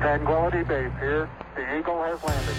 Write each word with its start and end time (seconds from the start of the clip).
Tranquility 0.00 0.62
Base 0.62 0.90
here. 0.98 1.28
The 1.54 1.78
Eagle 1.78 2.02
has 2.02 2.24
landed. 2.24 2.56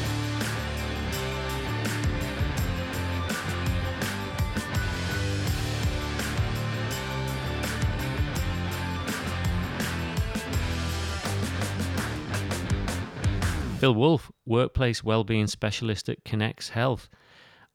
Phil 13.80 13.96
Wolffe, 13.96 14.32
Workplace 14.46 15.04
Wellbeing 15.04 15.48
Specialist 15.48 16.08
at 16.10 16.24
Kinex 16.24 16.70
Health. 16.70 17.10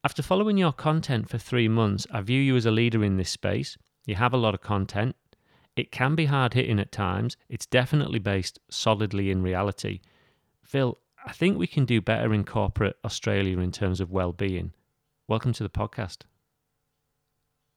After 0.04 0.22
following 0.22 0.56
your 0.56 0.72
content 0.72 1.28
for 1.28 1.38
three 1.38 1.66
months, 1.66 2.06
I 2.12 2.20
view 2.20 2.40
you 2.40 2.54
as 2.54 2.66
a 2.66 2.70
leader 2.70 3.02
in 3.02 3.16
this 3.16 3.30
space. 3.30 3.76
You 4.04 4.14
have 4.14 4.32
a 4.32 4.36
lot 4.36 4.54
of 4.54 4.60
content. 4.60 5.16
It 5.76 5.92
can 5.92 6.14
be 6.14 6.24
hard 6.24 6.54
hitting 6.54 6.80
at 6.80 6.90
times. 6.90 7.36
It's 7.50 7.66
definitely 7.66 8.18
based 8.18 8.58
solidly 8.70 9.30
in 9.30 9.42
reality. 9.42 10.00
Phil, 10.62 10.96
I 11.26 11.32
think 11.32 11.58
we 11.58 11.66
can 11.66 11.84
do 11.84 12.00
better 12.00 12.32
in 12.32 12.44
corporate 12.44 12.96
Australia 13.04 13.58
in 13.58 13.72
terms 13.72 14.00
of 14.00 14.10
well-being. 14.10 14.72
Welcome 15.28 15.52
to 15.52 15.62
the 15.62 15.68
podcast. 15.68 16.20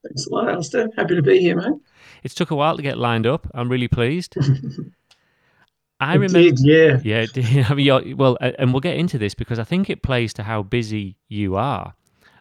Thanks 0.06 0.28
a 0.28 0.34
lot, 0.34 0.48
Alistair. 0.48 0.88
Happy 0.96 1.16
to 1.16 1.22
be 1.22 1.40
here, 1.40 1.58
mate. 1.58 1.82
It's 2.24 2.34
took 2.34 2.52
a 2.52 2.56
while 2.56 2.78
to 2.78 2.82
get 2.82 2.98
lined 2.98 3.28
up. 3.28 3.48
I'm 3.54 3.68
really 3.68 3.90
pleased. 3.90 4.38
I 6.00 6.16
It 6.16 6.20
remember, 6.20 6.40
did, 6.40 6.60
yeah. 6.62 7.00
yeah. 7.04 7.66
I 7.70 7.74
mean, 7.74 8.16
well, 8.16 8.38
and 8.40 8.72
we'll 8.72 8.80
get 8.80 8.96
into 8.96 9.18
this 9.18 9.36
because 9.36 9.60
I 9.60 9.66
think 9.66 9.90
it 9.90 10.02
plays 10.02 10.34
to 10.36 10.44
how 10.44 10.64
busy 10.64 11.18
you 11.28 11.58
are. 11.58 11.96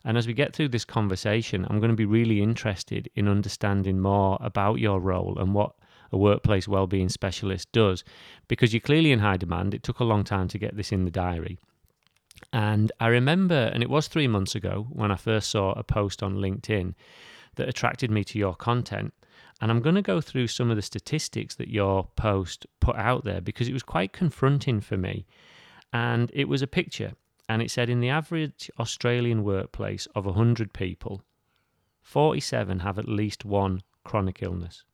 And 0.09 0.17
as 0.17 0.27
we 0.27 0.33
get 0.33 0.55
through 0.55 0.69
this 0.69 0.87
conversation, 0.87 1.67
I'm 1.69 1.81
going 1.81 1.91
to 1.91 1.95
be 1.97 2.07
really 2.07 2.41
interested 2.41 3.11
in 3.15 3.29
understanding 3.29 4.01
more 4.01 4.39
about 4.41 4.77
your 4.77 5.01
role 5.01 5.37
and 5.39 5.53
what 5.53 5.75
a 6.11 6.17
workplace 6.17 6.67
wellbeing 6.67 7.11
specialist 7.11 7.71
does, 7.73 8.05
because 8.49 8.73
you're 8.73 8.81
clearly 8.81 9.13
in 9.13 9.19
high 9.19 9.37
demand. 9.37 9.75
It 9.75 9.83
took 9.83 10.01
a 10.01 10.05
long 10.05 10.25
time 10.25 10.49
to 10.49 10.59
get 10.59 10.75
this 10.75 10.93
in 10.93 11.05
the 11.05 11.11
diary. 11.11 11.59
And 12.55 12.91
I 12.99 13.09
remember, 13.09 13.71
and 13.75 13.83
it 13.83 13.91
was 13.91 14.09
three 14.09 14.29
months 14.29 14.55
ago 14.55 14.87
when 14.89 15.11
I 15.11 15.17
first 15.17 15.51
saw 15.51 15.73
a 15.73 15.83
post 15.83 16.23
on 16.23 16.37
LinkedIn 16.37 16.95
that 17.57 17.69
attracted 17.69 18.11
me 18.11 18.25
to 18.25 18.39
your 18.39 18.55
content. 18.55 19.13
And 19.61 19.71
I'm 19.71 19.83
going 19.83 19.97
to 19.97 20.01
go 20.01 20.23
through 20.23 20.47
some 20.47 20.71
of 20.71 20.77
the 20.77 20.83
statistics 20.83 21.57
that 21.57 21.69
your 21.69 22.09
post 22.17 22.67
put 22.81 22.97
out 22.97 23.25
there 23.25 23.43
because 23.43 23.69
it 23.69 23.75
was 23.75 23.83
quite 23.83 24.15
confronting 24.15 24.81
for 24.81 24.97
me. 24.97 25.27
And 25.93 26.31
it 26.33 26.49
was 26.49 26.63
a 26.63 26.67
picture, 26.67 27.13
and 27.49 27.63
it 27.63 27.71
said 27.71 27.89
in 27.89 28.01
the 28.01 28.11
average 28.11 28.71
Australian 28.79 29.43
workplace 29.43 30.07
of 30.15 30.27
100 30.27 30.73
people, 30.73 31.23
47 32.03 32.81
have 32.81 32.99
at 32.99 33.09
least 33.09 33.45
one 33.45 33.83
chronic 34.05 34.43
illness, 34.43 34.85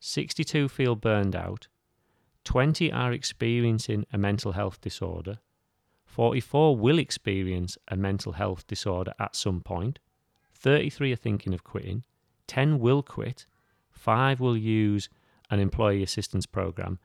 62 0.00 0.68
feel 0.68 0.94
burned 0.94 1.36
out, 1.36 1.68
20 2.44 2.92
are 2.92 3.12
experiencing 3.12 4.06
a 4.12 4.18
mental 4.18 4.52
health 4.52 4.80
disorder, 4.80 5.38
44 6.04 6.76
will 6.76 6.98
experience 6.98 7.76
a 7.88 7.96
mental 7.96 8.32
health 8.32 8.66
disorder 8.66 9.12
at 9.18 9.36
some 9.36 9.60
point, 9.60 9.98
33 10.54 11.12
are 11.12 11.16
thinking 11.16 11.52
of 11.52 11.64
quitting, 11.64 12.04
10 12.46 12.78
will 12.78 13.02
quit, 13.02 13.46
5 13.90 14.40
will 14.40 14.56
use 14.56 15.08
an 15.50 15.60
employee 15.60 16.02
assistance 16.02 16.46
program, 16.46 16.98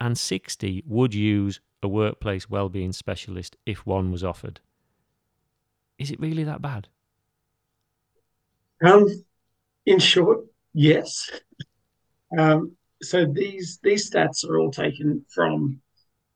and 0.00 0.16
60 0.16 0.84
would 0.86 1.14
use 1.14 1.60
a 1.86 1.88
workplace 1.88 2.50
wellbeing 2.50 2.92
specialist 2.92 3.56
if 3.64 3.86
one 3.86 4.10
was 4.10 4.24
offered. 4.24 4.58
Is 5.98 6.10
it 6.10 6.20
really 6.20 6.44
that 6.44 6.60
bad? 6.60 6.88
Um, 8.84 9.06
in 9.86 10.00
short, 10.00 10.40
yes. 10.74 11.30
Um, 12.36 12.76
so 13.02 13.24
these 13.24 13.78
these 13.82 14.10
stats 14.10 14.44
are 14.44 14.58
all 14.58 14.72
taken 14.72 15.24
from 15.32 15.80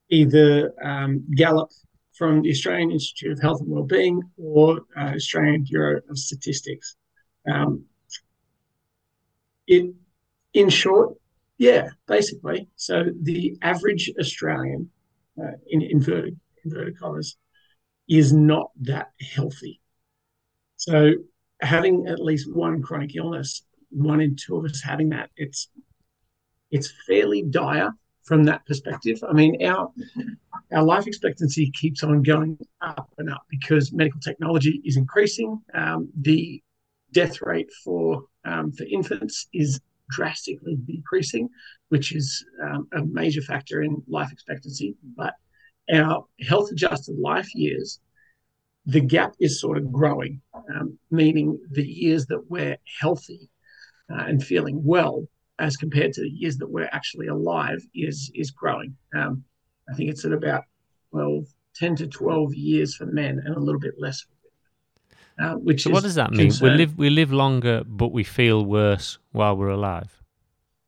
either 0.09 0.73
um, 0.81 1.23
Gallup 1.35 1.69
from 2.13 2.41
the 2.41 2.51
Australian 2.51 2.91
Institute 2.91 3.33
of 3.33 3.41
Health 3.41 3.59
and 3.61 3.69
Wellbeing 3.69 4.21
or 4.37 4.81
uh, 4.97 5.11
Australian 5.15 5.65
Bureau 5.69 5.99
of 6.09 6.17
Statistics. 6.17 6.95
Um, 7.45 7.85
in 9.67 9.95
in 10.53 10.69
short, 10.69 11.17
yeah, 11.57 11.89
basically. 12.07 12.69
So 12.75 13.05
the 13.21 13.57
average 13.61 14.11
Australian, 14.19 14.89
uh, 15.39 15.51
in 15.67 15.81
inverted 15.81 16.39
inverted 16.63 16.97
commas, 16.99 17.37
is 18.09 18.33
not 18.33 18.71
that 18.81 19.11
healthy. 19.19 19.81
So 20.75 21.13
having 21.61 22.07
at 22.07 22.19
least 22.19 22.53
one 22.53 22.81
chronic 22.81 23.15
illness, 23.15 23.63
one 23.89 24.21
in 24.21 24.35
two 24.35 24.57
of 24.57 24.65
us 24.65 24.81
having 24.81 25.09
that, 25.09 25.29
it's 25.37 25.69
it's 26.71 26.91
fairly 27.07 27.43
dire 27.43 27.91
from 28.23 28.43
that 28.45 28.65
perspective. 28.65 29.21
I 29.27 29.33
mean, 29.33 29.63
our 29.65 29.91
our 30.71 30.83
life 30.83 31.07
expectancy 31.07 31.71
keeps 31.71 32.03
on 32.03 32.23
going 32.23 32.57
up 32.81 33.09
and 33.17 33.29
up 33.29 33.43
because 33.49 33.91
medical 33.91 34.19
technology 34.19 34.81
is 34.85 34.97
increasing. 34.97 35.61
Um, 35.73 36.09
the 36.19 36.61
death 37.11 37.41
rate 37.41 37.69
for 37.83 38.23
um, 38.45 38.71
for 38.71 38.85
infants 38.85 39.47
is 39.53 39.79
drastically 40.11 40.77
decreasing, 40.85 41.49
which 41.89 42.13
is 42.15 42.45
um, 42.63 42.87
a 42.93 43.01
major 43.05 43.41
factor 43.41 43.81
in 43.81 44.03
life 44.07 44.31
expectancy. 44.31 44.95
But 45.15 45.33
our 45.93 46.25
health 46.47 46.71
adjusted 46.71 47.17
life 47.17 47.53
years 47.55 47.99
the 48.85 49.01
gap 49.01 49.33
is 49.39 49.61
sort 49.61 49.77
of 49.77 49.91
growing, 49.91 50.41
um, 50.75 50.97
meaning 51.11 51.59
the 51.71 51.85
years 51.85 52.25
that 52.27 52.49
we're 52.49 52.77
healthy 52.99 53.49
uh, 54.11 54.23
and 54.27 54.43
feeling 54.43 54.81
well 54.83 55.27
as 55.59 55.77
compared 55.77 56.13
to 56.13 56.21
the 56.21 56.29
years 56.29 56.57
that 56.57 56.69
we're 56.69 56.89
actually 56.91 57.27
alive 57.27 57.79
is 57.93 58.31
is 58.33 58.51
growing. 58.51 58.95
Um, 59.15 59.43
I 59.89 59.93
think 59.93 60.09
it's 60.09 60.25
at 60.25 60.31
about 60.31 60.63
12, 61.11 61.45
10 61.75 61.95
to 61.97 62.07
12 62.07 62.55
years 62.55 62.95
for 62.95 63.05
men 63.05 63.41
and 63.45 63.55
a 63.55 63.59
little 63.59 63.79
bit 63.79 63.95
less. 63.99 64.25
Uh, 65.41 65.55
which 65.55 65.83
So 65.83 65.89
is 65.89 65.93
what 65.93 66.03
does 66.03 66.15
that 66.15 66.31
mean? 66.31 66.51
We 66.61 66.69
live 66.69 66.97
we 66.97 67.09
live 67.09 67.31
longer, 67.31 67.83
but 67.85 68.11
we 68.11 68.23
feel 68.23 68.65
worse 68.65 69.17
while 69.31 69.55
we're 69.57 69.69
alive. 69.69 70.11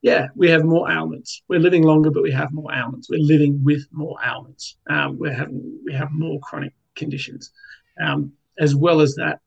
yeah, 0.01 0.27
we 0.35 0.49
have 0.49 0.63
more 0.65 0.91
ailments. 0.91 1.41
We're 1.47 1.61
living 1.67 1.83
longer, 1.83 2.11
but 2.11 2.23
we 2.23 2.31
have 2.31 2.51
more 2.51 2.71
ailments. 2.73 3.09
We're 3.09 3.27
living 3.33 3.63
with 3.63 3.83
more 3.91 4.17
ailments. 4.23 4.77
Um, 4.89 5.17
we're 5.17 5.33
having 5.33 5.79
we 5.85 5.93
have 5.93 6.11
more 6.11 6.39
chronic 6.41 6.73
conditions, 6.95 7.51
um, 8.05 8.33
as 8.59 8.75
well 8.75 8.99
as 9.01 9.15
that. 9.15 9.39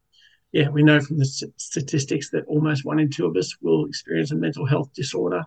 Yeah, 0.53 0.69
we 0.71 0.83
know 0.83 1.01
from 1.01 1.19
the 1.19 1.27
statistics 1.57 2.31
that 2.31 2.45
almost 2.47 2.85
one 2.85 2.99
in 2.99 3.11
two 3.11 3.27
of 3.27 3.37
us 3.37 3.55
will 3.61 3.85
experience 3.87 4.31
a 4.33 4.37
mental 4.37 4.65
health 4.67 4.91
disorder 4.95 5.43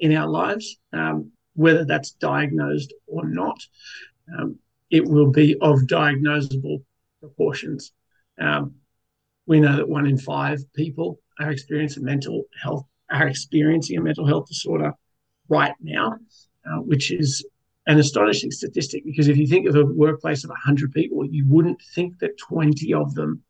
in 0.00 0.14
our 0.16 0.28
lives, 0.28 0.76
um, 0.92 1.30
whether 1.54 1.84
that's 1.84 2.10
diagnosed 2.12 2.92
or 3.06 3.24
not. 3.28 3.58
Um, 4.36 4.58
it 4.90 5.04
will 5.04 5.30
be 5.30 5.54
of 5.60 5.80
diagnosable 5.82 6.82
proportions. 7.20 7.92
Um, 8.40 8.74
we 9.48 9.60
know 9.60 9.76
that 9.76 9.88
one 9.88 10.06
in 10.06 10.18
five 10.18 10.60
people 10.74 11.18
are 11.40 11.50
experiencing 11.50 12.04
mental 12.04 12.44
health 12.62 12.84
are 13.10 13.26
experiencing 13.26 13.96
a 13.96 14.02
mental 14.02 14.26
health 14.26 14.46
disorder 14.46 14.92
right 15.48 15.72
now, 15.80 16.18
uh, 16.66 16.80
which 16.82 17.10
is 17.10 17.44
an 17.86 17.98
astonishing 17.98 18.50
statistic 18.50 19.02
because 19.06 19.28
if 19.28 19.38
you 19.38 19.46
think 19.46 19.66
of 19.66 19.74
a 19.74 19.86
workplace 19.86 20.44
of 20.44 20.50
100 20.50 20.92
people, 20.92 21.24
you 21.24 21.46
wouldn't 21.48 21.80
think 21.94 22.18
that 22.18 22.36
20 22.36 22.92
of 22.92 23.14
them 23.14 23.42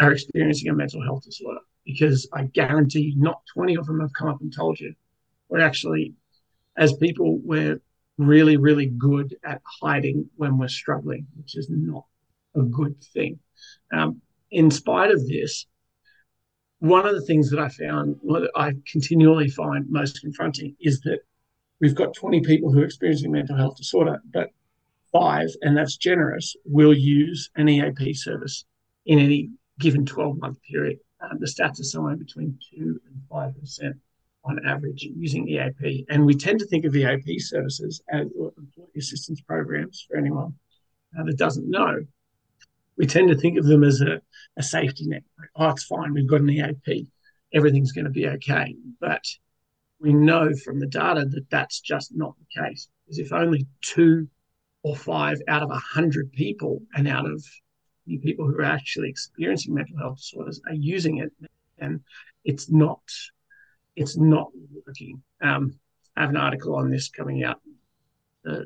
are 0.00 0.12
experiencing 0.12 0.70
a 0.70 0.74
mental 0.74 1.02
health 1.02 1.22
disorder 1.24 1.60
because 1.84 2.26
I 2.32 2.44
guarantee 2.44 3.12
not 3.18 3.42
20 3.52 3.76
of 3.76 3.86
them 3.86 4.00
have 4.00 4.14
come 4.18 4.28
up 4.28 4.40
and 4.40 4.52
told 4.52 4.80
you. 4.80 4.94
We're 5.50 5.60
actually, 5.60 6.14
as 6.78 6.94
people, 6.94 7.38
we're 7.44 7.78
really, 8.16 8.56
really 8.56 8.86
good 8.86 9.36
at 9.44 9.60
hiding 9.82 10.30
when 10.36 10.56
we're 10.56 10.68
struggling, 10.68 11.26
which 11.36 11.58
is 11.58 11.68
not 11.68 12.06
a 12.54 12.62
good 12.62 12.98
thing. 13.12 13.38
Um, 13.92 14.22
in 14.52 14.70
spite 14.70 15.10
of 15.10 15.26
this, 15.26 15.66
one 16.78 17.06
of 17.06 17.14
the 17.14 17.22
things 17.22 17.50
that 17.50 17.58
I 17.58 17.68
found, 17.68 18.16
what 18.20 18.50
I 18.54 18.74
continually 18.90 19.48
find 19.48 19.86
most 19.88 20.20
confronting 20.20 20.76
is 20.80 21.00
that 21.00 21.20
we've 21.80 21.94
got 21.94 22.14
20 22.14 22.42
people 22.42 22.72
who 22.72 22.80
are 22.80 22.84
experiencing 22.84 23.32
mental 23.32 23.56
health 23.56 23.76
disorder, 23.76 24.20
but 24.32 24.50
five, 25.12 25.48
and 25.62 25.76
that's 25.76 25.96
generous, 25.96 26.54
will 26.64 26.96
use 26.96 27.50
an 27.56 27.68
EAP 27.68 28.14
service 28.14 28.64
in 29.06 29.18
any 29.18 29.50
given 29.78 30.04
12 30.04 30.38
month 30.38 30.58
period. 30.62 30.98
Um, 31.20 31.38
the 31.38 31.46
stats 31.46 31.80
are 31.80 31.84
somewhere 31.84 32.16
between 32.16 32.58
2 32.76 33.00
and 33.06 33.22
5% 33.30 33.94
on 34.44 34.66
average 34.66 35.08
using 35.16 35.48
EAP. 35.48 36.04
And 36.08 36.26
we 36.26 36.34
tend 36.34 36.58
to 36.58 36.66
think 36.66 36.84
of 36.84 36.96
EAP 36.96 37.38
services 37.38 38.02
as 38.10 38.26
employee 38.36 38.88
assistance 38.96 39.40
programs 39.40 40.04
for 40.08 40.16
anyone 40.16 40.54
uh, 41.18 41.24
that 41.24 41.38
doesn't 41.38 41.70
know. 41.70 42.00
We 42.96 43.06
tend 43.06 43.28
to 43.28 43.36
think 43.36 43.58
of 43.58 43.64
them 43.64 43.84
as 43.84 44.00
a, 44.00 44.20
a 44.56 44.62
safety 44.62 45.06
net. 45.06 45.22
Like, 45.38 45.48
oh, 45.56 45.70
it's 45.70 45.84
fine, 45.84 46.12
we've 46.12 46.28
got 46.28 46.40
an 46.40 46.50
EAP, 46.50 47.06
everything's 47.52 47.92
going 47.92 48.04
to 48.04 48.10
be 48.10 48.28
okay. 48.28 48.74
But 49.00 49.24
we 50.00 50.12
know 50.12 50.52
from 50.64 50.80
the 50.80 50.86
data 50.86 51.24
that 51.24 51.48
that's 51.50 51.80
just 51.80 52.14
not 52.14 52.34
the 52.38 52.62
case. 52.62 52.88
Because 53.04 53.18
if 53.18 53.32
only 53.32 53.66
two 53.80 54.28
or 54.82 54.96
five 54.96 55.40
out 55.48 55.62
of 55.62 55.70
a 55.70 55.76
hundred 55.76 56.32
people 56.32 56.82
and 56.94 57.06
out 57.06 57.24
of 57.24 57.44
the 58.06 58.18
people 58.18 58.46
who 58.46 58.58
are 58.58 58.64
actually 58.64 59.08
experiencing 59.08 59.74
mental 59.74 59.96
health 59.96 60.16
disorders 60.16 60.60
are 60.66 60.74
using 60.74 61.18
it, 61.18 61.32
and 61.78 62.00
it's 62.44 62.70
not 62.70 63.00
it's 63.94 64.16
not 64.16 64.50
working. 64.86 65.22
Um, 65.40 65.78
I 66.16 66.22
have 66.22 66.30
an 66.30 66.36
article 66.36 66.74
on 66.74 66.90
this 66.90 67.08
coming 67.08 67.44
out 67.44 67.60
uh, 68.48 68.62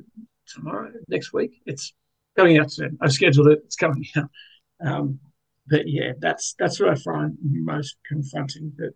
tomorrow, 0.46 0.93
next 1.08 1.32
week. 1.32 1.61
It's 1.67 1.93
coming 2.37 2.59
out 2.59 2.71
soon. 2.71 2.99
I've 3.00 3.12
scheduled 3.12 3.49
it. 3.49 3.61
It's 3.65 3.77
coming 3.77 4.05
out. 4.17 4.31
Um, 4.85 5.19
but 5.69 5.88
yeah, 5.88 6.12
that's 6.19 6.55
that's 6.59 6.79
what 6.79 6.91
I 6.91 6.94
find 6.94 7.37
most 7.43 7.97
confronting. 8.06 8.73
That 8.77 8.93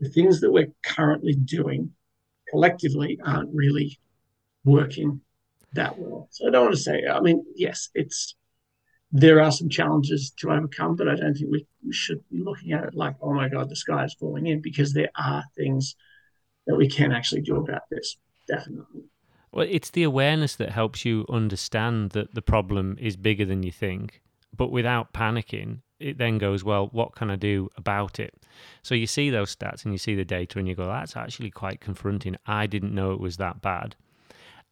the 0.00 0.08
things 0.08 0.40
that 0.40 0.52
we're 0.52 0.72
currently 0.84 1.34
doing 1.34 1.90
collectively 2.50 3.18
aren't 3.24 3.50
really 3.54 3.98
working 4.64 5.20
that 5.72 5.98
well. 5.98 6.28
So 6.30 6.46
I 6.46 6.50
don't 6.50 6.66
want 6.66 6.76
to 6.76 6.80
say. 6.80 7.04
I 7.06 7.20
mean, 7.20 7.44
yes, 7.56 7.88
it's 7.94 8.36
there 9.10 9.42
are 9.42 9.52
some 9.52 9.68
challenges 9.68 10.30
to 10.38 10.50
overcome, 10.50 10.96
but 10.96 11.08
I 11.08 11.16
don't 11.16 11.34
think 11.34 11.50
we, 11.50 11.66
we 11.84 11.92
should 11.92 12.20
be 12.30 12.42
looking 12.42 12.72
at 12.72 12.84
it 12.84 12.94
like, 12.94 13.16
oh 13.20 13.34
my 13.34 13.48
god, 13.48 13.68
the 13.68 13.76
sky 13.76 14.04
is 14.04 14.14
falling 14.14 14.46
in, 14.46 14.60
because 14.60 14.92
there 14.92 15.10
are 15.16 15.44
things 15.56 15.96
that 16.66 16.76
we 16.76 16.88
can 16.88 17.12
actually 17.12 17.42
do 17.42 17.56
about 17.56 17.82
this. 17.90 18.16
Definitely. 18.48 19.02
Well, 19.52 19.66
it's 19.68 19.90
the 19.90 20.02
awareness 20.02 20.56
that 20.56 20.70
helps 20.70 21.04
you 21.04 21.26
understand 21.28 22.10
that 22.10 22.34
the 22.34 22.42
problem 22.42 22.96
is 22.98 23.16
bigger 23.16 23.44
than 23.44 23.62
you 23.62 23.70
think, 23.70 24.22
but 24.56 24.70
without 24.70 25.12
panicking, 25.12 25.80
it 26.00 26.18
then 26.18 26.38
goes, 26.38 26.64
well, 26.64 26.88
what 26.92 27.14
can 27.14 27.30
I 27.30 27.36
do 27.36 27.68
about 27.76 28.18
it? 28.18 28.34
So 28.82 28.94
you 28.94 29.06
see 29.06 29.30
those 29.30 29.54
stats 29.54 29.84
and 29.84 29.92
you 29.92 29.98
see 29.98 30.14
the 30.14 30.24
data 30.24 30.58
and 30.58 30.66
you 30.66 30.74
go, 30.74 30.86
that's 30.86 31.16
actually 31.16 31.50
quite 31.50 31.80
confronting. 31.80 32.36
I 32.46 32.66
didn't 32.66 32.94
know 32.94 33.12
it 33.12 33.20
was 33.20 33.36
that 33.36 33.60
bad. 33.60 33.94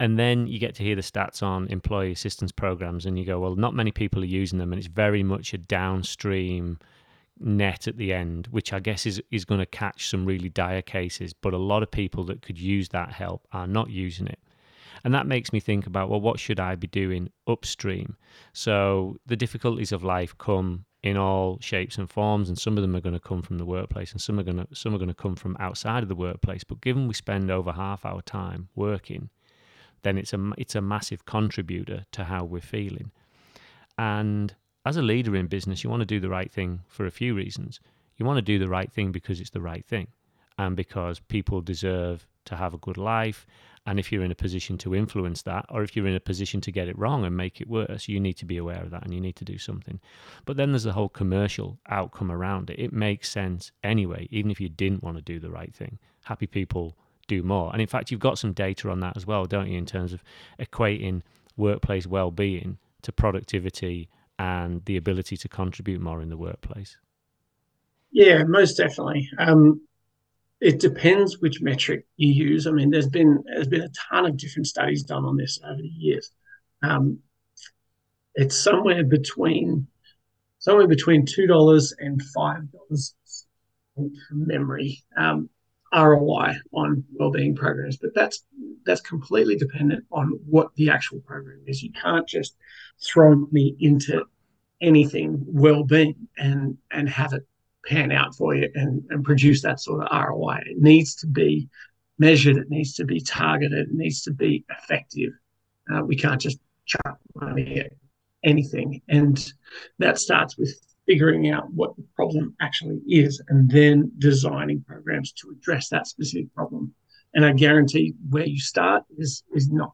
And 0.01 0.19
then 0.19 0.47
you 0.47 0.59
get 0.59 0.75
to 0.77 0.83
hear 0.83 0.97
the 0.97 1.03
stats 1.03 1.43
on 1.43 1.69
employee 1.69 2.13
assistance 2.13 2.51
programs 2.51 3.05
and 3.05 3.19
you 3.19 3.27
go, 3.27 3.39
well, 3.39 3.55
not 3.55 3.75
many 3.75 3.93
people 3.93 4.23
are 4.23 4.27
using 4.27 4.59
them 4.59 4.73
and 4.73 4.79
it's 4.79 4.89
very 4.89 5.23
much 5.23 5.53
a 5.53 5.59
downstream 5.59 6.79
net 7.39 7.87
at 7.87 7.99
the 7.99 8.13
end, 8.13 8.49
which 8.51 8.73
I 8.73 8.81
guess 8.81 9.05
is, 9.05 9.21
is 9.31 9.45
going 9.45 9.61
to 9.61 9.67
catch 9.67 10.09
some 10.09 10.25
really 10.25 10.49
dire 10.49 10.83
cases. 10.83 11.35
But 11.35 11.53
a 11.53 11.59
lot 11.59 11.83
of 11.83 11.91
people 11.91 12.25
that 12.25 12.41
could 12.41 12.59
use 12.59 12.89
that 12.89 13.13
help 13.13 13.47
are 13.53 13.67
not 13.67 13.91
using 13.91 14.27
it. 14.27 14.39
And 15.05 15.15
that 15.15 15.27
makes 15.27 15.53
me 15.53 15.61
think 15.61 15.87
about, 15.87 16.11
well, 16.11 16.21
what 16.21 16.39
should 16.39 16.61
I 16.61 16.75
be 16.75 16.87
doing 16.87 17.31
upstream? 17.47 18.17
So 18.53 19.17
the 19.27 19.37
difficulties 19.37 19.93
of 19.93 20.05
life 20.05 20.37
come 20.39 20.85
in 21.03 21.17
all 21.17 21.59
shapes 21.61 21.97
and 21.97 22.11
forms, 22.11 22.49
and 22.49 22.59
some 22.59 22.77
of 22.77 22.83
them 22.83 22.95
are 22.95 23.01
going 23.01 23.15
to 23.15 23.21
come 23.21 23.43
from 23.43 23.59
the 23.59 23.65
workplace, 23.65 24.13
and 24.13 24.21
some 24.21 24.39
are 24.39 24.43
going 24.43 24.59
to 24.59 24.67
some 24.75 24.95
are 24.95 24.99
going 24.99 25.09
to 25.09 25.15
come 25.15 25.35
from 25.35 25.57
outside 25.59 26.03
of 26.03 26.09
the 26.09 26.15
workplace. 26.15 26.65
But 26.65 26.81
given 26.81 27.09
we 27.09 27.15
spend 27.15 27.51
over 27.51 27.73
half 27.73 28.05
our 28.05 28.21
time 28.23 28.69
working, 28.75 29.31
then 30.03 30.19
it's 30.19 30.33
a 30.33 30.53
it's 30.59 30.75
a 30.75 30.83
massive 30.83 31.25
contributor 31.25 32.05
to 32.13 32.25
how 32.25 32.45
we're 32.45 32.61
feeling. 32.61 33.13
And 33.97 34.55
as 34.85 34.97
a 34.97 35.03
leader 35.03 35.37
in 35.37 35.47
business, 35.47 35.83
you 35.83 35.91
want 35.91 36.01
to 36.01 36.07
do 36.07 36.21
the 36.21 36.29
right 36.29 36.51
thing 36.51 36.81
for 36.89 37.07
a 37.07 37.11
few 37.11 37.35
reasons. 37.35 37.81
You 38.17 38.27
want 38.27 38.37
to 38.39 38.43
do 38.43 38.59
the 38.59 38.69
right 38.69 38.93
thing 38.93 39.13
because 39.13 39.41
it's 39.41 39.51
the 39.51 39.61
right 39.63 39.87
thing, 39.87 40.09
and 40.59 40.77
because 40.77 41.19
people 41.19 41.63
deserve 41.63 42.27
to 42.45 42.57
have 42.57 42.75
a 42.75 42.79
good 42.79 42.99
life 42.99 43.47
and 43.87 43.99
if 43.99 44.13
you're 44.13 44.25
in 44.25 44.31
a 44.31 44.37
position 44.37 44.77
to 44.79 44.95
influence 44.95 45.43
that, 45.43 45.65
or 45.71 45.83
if 45.83 45.97
you're 45.97 46.07
in 46.07 46.15
a 46.15 46.21
position 46.21 46.61
to 46.61 46.73
get 46.73 46.89
it 46.89 46.99
wrong 46.99 47.25
and 47.25 47.37
make 47.37 47.61
it 47.61 47.69
worse, 47.69 48.09
you 48.09 48.21
need 48.21 48.35
to 48.35 48.45
be 48.45 48.59
aware 48.59 48.83
of 48.83 48.91
that 48.91 49.05
and 49.05 49.15
you 49.15 49.21
need 49.21 49.37
to 49.37 49.45
do 49.45 49.59
something. 49.59 49.99
But 50.45 50.57
then 50.57 50.73
there's 50.73 50.85
the 50.85 50.93
whole 50.93 51.09
commercial 51.09 51.79
outcome 51.89 52.31
around 52.31 52.71
it. 52.71 52.79
It 52.79 52.93
makes 52.93 53.31
sense 53.31 53.73
anyway, 53.83 54.29
even 54.31 54.51
if 54.51 54.61
you 54.61 54.69
didn't 54.69 55.03
want 55.03 55.17
to 55.17 55.23
do 55.23 55.41
the 55.41 55.51
right 55.51 55.75
thing. 55.75 55.99
Happy 56.25 56.47
people 56.47 56.97
do 57.27 57.43
more. 57.43 57.73
And 57.73 57.81
in 57.81 57.89
fact, 57.89 58.11
you've 58.11 58.21
got 58.21 58.39
some 58.39 58.53
data 58.53 58.91
on 58.91 59.01
that 59.01 59.17
as 59.17 59.27
well, 59.27 59.47
don't 59.47 59.69
you, 59.69 59.79
in 59.79 59.87
terms 59.87 60.13
of 60.13 60.23
equating 60.59 61.23
workplace 61.57 62.07
well 62.07 62.31
being 62.31 62.79
to 63.03 63.13
productivity 63.13 64.11
and 64.39 64.85
the 64.85 64.97
ability 64.97 65.37
to 65.39 65.49
contribute 65.49 66.01
more 66.01 66.21
in 66.21 66.29
the 66.29 66.37
workplace? 66.37 66.99
Yeah, 68.13 68.43
most 68.45 68.77
definitely. 68.77 69.29
Um, 69.39 69.81
it 70.61 70.79
depends 70.79 71.41
which 71.41 71.63
metric 71.63 72.07
you 72.17 72.33
use. 72.33 72.67
I 72.67 72.71
mean, 72.71 72.91
there's 72.91 73.09
been 73.09 73.43
there's 73.47 73.69
been 73.69 73.83
a 73.83 73.93
ton 74.11 74.27
of 74.27 74.37
different 74.37 74.67
studies 74.67 75.03
done 75.03 75.25
on 75.25 75.37
this 75.37 75.59
over 75.65 75.81
the 75.81 75.89
years. 75.89 76.31
Um, 76.83 77.19
it's 78.35 78.57
somewhere 78.57 79.05
between 79.05 79.87
somewhere 80.59 80.87
between 80.87 81.25
two 81.25 81.47
dollars 81.47 81.95
and 81.99 82.23
five 82.35 82.63
dollars 82.73 83.15
memory 84.31 85.03
um, 85.17 85.49
ROI 85.95 86.55
on 86.73 87.05
wellbeing 87.13 87.57
programs, 87.57 87.97
but 87.97 88.15
that's 88.15 88.45
that's 88.85 89.01
completely 89.01 89.57
dependent 89.57 90.05
on 90.13 90.39
what 90.47 90.75
the 90.77 90.91
actual 90.91 91.21
program 91.21 91.61
is. 91.67 91.83
You 91.83 91.93
can't 91.93 92.29
just 92.29 92.57
throw 93.03 93.35
me 93.51 93.77
into 93.81 94.25
anything 94.81 95.43
well-being 95.47 96.29
and 96.39 96.77
and 96.91 97.09
have 97.09 97.33
it 97.33 97.47
pan 97.87 98.13
out 98.13 98.35
for 98.35 98.55
you 98.55 98.69
and, 98.75 99.03
and 99.11 99.25
produce 99.25 99.63
that 99.63 99.81
sort 99.81 100.03
of 100.03 100.09
ROI. 100.13 100.61
It 100.67 100.79
needs 100.79 101.15
to 101.17 101.27
be 101.27 101.69
measured, 102.19 102.57
it 102.57 102.71
needs 102.71 102.95
to 102.95 103.05
be 103.05 103.21
targeted, 103.21 103.89
it 103.89 103.95
needs 103.95 104.23
to 104.23 104.33
be 104.33 104.65
effective. 104.71 105.33
Uh, 105.93 106.03
we 106.05 106.17
can't 106.17 106.41
just 106.41 106.59
chuck 106.85 107.19
money 107.35 107.81
at 107.81 107.93
anything. 108.45 109.01
And 109.09 109.53
that 109.99 110.19
starts 110.19 110.57
with 110.57 110.75
figuring 111.07 111.51
out 111.51 111.73
what 111.73 111.97
the 111.97 112.05
problem 112.15 112.55
actually 112.61 113.01
is 113.09 113.43
and 113.49 113.71
then 113.71 114.13
designing 114.19 114.83
programs 114.87 115.33
to 115.33 115.51
address 115.51 115.89
that 115.89 116.07
specific 116.07 116.55
problem. 116.55 116.95
And 117.35 117.45
I 117.45 117.53
guarantee 117.53 118.15
where 118.29 118.47
you 118.47 118.61
start 118.61 119.05
is 119.17 119.43
is 119.55 119.71
not 119.71 119.93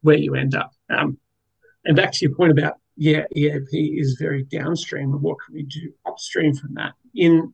where 0.00 0.16
you 0.16 0.34
end 0.34 0.54
up. 0.54 0.72
Um, 0.90 1.18
and 1.84 1.96
back 1.96 2.12
to 2.12 2.26
your 2.26 2.34
point 2.34 2.52
about 2.52 2.74
yeah, 2.96 3.24
EAP 3.34 3.98
is 3.98 4.16
very 4.20 4.44
downstream. 4.44 5.10
What 5.22 5.38
can 5.44 5.54
we 5.54 5.62
do 5.62 5.92
upstream 6.12 6.54
from 6.54 6.74
that? 6.74 6.92
In 7.14 7.52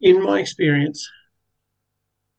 in 0.00 0.22
my 0.22 0.40
experience, 0.40 1.08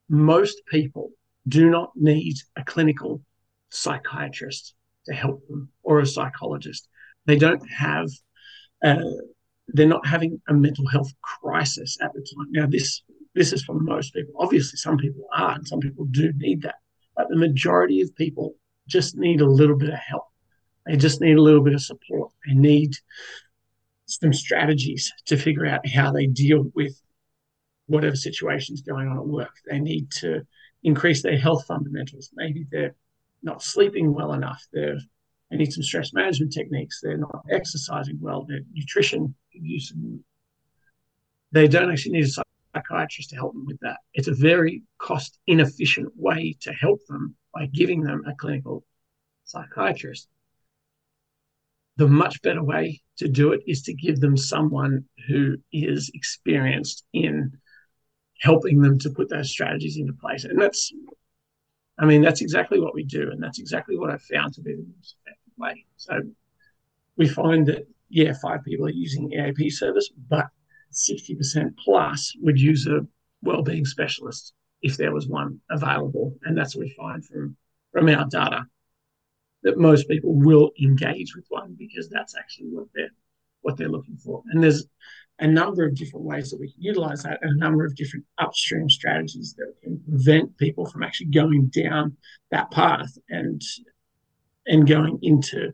most 0.10 0.62
people 0.68 1.12
do 1.48 1.70
not 1.70 1.92
need 1.96 2.36
a 2.56 2.64
clinical 2.64 3.22
psychiatrist 3.70 4.76
to 5.06 5.14
help 5.14 5.46
them 5.48 5.70
or 5.84 6.00
a 6.00 6.06
psychologist. 6.06 6.88
They 7.26 7.36
don't 7.36 7.66
have, 7.70 8.08
uh, 8.84 9.04
they're 9.68 9.88
not 9.88 10.08
having 10.08 10.42
a 10.48 10.54
mental 10.54 10.88
health 10.88 11.12
crisis 11.22 11.98
at 12.02 12.14
the 12.14 12.22
time. 12.22 12.48
Now, 12.52 12.68
this 12.68 13.02
this 13.36 13.54
is 13.54 13.64
for 13.64 13.76
most 13.76 14.14
people. 14.14 14.34
Obviously, 14.40 14.78
some 14.78 14.98
people 14.98 15.26
are, 15.34 15.54
and 15.54 15.68
some 15.68 15.80
people 15.80 16.06
do 16.06 16.34
need 16.38 16.64
that. 16.64 16.76
But 17.16 17.28
the 17.30 17.38
majority 17.38 18.02
of 18.02 18.16
people 18.16 18.56
just 18.88 19.16
need 19.16 19.42
a 19.42 19.46
little 19.46 19.78
bit 19.78 19.90
of 19.90 20.00
help. 20.00 20.24
They 20.86 20.98
just 20.98 21.22
need 21.22 21.38
a 21.38 21.42
little 21.42 21.64
bit 21.64 21.76
of 21.76 21.82
support. 21.82 22.32
They 22.46 22.54
need 22.54 22.96
some 24.10 24.34
strategies 24.34 25.12
to 25.26 25.38
figure 25.38 25.66
out 25.66 25.88
how 25.88 26.12
they 26.12 26.26
deal 26.26 26.72
with 26.74 27.00
whatever 27.88 28.16
situation's 28.16 28.82
going 28.82 29.08
on 29.08 29.18
at 29.18 29.26
work. 29.26 29.54
They 29.70 29.80
need 29.80 30.12
to 30.12 30.42
increase 30.84 31.22
their 31.22 31.38
health 31.38 31.66
fundamentals. 31.66 32.32
Maybe 32.34 32.66
they're 32.72 32.96
not 33.44 33.64
sleeping 33.64 34.14
well 34.14 34.34
enough. 34.34 34.66
They're, 34.74 34.98
they 35.50 35.58
need 35.58 35.74
some 35.74 35.84
stress 35.84 36.14
management 36.14 36.54
techniques. 36.54 37.00
They're 37.02 37.18
not 37.18 37.44
exercising 37.50 38.18
well. 38.20 38.44
Their 38.44 38.62
nutrition 38.74 39.36
use. 39.52 39.94
They 41.52 41.68
don't 41.68 41.92
actually 41.92 42.14
need 42.14 42.26
a 42.26 42.44
psychiatrist 42.76 43.30
to 43.30 43.36
help 43.36 43.54
them 43.54 43.66
with 43.66 43.80
that. 43.82 43.98
It's 44.14 44.28
a 44.28 44.34
very 44.34 44.84
cost 44.98 45.40
inefficient 45.48 46.12
way 46.16 46.56
to 46.62 46.72
help 46.74 47.00
them 47.08 47.36
by 47.54 47.68
giving 47.68 48.02
them 48.04 48.24
a 48.28 48.36
clinical 48.36 48.84
psychiatrist 49.46 50.28
the 52.00 52.08
much 52.08 52.42
better 52.42 52.64
way 52.64 53.02
to 53.18 53.28
do 53.28 53.52
it 53.52 53.60
is 53.68 53.82
to 53.82 53.94
give 53.94 54.22
them 54.22 54.38
someone 54.38 55.04
who 55.28 55.58
is 55.74 56.10
experienced 56.14 57.04
in 57.12 57.52
helping 58.40 58.82
them 58.82 58.98
to 58.98 59.10
put 59.10 59.30
those 59.30 59.52
strategies 59.52 59.98
into 59.98 60.14
place. 60.14 60.46
And 60.46 60.60
that's, 60.62 60.94
I 62.00 62.06
mean, 62.06 62.22
that's 62.22 62.40
exactly 62.40 62.80
what 62.80 62.96
we 62.96 63.04
do. 63.04 63.30
And 63.32 63.44
that's 63.44 63.60
exactly 63.60 63.98
what 63.98 64.12
I 64.12 64.18
found 64.18 64.54
to 64.54 64.62
be 64.62 64.76
the 64.76 64.86
most 64.96 65.18
effective 65.22 65.54
way. 65.58 65.86
So 65.98 66.22
we 67.18 67.28
find 67.28 67.68
that, 67.68 67.86
yeah, 68.08 68.32
five 68.42 68.64
people 68.64 68.86
are 68.86 68.92
using 68.92 69.34
EAP 69.34 69.70
service, 69.70 70.10
but 70.30 70.48
60% 70.94 71.76
plus 71.84 72.32
would 72.40 72.58
use 72.58 72.88
a 72.88 73.06
well-being 73.42 73.86
specialist 73.86 74.54
if 74.82 74.96
there 74.96 75.14
was 75.14 75.28
one 75.28 75.60
available. 75.70 76.34
And 76.44 76.58
that's 76.58 76.78
what 76.78 76.86
we 76.86 76.96
find 76.98 77.26
from, 77.26 77.58
from 77.92 78.08
our 78.08 78.26
data 78.26 78.68
that 79.64 79.78
most 79.78 80.08
people 80.08 80.34
will 80.34 80.72
engage 80.82 81.36
with 81.36 81.46
one 81.50 81.76
because 81.78 82.10
that's 82.10 82.36
actually 82.38 82.68
what 82.68 82.88
they're 82.94 83.12
what 83.62 83.76
they're 83.78 83.90
looking 83.90 84.18
for. 84.18 84.42
And 84.52 84.64
there's 84.64 84.86
a 85.40 85.48
number 85.48 85.86
of 85.86 85.96
different 85.96 86.26
ways 86.26 86.50
that 86.50 86.60
we 86.60 86.72
can 86.72 86.82
utilize 86.82 87.24
that 87.24 87.40
and 87.42 87.52
a 87.52 87.58
number 87.58 87.86
of 87.86 87.96
different 87.96 88.26
upstream 88.38 88.90
strategies 88.90 89.54
that 89.58 89.74
can 89.84 90.00
prevent 90.08 90.58
people 90.58 90.86
from 90.86 91.04
actually 91.04 91.28
going 91.28 91.68
down 91.68 92.16
that 92.52 92.72
path 92.72 93.18
and 93.30 93.62
and 94.66 94.88
going 94.88 95.18
into 95.22 95.74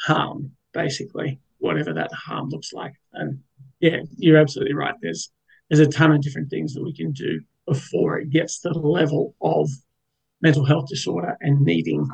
harm, 0.00 0.52
basically, 0.72 1.40
whatever 1.58 1.92
that 1.92 2.12
harm 2.12 2.48
looks 2.50 2.72
like. 2.72 2.92
And 3.12 3.40
yeah, 3.80 4.00
you're 4.16 4.38
absolutely 4.38 4.74
right. 4.74 4.94
There's 5.02 5.30
there's 5.68 5.86
a 5.86 5.90
ton 5.90 6.12
of 6.12 6.22
different 6.22 6.50
things 6.50 6.74
that 6.74 6.82
we 6.82 6.94
can 6.94 7.12
do 7.12 7.40
before 7.66 8.18
it 8.18 8.30
gets 8.30 8.60
to 8.60 8.70
the 8.70 8.78
level 8.78 9.34
of 9.40 9.68
mental 10.40 10.64
health 10.64 10.88
disorder 10.88 11.36
and 11.40 11.60
needing 11.60 12.08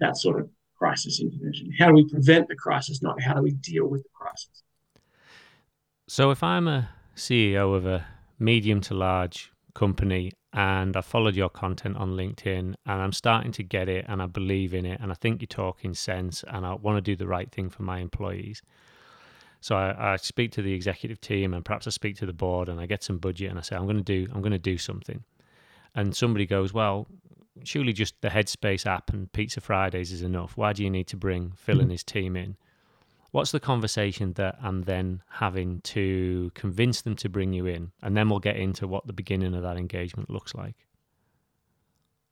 that 0.00 0.16
sort 0.16 0.40
of 0.40 0.48
crisis 0.76 1.20
intervention. 1.20 1.72
How 1.78 1.88
do 1.88 1.94
we 1.94 2.08
prevent 2.08 2.48
the 2.48 2.56
crisis, 2.56 3.02
not 3.02 3.20
how 3.20 3.34
do 3.34 3.42
we 3.42 3.52
deal 3.52 3.86
with 3.86 4.02
the 4.02 4.08
crisis? 4.12 4.62
So, 6.06 6.30
if 6.30 6.42
I'm 6.42 6.68
a 6.68 6.90
CEO 7.16 7.74
of 7.74 7.86
a 7.86 8.06
medium 8.38 8.80
to 8.82 8.94
large 8.94 9.52
company 9.74 10.32
and 10.52 10.96
I 10.96 11.00
followed 11.00 11.34
your 11.34 11.48
content 11.48 11.96
on 11.96 12.12
LinkedIn 12.12 12.58
and 12.58 12.76
I'm 12.86 13.12
starting 13.12 13.52
to 13.52 13.62
get 13.62 13.88
it 13.88 14.04
and 14.08 14.22
I 14.22 14.26
believe 14.26 14.74
in 14.74 14.86
it 14.86 15.00
and 15.00 15.10
I 15.10 15.14
think 15.14 15.40
you're 15.40 15.46
talking 15.46 15.94
sense 15.94 16.44
and 16.46 16.64
I 16.64 16.74
want 16.74 16.96
to 16.96 17.00
do 17.00 17.16
the 17.16 17.26
right 17.26 17.50
thing 17.50 17.70
for 17.70 17.82
my 17.82 17.98
employees. 17.98 18.62
So 19.60 19.76
I, 19.76 20.12
I, 20.12 20.16
speak 20.16 20.52
to 20.52 20.62
the 20.62 20.74
executive 20.74 21.20
team 21.20 21.54
and 21.54 21.64
perhaps 21.64 21.86
I 21.86 21.90
speak 21.90 22.16
to 22.18 22.26
the 22.26 22.34
board 22.34 22.68
and 22.68 22.78
I 22.78 22.86
get 22.86 23.02
some 23.02 23.18
budget 23.18 23.48
and 23.48 23.58
I 23.58 23.62
say 23.62 23.74
I'm 23.74 23.86
going 23.86 23.96
to 23.96 24.02
do 24.02 24.28
I'm 24.32 24.42
going 24.42 24.52
to 24.52 24.58
do 24.58 24.78
something. 24.78 25.24
And 25.96 26.14
somebody 26.14 26.44
goes, 26.44 26.74
"Well, 26.74 27.06
surely 27.62 27.92
just 27.92 28.20
the 28.20 28.28
Headspace 28.28 28.86
app 28.86 29.12
and 29.12 29.32
Pizza 29.32 29.60
Fridays 29.60 30.12
is 30.12 30.22
enough. 30.22 30.56
Why 30.56 30.72
do 30.72 30.82
you 30.82 30.90
need 30.90 31.06
to 31.08 31.16
bring 31.16 31.52
Phil 31.56 31.80
and 31.80 31.90
his 31.90 32.02
team 32.02 32.36
in?" 32.36 32.56
what's 33.34 33.50
the 33.50 33.58
conversation 33.58 34.32
that 34.34 34.56
I'm 34.62 34.82
then 34.82 35.20
having 35.28 35.80
to 35.80 36.52
convince 36.54 37.02
them 37.02 37.16
to 37.16 37.28
bring 37.28 37.52
you 37.52 37.66
in? 37.66 37.90
And 38.00 38.16
then 38.16 38.28
we'll 38.28 38.38
get 38.38 38.56
into 38.56 38.86
what 38.86 39.08
the 39.08 39.12
beginning 39.12 39.56
of 39.56 39.62
that 39.64 39.76
engagement 39.76 40.30
looks 40.30 40.54
like. 40.54 40.76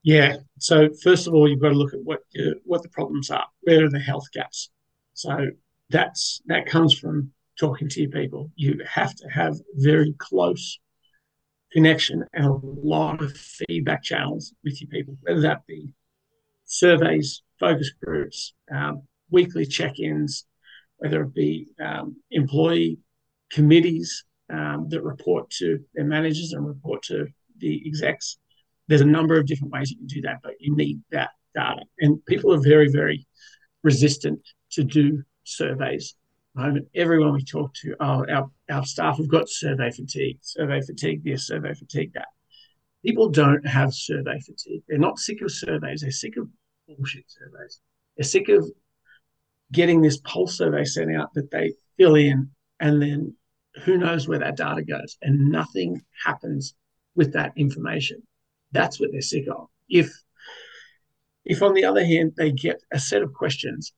Yeah. 0.05 0.37
So 0.61 0.91
first 1.03 1.27
of 1.27 1.35
all, 1.35 1.49
you've 1.49 1.61
got 1.61 1.71
to 1.71 1.75
look 1.75 1.93
at 1.93 2.01
what 2.05 2.21
uh, 2.39 2.55
what 2.65 2.85
the 2.85 2.89
problems 2.89 3.31
are. 3.31 3.47
Where 3.63 3.85
are 3.85 3.91
the 3.91 3.99
health 3.99 4.27
gaps? 4.33 4.71
So 5.15 5.49
that's 5.91 6.41
that 6.47 6.67
comes 6.67 6.97
from 6.97 7.33
talking 7.59 7.89
to 7.89 8.01
your 8.01 8.11
people. 8.11 8.53
You 8.55 8.81
have 8.89 9.13
to 9.17 9.29
have 9.29 9.57
very 9.75 10.15
close 10.19 10.79
connection 11.73 12.25
and 12.33 12.45
a 12.45 12.61
lot 12.63 13.23
of 13.23 13.33
feedback 13.37 14.03
channels 14.03 14.55
with 14.63 14.81
your 14.81 14.89
people, 14.89 15.17
whether 15.23 15.41
that 15.41 15.67
be 15.67 15.89
surveys, 16.65 17.43
focus 17.59 17.91
groups, 18.03 18.55
um, 18.75 19.03
weekly 19.31 19.67
check-ins, 19.67 20.47
whether 20.99 21.23
it 21.23 21.35
be 21.35 21.69
um, 21.81 22.17
employee 22.31 22.99
committees 23.51 24.25
um, 24.53 24.87
that 24.89 25.03
report 25.03 25.51
to 25.51 25.79
their 25.95 26.05
managers 26.05 26.53
and 26.53 26.67
report 26.67 27.03
to 27.03 27.27
the 27.59 27.83
execs. 27.87 28.39
There's 28.89 29.01
a 29.01 29.07
number 29.07 29.39
of 29.39 29.47
different 29.47 29.73
ways 29.73 29.91
you 29.91 29.97
can 29.97 30.07
do 30.07 30.23
that, 30.23 30.39
but 30.43 30.55
you 30.61 30.77
need 30.77 31.01
that 31.11 31.31
data. 31.55 31.83
And 32.01 32.25
people 32.27 32.53
are 32.53 32.61
very, 32.61 32.89
very 32.91 33.27
resistant 33.83 34.41
to 34.73 34.85
do 34.85 35.23
surveys. 35.45 36.15
Moment, 36.55 36.89
everyone 36.95 37.33
we 37.33 37.45
talk 37.45 37.73
to, 37.75 37.95
oh, 38.01 38.27
our, 38.29 38.51
our 38.71 38.85
staff 38.85 39.17
have 39.17 39.29
got 39.29 39.49
survey 39.49 39.91
fatigue, 39.91 40.39
survey 40.43 40.83
fatigue 40.83 41.25
this, 41.25 41.47
survey 41.47 41.73
fatigue 41.73 42.13
that. 42.13 42.29
People 43.05 43.31
don't 43.31 43.67
have 43.67 43.95
survey 43.95 44.39
fatigue. 44.39 44.83
They're 44.87 44.99
not 44.99 45.19
sick 45.19 45.41
of 45.41 45.51
surveys. 45.51 46.03
They're 46.03 46.11
sick 46.11 46.37
of 46.37 46.49
bullshit 46.87 47.25
surveys. 47.27 47.81
They're 48.17 48.25
sick 48.25 48.51
of 48.51 48.71
getting 49.73 50.03
this 50.03 50.19
pulse 50.19 50.59
survey 50.59 50.85
sent 50.85 51.15
out 51.17 51.33
that 51.35 51.51
they 51.51 51.73
fill 51.97 52.17
in, 52.17 52.51
and 52.81 53.01
then 53.01 53.35
who 53.85 53.97
knows 53.97 54.29
where 54.29 54.39
that 54.39 54.59
data 54.59 54.83
goes, 54.83 55.17
and 55.23 55.51
nothing 55.51 56.03
happens 56.25 56.75
with 57.15 57.33
that 57.33 57.53
information. 57.57 58.23
That's 58.73 59.01
what 59.01 59.11
they're 59.11 59.23
sick 59.23 59.47
of. 59.51 59.69
If 59.89 60.13
if 61.45 61.63
on 61.63 61.75
the 61.75 61.85
other 61.85 62.05
hand 62.05 62.35
they 62.37 62.53
get 62.53 62.81
a 62.93 63.01
set 63.01 63.23
of 63.23 63.33
questions 63.33 63.93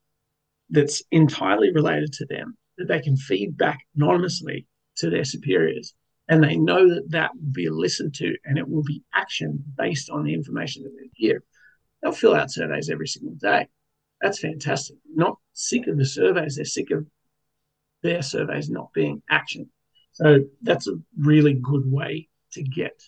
that's 0.75 1.03
entirely 1.11 1.73
related 1.73 2.13
to 2.13 2.27
them 2.27 2.57
that 2.79 2.89
they 2.89 3.01
can 3.01 3.17
feed 3.17 3.57
back 3.57 3.81
anonymously 3.97 4.67
to 4.97 5.11
their 5.11 5.25
superiors 5.25 5.95
and 6.29 6.43
they 6.43 6.57
know 6.57 6.89
that 6.89 7.11
that 7.11 7.31
will 7.35 7.53
be 7.53 7.69
listened 7.69 8.15
to 8.15 8.35
and 8.45 8.59
it 8.59 8.69
will 8.69 8.83
be 8.83 9.03
action 9.15 9.63
based 9.77 10.11
on 10.11 10.25
the 10.25 10.35
information 10.35 10.83
that 10.83 10.93
they 10.99 11.29
give 11.29 11.43
they'll 12.03 12.13
fill 12.13 12.35
out 12.35 12.51
surveys 12.51 12.91
every 12.91 13.07
single 13.07 13.35
day 13.35 13.67
that's 14.25 14.39
fantastic. 14.39 14.97
Not 15.15 15.37
sick 15.53 15.87
of 15.87 15.99
the 15.99 16.07
surveys, 16.07 16.57
they're 16.57 16.65
sick 16.65 16.91
of 16.91 17.07
their 18.03 18.23
surveys 18.23 18.71
not 18.71 18.91
being 18.95 19.23
action. 19.29 19.71
So 20.13 20.41
that's 20.63 20.89
a 20.89 20.95
really 21.19 21.53
good 21.55 21.83
way 21.85 22.29
to 22.53 22.63
get 22.63 23.03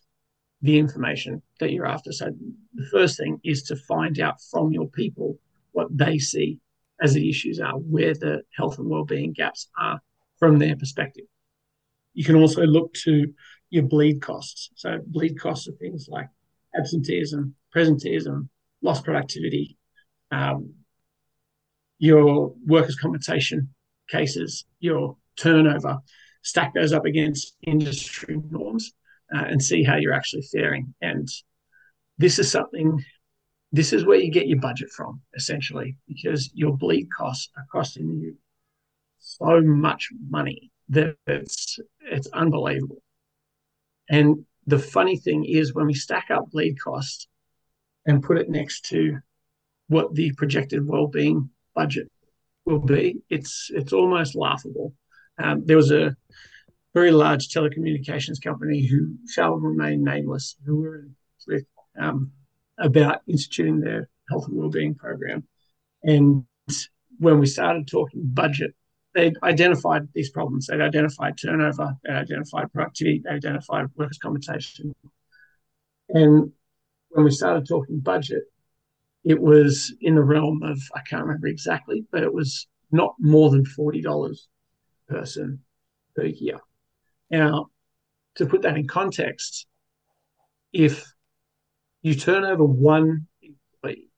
the 0.60 0.78
information 0.78 1.40
that 1.58 1.72
you're 1.72 1.86
after. 1.86 2.12
So 2.12 2.32
the 2.74 2.86
first 2.92 3.16
thing 3.16 3.40
is 3.44 3.62
to 3.64 3.76
find 3.76 4.20
out 4.20 4.42
from 4.50 4.72
your 4.72 4.88
people 4.88 5.38
what 5.72 5.88
they 5.90 6.18
see 6.18 6.58
as 7.00 7.14
the 7.14 7.28
issues 7.28 7.60
are, 7.60 7.74
where 7.74 8.14
the 8.14 8.42
health 8.56 8.78
and 8.78 8.88
well-being 8.88 9.32
gaps 9.32 9.68
are 9.78 10.00
from 10.38 10.58
their 10.58 10.76
perspective. 10.76 11.24
You 12.14 12.24
can 12.24 12.36
also 12.36 12.62
look 12.62 12.94
to 13.04 13.32
your 13.70 13.82
bleed 13.82 14.22
costs. 14.22 14.70
So 14.76 14.98
bleed 15.06 15.38
costs 15.38 15.68
are 15.68 15.72
things 15.72 16.08
like 16.08 16.28
absenteeism, 16.74 17.54
presenteeism, 17.74 18.48
lost 18.82 19.04
productivity, 19.04 19.76
um, 20.30 20.74
your 21.98 22.54
workers' 22.66 22.96
compensation 22.96 23.74
cases, 24.08 24.64
your 24.80 25.16
turnover, 25.36 25.98
stack 26.42 26.74
those 26.74 26.92
up 26.92 27.04
against 27.04 27.56
industry 27.62 28.38
norms 28.50 28.92
uh, 29.34 29.44
and 29.44 29.62
see 29.62 29.82
how 29.82 29.96
you're 29.96 30.12
actually 30.12 30.46
faring. 30.52 30.94
And 31.00 31.28
this 32.18 32.38
is 32.38 32.50
something, 32.50 33.02
this 33.76 33.92
is 33.92 34.06
where 34.06 34.18
you 34.18 34.30
get 34.30 34.48
your 34.48 34.58
budget 34.58 34.88
from, 34.90 35.20
essentially, 35.34 35.98
because 36.08 36.50
your 36.54 36.76
bleed 36.76 37.08
costs 37.16 37.50
are 37.56 37.66
costing 37.70 38.08
you 38.20 38.34
so 39.18 39.60
much 39.60 40.08
money 40.30 40.70
that 40.88 41.16
it's 41.26 41.78
it's 42.00 42.28
unbelievable. 42.28 43.02
And 44.08 44.46
the 44.66 44.78
funny 44.78 45.16
thing 45.18 45.44
is 45.44 45.74
when 45.74 45.86
we 45.86 45.94
stack 45.94 46.30
up 46.30 46.50
bleed 46.50 46.76
costs 46.82 47.28
and 48.06 48.22
put 48.22 48.38
it 48.38 48.48
next 48.48 48.86
to 48.86 49.18
what 49.88 50.14
the 50.14 50.32
projected 50.32 50.88
well-being 50.88 51.50
budget 51.74 52.10
will 52.64 52.80
be, 52.80 53.18
it's 53.28 53.70
it's 53.74 53.92
almost 53.92 54.34
laughable. 54.34 54.94
Um, 55.38 55.66
there 55.66 55.76
was 55.76 55.92
a 55.92 56.16
very 56.94 57.10
large 57.10 57.48
telecommunications 57.48 58.40
company 58.42 58.86
who 58.86 59.16
shall 59.28 59.56
remain 59.56 60.02
nameless, 60.02 60.56
who 60.64 60.76
were 60.80 61.08
with 61.46 61.66
um, 62.00 62.32
about 62.78 63.22
instituting 63.28 63.80
their 63.80 64.08
health 64.28 64.46
and 64.48 64.56
wellbeing 64.56 64.94
program. 64.94 65.46
And 66.02 66.44
when 67.18 67.38
we 67.38 67.46
started 67.46 67.88
talking 67.88 68.22
budget, 68.24 68.74
they 69.14 69.32
identified 69.42 70.08
these 70.14 70.30
problems. 70.30 70.66
They 70.66 70.74
identified 70.74 71.38
turnover, 71.38 71.96
they 72.04 72.12
identified 72.12 72.72
productivity, 72.72 73.22
they 73.24 73.30
identified 73.30 73.86
workers' 73.96 74.18
compensation. 74.18 74.94
And 76.10 76.52
when 77.08 77.24
we 77.24 77.30
started 77.30 77.66
talking 77.66 78.00
budget, 78.00 78.42
it 79.24 79.40
was 79.40 79.94
in 80.00 80.14
the 80.14 80.22
realm 80.22 80.62
of 80.62 80.78
I 80.94 81.00
can't 81.08 81.24
remember 81.24 81.46
exactly, 81.48 82.04
but 82.12 82.22
it 82.22 82.32
was 82.32 82.68
not 82.92 83.14
more 83.18 83.50
than 83.50 83.64
forty 83.64 84.02
dollars 84.02 84.48
per 85.08 85.18
person 85.18 85.60
per 86.14 86.24
year. 86.24 86.60
Now, 87.30 87.68
to 88.36 88.46
put 88.46 88.62
that 88.62 88.76
in 88.76 88.86
context, 88.86 89.66
if 90.72 91.04
you 92.06 92.14
turn 92.14 92.44
over 92.44 92.64
one 92.64 93.26
employee, 93.42 94.10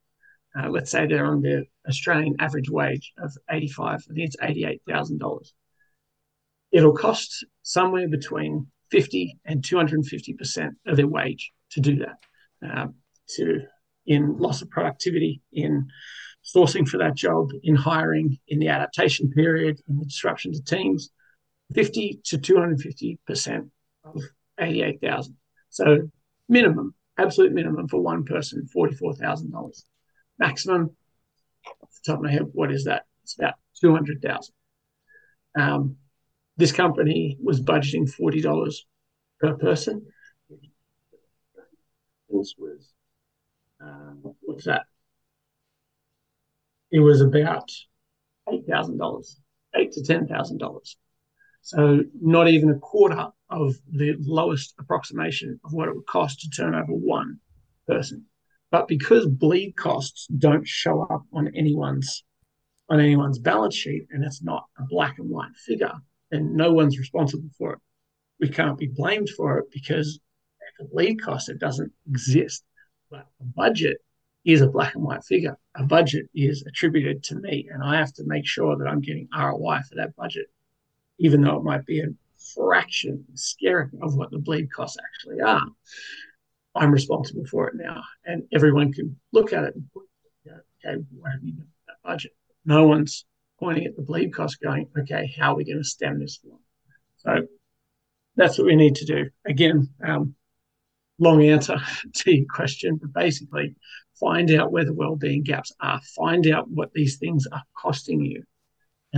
uh, 0.59 0.69
let's 0.69 0.91
say 0.91 1.07
they're 1.07 1.25
on 1.25 1.41
the 1.41 1.65
Australian 1.89 2.37
average 2.39 2.69
wage 2.69 3.15
of 3.17 3.33
eighty-five, 3.51 4.05
I 4.11 4.13
think 4.13 4.27
it's 4.27 4.37
eighty-eight 4.43 4.83
thousand 4.87 5.21
dollars. 5.21 5.55
It'll 6.71 6.93
cost 6.93 7.47
somewhere 7.63 8.07
between 8.07 8.67
fifty 8.91 9.39
and 9.47 9.65
two 9.65 9.79
hundred 9.79 9.95
and 9.95 10.07
fifty 10.07 10.35
percent 10.35 10.75
of 10.87 10.99
their 10.99 11.07
wage 11.07 11.51
to 11.71 11.81
do 11.81 11.97
that. 11.97 12.19
Um, 12.63 12.97
to 13.37 13.63
in 14.07 14.37
loss 14.37 14.61
of 14.61 14.69
productivity, 14.69 15.41
in 15.51 15.87
sourcing 16.45 16.87
for 16.87 16.99
that 16.99 17.15
job, 17.15 17.49
in 17.63 17.75
hiring, 17.75 18.39
in 18.49 18.59
the 18.59 18.69
adaptation 18.69 19.31
period, 19.31 19.81
in 19.89 19.99
the 19.99 20.05
disruption 20.05 20.53
to 20.53 20.63
teams, 20.63 21.11
50 21.75 22.21
to 22.25 22.39
250% 22.39 23.71
of 24.05 24.23
88,000. 24.59 25.37
So 25.69 26.11
minimum, 26.49 26.95
absolute 27.19 27.53
minimum 27.53 27.89
for 27.89 28.01
one 28.01 28.25
person, 28.25 28.69
$44,000. 28.73 29.85
Maximum, 30.39 30.97
off 31.83 31.91
the 31.93 32.13
top 32.13 32.19
of 32.19 32.25
my 32.25 32.31
head, 32.33 32.47
what 32.53 32.73
is 32.73 32.85
that? 32.85 33.05
It's 33.25 33.37
about 33.39 33.55
200,000. 33.81 34.55
Um, 35.59 35.97
this 36.57 36.73
company 36.73 37.37
was 37.43 37.61
budgeting 37.61 38.11
$40 38.11 38.87
per 39.41 39.55
person. 39.57 40.07
This 42.29 42.55
was 42.59 42.93
uh, 43.83 44.31
what's 44.41 44.65
that? 44.65 44.87
It 46.91 47.01
was 47.01 47.21
about 47.21 47.71
eight 48.51 48.67
thousand 48.67 48.99
dollars, 48.99 49.41
eight 49.75 49.93
to 49.93 50.03
ten 50.03 50.27
thousand 50.27 50.59
dollars. 50.59 50.97
So 51.63 52.05
not 52.21 52.49
even 52.49 52.71
a 52.71 52.79
quarter 52.79 53.29
of 53.51 53.75
the 53.91 54.17
lowest 54.21 54.75
approximation 54.79 55.61
of 55.65 55.73
what 55.73 55.89
it 55.89 55.95
would 55.95 56.07
cost 56.07 56.41
to 56.41 56.51
turn 56.51 56.75
over 56.75 56.93
one 56.93 57.39
person. 57.87 58.27
But 58.71 58.89
because 58.89 59.27
bleed 59.27 59.77
costs 59.77 60.27
don't 60.27 60.67
show 60.67 61.03
up 61.03 61.23
on 61.33 61.49
anyone's 61.57 62.25
on 62.91 63.01
anyone's 63.01 63.39
balance 63.39 63.75
sheet 63.75 64.07
and 64.11 64.25
it's 64.25 64.43
not 64.43 64.65
a 64.79 64.85
black 64.85 65.19
and 65.19 65.29
white 65.29 65.55
figure, 65.67 65.93
and 66.31 66.55
no 66.55 66.73
one's 66.73 66.99
responsible 66.99 67.51
for 67.59 67.75
it, 67.75 67.79
we 68.41 68.49
can't 68.49 68.79
be 68.79 68.87
blamed 68.87 69.29
for 69.31 69.59
it 69.59 69.67
because 69.71 70.19
the 70.79 70.87
bleed 70.87 71.21
cost 71.21 71.49
it 71.49 71.59
doesn't 71.59 71.93
exist. 72.09 72.65
But 73.11 73.27
a 73.41 73.45
budget 73.45 73.99
is 74.45 74.61
a 74.61 74.69
black 74.69 74.95
and 74.95 75.05
white 75.05 75.25
figure. 75.25 75.59
A 75.77 75.85
budget 75.85 76.27
is 76.35 76.65
attributed 76.67 77.23
to 77.25 77.37
me, 77.37 77.69
and 77.73 77.83
I 77.83 77.97
have 77.97 78.13
to 78.15 78.25
make 78.25 78.47
sure 78.47 78.77
that 78.77 78.87
I'm 78.87 79.01
getting 79.01 79.29
ROI 79.37 79.81
for 79.89 79.97
that 79.97 80.17
budget, 80.17 80.47
even 81.19 81.43
though 81.43 81.57
it 81.57 81.65
might 81.65 81.87
be 81.87 82.01
a 82.01 82.07
fraction, 82.55 83.25
scary 83.35 83.89
of 84.03 84.15
what 84.15 84.31
the 84.31 84.39
bleed 84.39 84.73
costs 84.73 84.97
actually 85.03 85.41
are. 85.41 85.67
I'm 86.75 86.93
responsible 86.93 87.45
for 87.47 87.69
it 87.69 87.75
now. 87.77 88.03
And 88.25 88.45
everyone 88.53 88.93
can 88.93 89.19
look 89.33 89.53
at 89.53 89.65
it 89.65 89.75
and 89.75 89.85
go, 89.95 90.03
okay, 90.85 91.03
what 91.17 91.33
have 91.33 91.43
you 91.43 91.53
done 91.53 91.67
with 91.67 91.87
that 91.87 92.09
budget? 92.09 92.33
No 92.65 92.87
one's 92.87 93.25
pointing 93.59 93.87
at 93.87 93.97
the 93.97 94.03
bleed 94.03 94.33
cost 94.33 94.61
going, 94.61 94.89
okay, 94.99 95.33
how 95.39 95.53
are 95.53 95.57
we 95.57 95.65
going 95.65 95.79
to 95.79 95.85
stem 95.85 96.21
this 96.21 96.39
one? 96.43 96.61
So 97.17 97.47
that's 98.37 98.59
what 98.59 98.67
we 98.67 98.77
need 98.77 98.95
to 98.97 99.05
do. 99.05 99.31
Again, 99.45 99.89
um, 100.07 100.35
long 101.19 101.43
answer 101.43 101.79
to 102.15 102.35
your 102.35 102.47
question, 102.49 102.97
but 103.01 103.13
basically 103.13 103.75
find 104.21 104.51
out 104.53 104.73
where 104.73 104.85
the 104.85 104.95
well-being 104.95 105.43
gaps 105.43 105.73
are, 105.81 106.01
find 106.17 106.47
out 106.47 106.71
what 106.71 106.93
these 106.93 107.19
things 107.19 107.47
are 107.51 107.63
costing 107.77 108.25
you. 108.25 108.45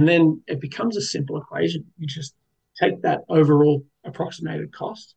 And 0.01 0.09
then 0.09 0.43
it 0.47 0.63
becomes 0.63 0.97
a 0.97 1.03
simple 1.03 1.37
equation. 1.37 1.85
You 1.99 2.07
just 2.07 2.35
take 2.81 3.03
that 3.03 3.21
overall 3.29 3.85
approximated 4.03 4.73
cost 4.73 5.15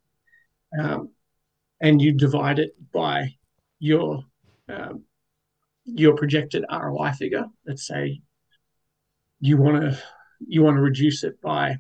um, 0.78 1.10
and 1.80 2.02
you 2.02 2.12
divide 2.12 2.60
it 2.60 2.72
by 2.92 3.34
your 3.80 4.26
um, 4.68 5.06
your 5.86 6.18
projected 6.18 6.66
ROI 6.70 7.14
figure. 7.14 7.46
Let's 7.66 7.88
say 7.88 8.20
you 9.40 9.56
want 9.56 9.82
to 9.82 10.04
you 10.46 10.64
want 10.64 10.76
to 10.76 10.82
reduce 10.82 11.24
it 11.24 11.40
by 11.40 11.78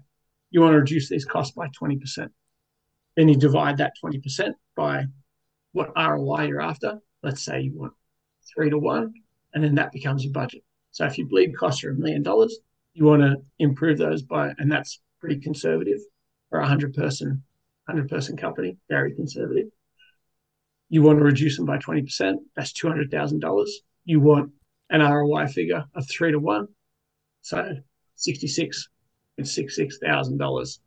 you 0.49 0.61
want 0.61 0.71
to 0.71 0.79
reduce 0.79 1.09
these 1.09 1.25
costs 1.25 1.53
by 1.53 1.67
20%. 1.77 2.29
Then 3.17 3.27
you 3.27 3.35
divide 3.35 3.79
that 3.79 3.91
20% 4.01 4.53
by 4.77 5.07
what 5.73 5.91
ROI 5.97 6.43
you're 6.43 6.61
after. 6.61 6.99
Let's 7.21 7.43
say 7.43 7.63
you 7.63 7.73
want 7.77 7.91
three 8.55 8.69
to 8.69 8.77
one, 8.77 9.13
and 9.53 9.61
then 9.61 9.75
that 9.75 9.91
becomes 9.91 10.23
your 10.23 10.31
budget. 10.31 10.63
So 10.91 11.03
if 11.03 11.17
your 11.17 11.27
bleed 11.27 11.57
costs 11.57 11.83
are 11.83 11.91
a 11.91 11.95
million 11.95 12.23
dollars, 12.23 12.57
you 12.93 13.05
want 13.05 13.21
to 13.21 13.37
improve 13.59 13.97
those 13.97 14.21
by, 14.21 14.53
and 14.57 14.71
that's 14.71 14.99
pretty 15.19 15.39
conservative 15.39 15.99
for 16.49 16.59
a 16.59 16.67
hundred 16.67 16.93
person, 16.93 17.43
hundred 17.87 18.09
person 18.09 18.37
company, 18.37 18.77
very 18.89 19.13
conservative. 19.15 19.67
You 20.89 21.01
want 21.01 21.17
to 21.19 21.25
reduce 21.25 21.57
them 21.57 21.65
by 21.65 21.77
20%, 21.77 22.35
that's 22.55 22.73
$200,000. 22.73 23.65
You 24.05 24.19
want 24.19 24.51
an 24.89 25.01
ROI 25.01 25.47
figure 25.47 25.85
of 25.95 26.07
three 26.07 26.31
to 26.31 26.39
one, 26.39 26.67
so 27.41 27.75
sixty-six 28.15 28.89
and 29.37 29.47
six-six 29.47 29.97
thousand 29.97 30.37
dollars. 30.37 30.79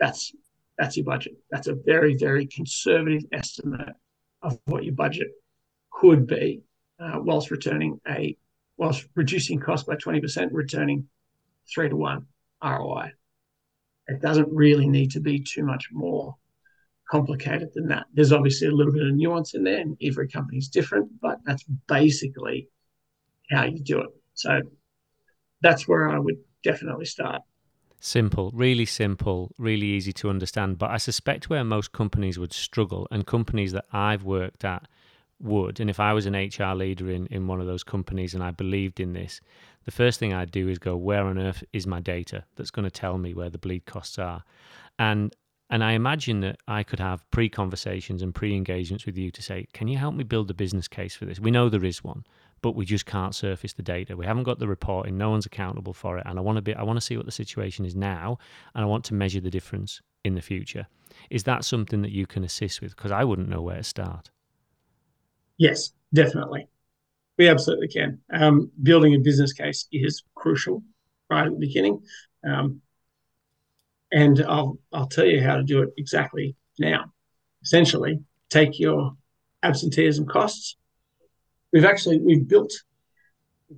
That's 0.00 0.32
that's 0.78 0.96
your 0.96 1.04
budget. 1.04 1.34
That's 1.50 1.68
a 1.68 1.74
very, 1.74 2.16
very 2.16 2.46
conservative 2.46 3.24
estimate 3.32 3.94
of 4.42 4.58
what 4.66 4.84
your 4.84 4.94
budget 4.94 5.28
could 5.90 6.26
be, 6.26 6.62
uh, 6.98 7.18
whilst 7.18 7.50
returning 7.50 8.00
a 8.08 8.36
whilst 8.76 9.06
reducing 9.14 9.58
cost 9.58 9.86
by 9.86 9.96
20%, 9.96 10.48
returning 10.52 11.08
three 11.72 11.88
to 11.88 11.96
one 11.96 12.26
ROI. 12.62 13.12
It 14.08 14.20
doesn't 14.20 14.48
really 14.52 14.88
need 14.88 15.10
to 15.12 15.20
be 15.20 15.40
too 15.40 15.64
much 15.64 15.88
more 15.92 16.36
complicated 17.10 17.70
than 17.74 17.88
that. 17.88 18.06
There's 18.14 18.32
obviously 18.32 18.68
a 18.68 18.72
little 18.72 18.92
bit 18.92 19.06
of 19.06 19.14
nuance 19.14 19.54
in 19.54 19.64
there, 19.64 19.80
and 19.80 19.96
every 20.02 20.28
company 20.28 20.58
is 20.58 20.68
different, 20.68 21.08
but 21.20 21.38
that's 21.44 21.64
basically 21.88 22.68
how 23.50 23.64
you 23.64 23.80
do 23.80 24.00
it. 24.00 24.10
So 24.34 24.60
that's 25.60 25.88
where 25.88 26.08
I 26.08 26.18
would 26.18 26.38
definitely 26.62 27.06
start. 27.06 27.42
Simple, 28.00 28.50
really 28.54 28.84
simple, 28.84 29.52
really 29.58 29.86
easy 29.86 30.12
to 30.12 30.30
understand. 30.30 30.78
But 30.78 30.90
I 30.90 30.98
suspect 30.98 31.48
where 31.48 31.64
most 31.64 31.92
companies 31.92 32.38
would 32.38 32.52
struggle, 32.52 33.08
and 33.10 33.26
companies 33.26 33.72
that 33.72 33.86
I've 33.92 34.24
worked 34.24 34.64
at 34.64 34.86
would, 35.40 35.80
and 35.80 35.90
if 35.90 36.00
I 36.00 36.12
was 36.12 36.26
an 36.26 36.34
HR 36.34 36.74
leader 36.74 37.10
in, 37.10 37.26
in 37.26 37.46
one 37.46 37.60
of 37.60 37.66
those 37.66 37.84
companies 37.84 38.34
and 38.34 38.42
I 38.42 38.50
believed 38.50 39.00
in 39.00 39.12
this, 39.12 39.40
the 39.84 39.90
first 39.90 40.18
thing 40.18 40.32
I'd 40.32 40.50
do 40.50 40.68
is 40.68 40.78
go, 40.78 40.96
where 40.96 41.26
on 41.26 41.38
earth 41.38 41.62
is 41.72 41.86
my 41.86 42.00
data 42.00 42.44
that's 42.56 42.70
going 42.70 42.84
to 42.84 42.90
tell 42.90 43.18
me 43.18 43.34
where 43.34 43.50
the 43.50 43.58
bleed 43.58 43.86
costs 43.86 44.18
are? 44.18 44.44
And 44.98 45.34
and 45.68 45.82
I 45.82 45.92
imagine 45.92 46.40
that 46.42 46.58
I 46.68 46.84
could 46.84 47.00
have 47.00 47.28
pre 47.32 47.48
conversations 47.48 48.22
and 48.22 48.34
pre 48.34 48.54
engagements 48.54 49.04
with 49.04 49.18
you 49.18 49.30
to 49.32 49.42
say, 49.42 49.66
can 49.72 49.88
you 49.88 49.98
help 49.98 50.14
me 50.14 50.22
build 50.22 50.48
a 50.50 50.54
business 50.54 50.86
case 50.86 51.16
for 51.16 51.24
this? 51.24 51.40
We 51.40 51.50
know 51.50 51.68
there 51.68 51.84
is 51.84 52.04
one 52.04 52.24
but 52.62 52.74
we 52.74 52.84
just 52.84 53.06
can't 53.06 53.34
surface 53.34 53.74
the 53.74 53.82
data. 53.82 54.16
We 54.16 54.26
haven't 54.26 54.44
got 54.44 54.58
the 54.58 54.66
reporting. 54.66 55.16
No 55.16 55.30
one's 55.30 55.46
accountable 55.46 55.92
for 55.92 56.18
it. 56.18 56.24
And 56.26 56.38
I 56.38 56.42
want 56.42 56.56
to 56.56 56.62
be. 56.62 56.74
I 56.74 56.82
want 56.82 56.96
to 56.96 57.04
see 57.04 57.16
what 57.16 57.26
the 57.26 57.32
situation 57.32 57.84
is 57.84 57.94
now, 57.94 58.38
and 58.74 58.82
I 58.82 58.86
want 58.86 59.04
to 59.04 59.14
measure 59.14 59.40
the 59.40 59.50
difference 59.50 60.00
in 60.24 60.34
the 60.34 60.40
future. 60.40 60.86
Is 61.30 61.44
that 61.44 61.64
something 61.64 62.02
that 62.02 62.10
you 62.10 62.26
can 62.26 62.44
assist 62.44 62.80
with? 62.80 62.96
Because 62.96 63.12
I 63.12 63.24
wouldn't 63.24 63.48
know 63.48 63.62
where 63.62 63.76
to 63.76 63.84
start. 63.84 64.30
Yes, 65.58 65.92
definitely. 66.12 66.68
We 67.38 67.48
absolutely 67.48 67.88
can. 67.88 68.20
Um, 68.32 68.70
building 68.82 69.14
a 69.14 69.18
business 69.18 69.52
case 69.52 69.86
is 69.92 70.22
crucial 70.34 70.82
right 71.28 71.46
at 71.46 71.52
the 71.52 71.58
beginning. 71.58 72.02
Um, 72.46 72.80
and 74.12 74.42
I'll, 74.42 74.78
I'll 74.92 75.08
tell 75.08 75.26
you 75.26 75.42
how 75.42 75.56
to 75.56 75.62
do 75.62 75.82
it 75.82 75.90
exactly 75.98 76.56
now. 76.78 77.12
Essentially, 77.62 78.20
take 78.48 78.78
your 78.78 79.16
absenteeism 79.62 80.26
costs 80.26 80.76
we've 81.76 81.84
actually 81.84 82.18
we've 82.20 82.48
built 82.48 82.72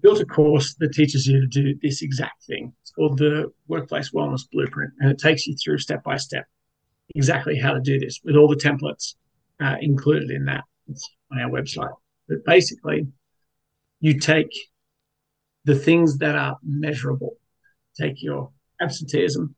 built 0.02 0.20
a 0.20 0.24
course 0.24 0.74
that 0.78 0.92
teaches 0.92 1.26
you 1.26 1.40
to 1.40 1.46
do 1.46 1.74
this 1.82 2.02
exact 2.02 2.44
thing. 2.44 2.72
It's 2.82 2.90
called 2.90 3.18
the 3.18 3.50
Workplace 3.68 4.10
Wellness 4.10 4.42
Blueprint, 4.52 4.92
and 5.00 5.10
it 5.10 5.18
takes 5.18 5.46
you 5.46 5.56
through 5.56 5.78
step 5.78 6.04
by 6.04 6.16
step 6.16 6.44
exactly 7.14 7.58
how 7.58 7.72
to 7.72 7.80
do 7.80 7.98
this 7.98 8.20
with 8.22 8.36
all 8.36 8.48
the 8.48 8.56
templates 8.56 9.14
uh, 9.60 9.76
included 9.80 10.30
in 10.30 10.44
that. 10.44 10.64
On 11.30 11.38
our 11.38 11.50
website. 11.50 11.94
But 12.28 12.44
basically, 12.44 13.06
you 14.00 14.18
take 14.18 14.52
the 15.64 15.74
things 15.74 16.18
that 16.18 16.34
are 16.34 16.56
measurable. 16.62 17.36
Take 17.98 18.22
your 18.22 18.50
absenteeism, 18.80 19.54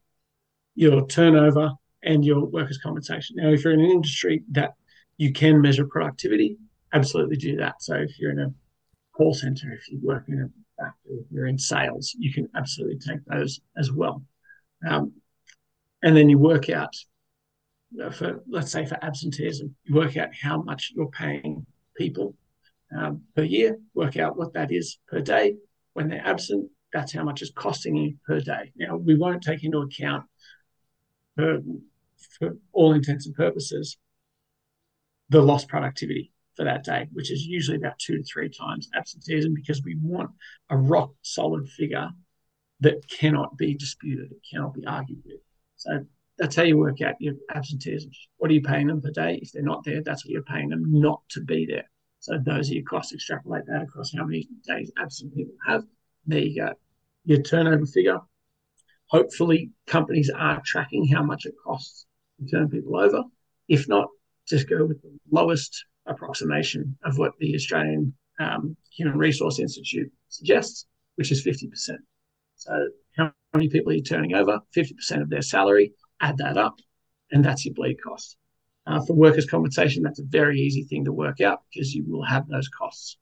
your 0.74 1.06
turnover, 1.06 1.72
and 2.02 2.24
your 2.24 2.46
workers' 2.46 2.78
compensation. 2.82 3.36
Now, 3.36 3.50
if 3.50 3.62
you're 3.62 3.74
in 3.74 3.80
an 3.80 3.90
industry 3.90 4.42
that 4.52 4.74
you 5.18 5.32
can 5.32 5.60
measure 5.60 5.86
productivity, 5.86 6.56
absolutely 6.92 7.36
do 7.36 7.56
that. 7.56 7.82
So 7.82 7.94
if 7.94 8.18
you're 8.18 8.32
in 8.32 8.40
a 8.40 8.52
call 9.12 9.34
center, 9.34 9.72
if 9.72 9.88
you 9.90 10.00
work 10.02 10.24
in 10.28 10.40
a 10.40 10.82
factory, 10.82 11.18
if 11.20 11.26
you're 11.30 11.46
in 11.46 11.58
sales, 11.58 12.14
you 12.18 12.32
can 12.32 12.48
absolutely 12.56 12.98
take 12.98 13.24
those 13.26 13.60
as 13.76 13.92
well. 13.92 14.22
Um, 14.88 15.12
and 16.02 16.16
then 16.16 16.28
you 16.30 16.38
work 16.38 16.70
out 16.70 16.96
for, 18.12 18.42
let's 18.48 18.72
say, 18.72 18.86
for 18.86 19.02
absenteeism, 19.02 19.74
you 19.84 19.94
work 19.94 20.16
out 20.16 20.28
how 20.40 20.62
much 20.62 20.92
you're 20.94 21.10
paying 21.10 21.66
people 21.96 22.36
um, 22.96 23.22
per 23.34 23.42
year, 23.42 23.78
work 23.94 24.16
out 24.16 24.36
what 24.36 24.54
that 24.54 24.72
is 24.72 24.98
per 25.08 25.20
day. 25.20 25.56
When 25.92 26.08
they're 26.08 26.26
absent, 26.26 26.70
that's 26.92 27.12
how 27.12 27.24
much 27.24 27.42
it's 27.42 27.50
costing 27.52 27.96
you 27.96 28.16
per 28.26 28.40
day. 28.40 28.72
Now, 28.76 28.96
we 28.96 29.16
won't 29.16 29.42
take 29.42 29.64
into 29.64 29.78
account, 29.78 30.24
for, 31.36 31.60
for 32.38 32.56
all 32.72 32.92
intents 32.92 33.26
and 33.26 33.34
purposes, 33.34 33.96
the 35.28 35.42
lost 35.42 35.68
productivity 35.68 36.32
for 36.56 36.64
that 36.64 36.84
day, 36.84 37.08
which 37.12 37.30
is 37.30 37.46
usually 37.46 37.76
about 37.76 37.98
two 37.98 38.16
to 38.16 38.22
three 38.24 38.48
times 38.48 38.88
absenteeism 38.94 39.54
because 39.54 39.82
we 39.82 39.96
want 40.00 40.30
a 40.68 40.76
rock 40.76 41.12
solid 41.22 41.68
figure 41.68 42.10
that 42.80 43.08
cannot 43.08 43.56
be 43.56 43.74
disputed, 43.74 44.32
it 44.32 44.42
cannot 44.50 44.74
be 44.74 44.84
argued 44.86 45.22
with. 45.24 45.40
So 45.76 46.04
that's 46.40 46.56
how 46.56 46.62
you 46.62 46.78
work 46.78 47.02
out 47.02 47.16
your 47.20 47.34
absenteeism. 47.54 48.10
What 48.38 48.50
are 48.50 48.54
you 48.54 48.62
paying 48.62 48.86
them 48.86 49.02
per 49.02 49.10
day? 49.10 49.38
If 49.42 49.52
they're 49.52 49.62
not 49.62 49.84
there, 49.84 50.02
that's 50.02 50.24
what 50.24 50.30
you're 50.30 50.42
paying 50.42 50.70
them 50.70 50.84
not 50.86 51.20
to 51.32 51.40
be 51.42 51.66
there. 51.66 51.84
So 52.20 52.38
those 52.38 52.70
are 52.70 52.74
your 52.74 52.82
costs. 52.84 53.12
Extrapolate 53.12 53.66
that 53.66 53.82
across 53.82 54.14
how 54.16 54.24
many 54.24 54.48
days 54.66 54.90
absent 54.98 55.34
people 55.34 55.54
have. 55.66 55.84
There 56.26 56.38
you 56.38 56.62
go. 56.62 56.72
Your 57.26 57.42
turnover 57.42 57.84
figure. 57.84 58.18
Hopefully, 59.08 59.70
companies 59.86 60.30
are 60.34 60.62
tracking 60.64 61.06
how 61.06 61.22
much 61.22 61.44
it 61.44 61.54
costs 61.62 62.06
to 62.38 62.46
turn 62.50 62.70
people 62.70 62.98
over. 62.98 63.22
If 63.68 63.86
not, 63.86 64.08
just 64.48 64.68
go 64.68 64.86
with 64.86 65.02
the 65.02 65.18
lowest 65.30 65.84
approximation 66.06 66.96
of 67.04 67.18
what 67.18 67.32
the 67.38 67.54
Australian 67.54 68.14
um, 68.38 68.76
Human 68.96 69.18
Resource 69.18 69.58
Institute 69.58 70.10
suggests, 70.28 70.86
which 71.16 71.32
is 71.32 71.44
50%. 71.44 71.96
So, 72.56 72.88
how 73.16 73.32
many 73.52 73.68
people 73.68 73.92
are 73.92 73.96
you 73.96 74.02
turning 74.02 74.34
over? 74.34 74.60
50% 74.76 75.20
of 75.20 75.28
their 75.28 75.42
salary, 75.42 75.92
add 76.20 76.38
that 76.38 76.56
up, 76.56 76.78
and 77.30 77.44
that's 77.44 77.64
your 77.64 77.74
bleed 77.74 78.02
cost. 78.02 78.36
Uh, 78.86 79.00
for 79.04 79.14
workers' 79.14 79.46
compensation, 79.46 80.02
that's 80.02 80.20
a 80.20 80.24
very 80.24 80.58
easy 80.58 80.84
thing 80.84 81.04
to 81.04 81.12
work 81.12 81.40
out 81.40 81.62
because 81.72 81.94
you 81.94 82.04
will 82.06 82.24
have 82.24 82.48
those 82.48 82.68
costs 82.68 83.16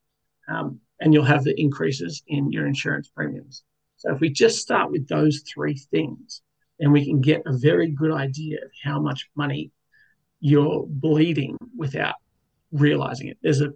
um, 0.48 0.80
and 1.00 1.12
you'll 1.12 1.24
have 1.24 1.44
the 1.44 1.60
increases 1.60 2.22
in 2.26 2.50
your 2.52 2.66
insurance 2.66 3.08
premiums. 3.08 3.62
So, 3.96 4.12
if 4.14 4.20
we 4.20 4.30
just 4.30 4.58
start 4.58 4.90
with 4.90 5.08
those 5.08 5.42
three 5.52 5.76
things, 5.76 6.42
then 6.78 6.92
we 6.92 7.04
can 7.04 7.20
get 7.20 7.42
a 7.46 7.56
very 7.56 7.90
good 7.90 8.12
idea 8.12 8.58
of 8.64 8.70
how 8.82 9.00
much 9.00 9.28
money 9.34 9.72
you're 10.40 10.86
bleeding 10.86 11.56
without 11.76 12.14
realizing 12.70 13.28
it. 13.28 13.38
There's 13.42 13.60
a 13.60 13.72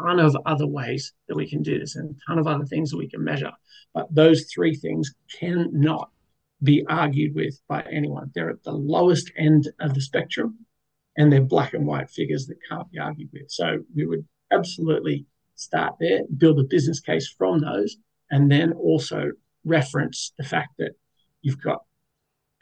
ton 0.00 0.20
of 0.20 0.36
other 0.46 0.66
ways 0.66 1.12
that 1.26 1.36
we 1.36 1.48
can 1.48 1.62
do 1.62 1.78
this 1.78 1.96
and 1.96 2.10
a 2.10 2.18
ton 2.26 2.38
of 2.38 2.46
other 2.46 2.64
things 2.64 2.90
that 2.90 2.96
we 2.96 3.08
can 3.08 3.24
measure. 3.24 3.52
But 3.94 4.14
those 4.14 4.44
three 4.44 4.76
things 4.76 5.12
cannot 5.38 6.10
be 6.62 6.84
argued 6.88 7.34
with 7.34 7.60
by 7.68 7.82
anyone. 7.90 8.30
They're 8.34 8.50
at 8.50 8.64
the 8.64 8.72
lowest 8.72 9.30
end 9.36 9.68
of 9.80 9.94
the 9.94 10.00
spectrum 10.00 10.66
and 11.16 11.32
they're 11.32 11.40
black 11.40 11.74
and 11.74 11.86
white 11.86 12.10
figures 12.10 12.46
that 12.46 12.58
can't 12.68 12.90
be 12.90 12.98
argued 12.98 13.30
with. 13.32 13.50
So 13.50 13.78
we 13.94 14.06
would 14.06 14.26
absolutely 14.52 15.26
start 15.54 15.94
there, 16.00 16.22
build 16.36 16.58
a 16.58 16.64
business 16.64 17.00
case 17.00 17.28
from 17.36 17.60
those, 17.60 17.96
and 18.30 18.50
then 18.50 18.72
also 18.72 19.32
reference 19.64 20.32
the 20.38 20.44
fact 20.44 20.70
that 20.78 20.92
you've 21.42 21.62
got 21.62 21.80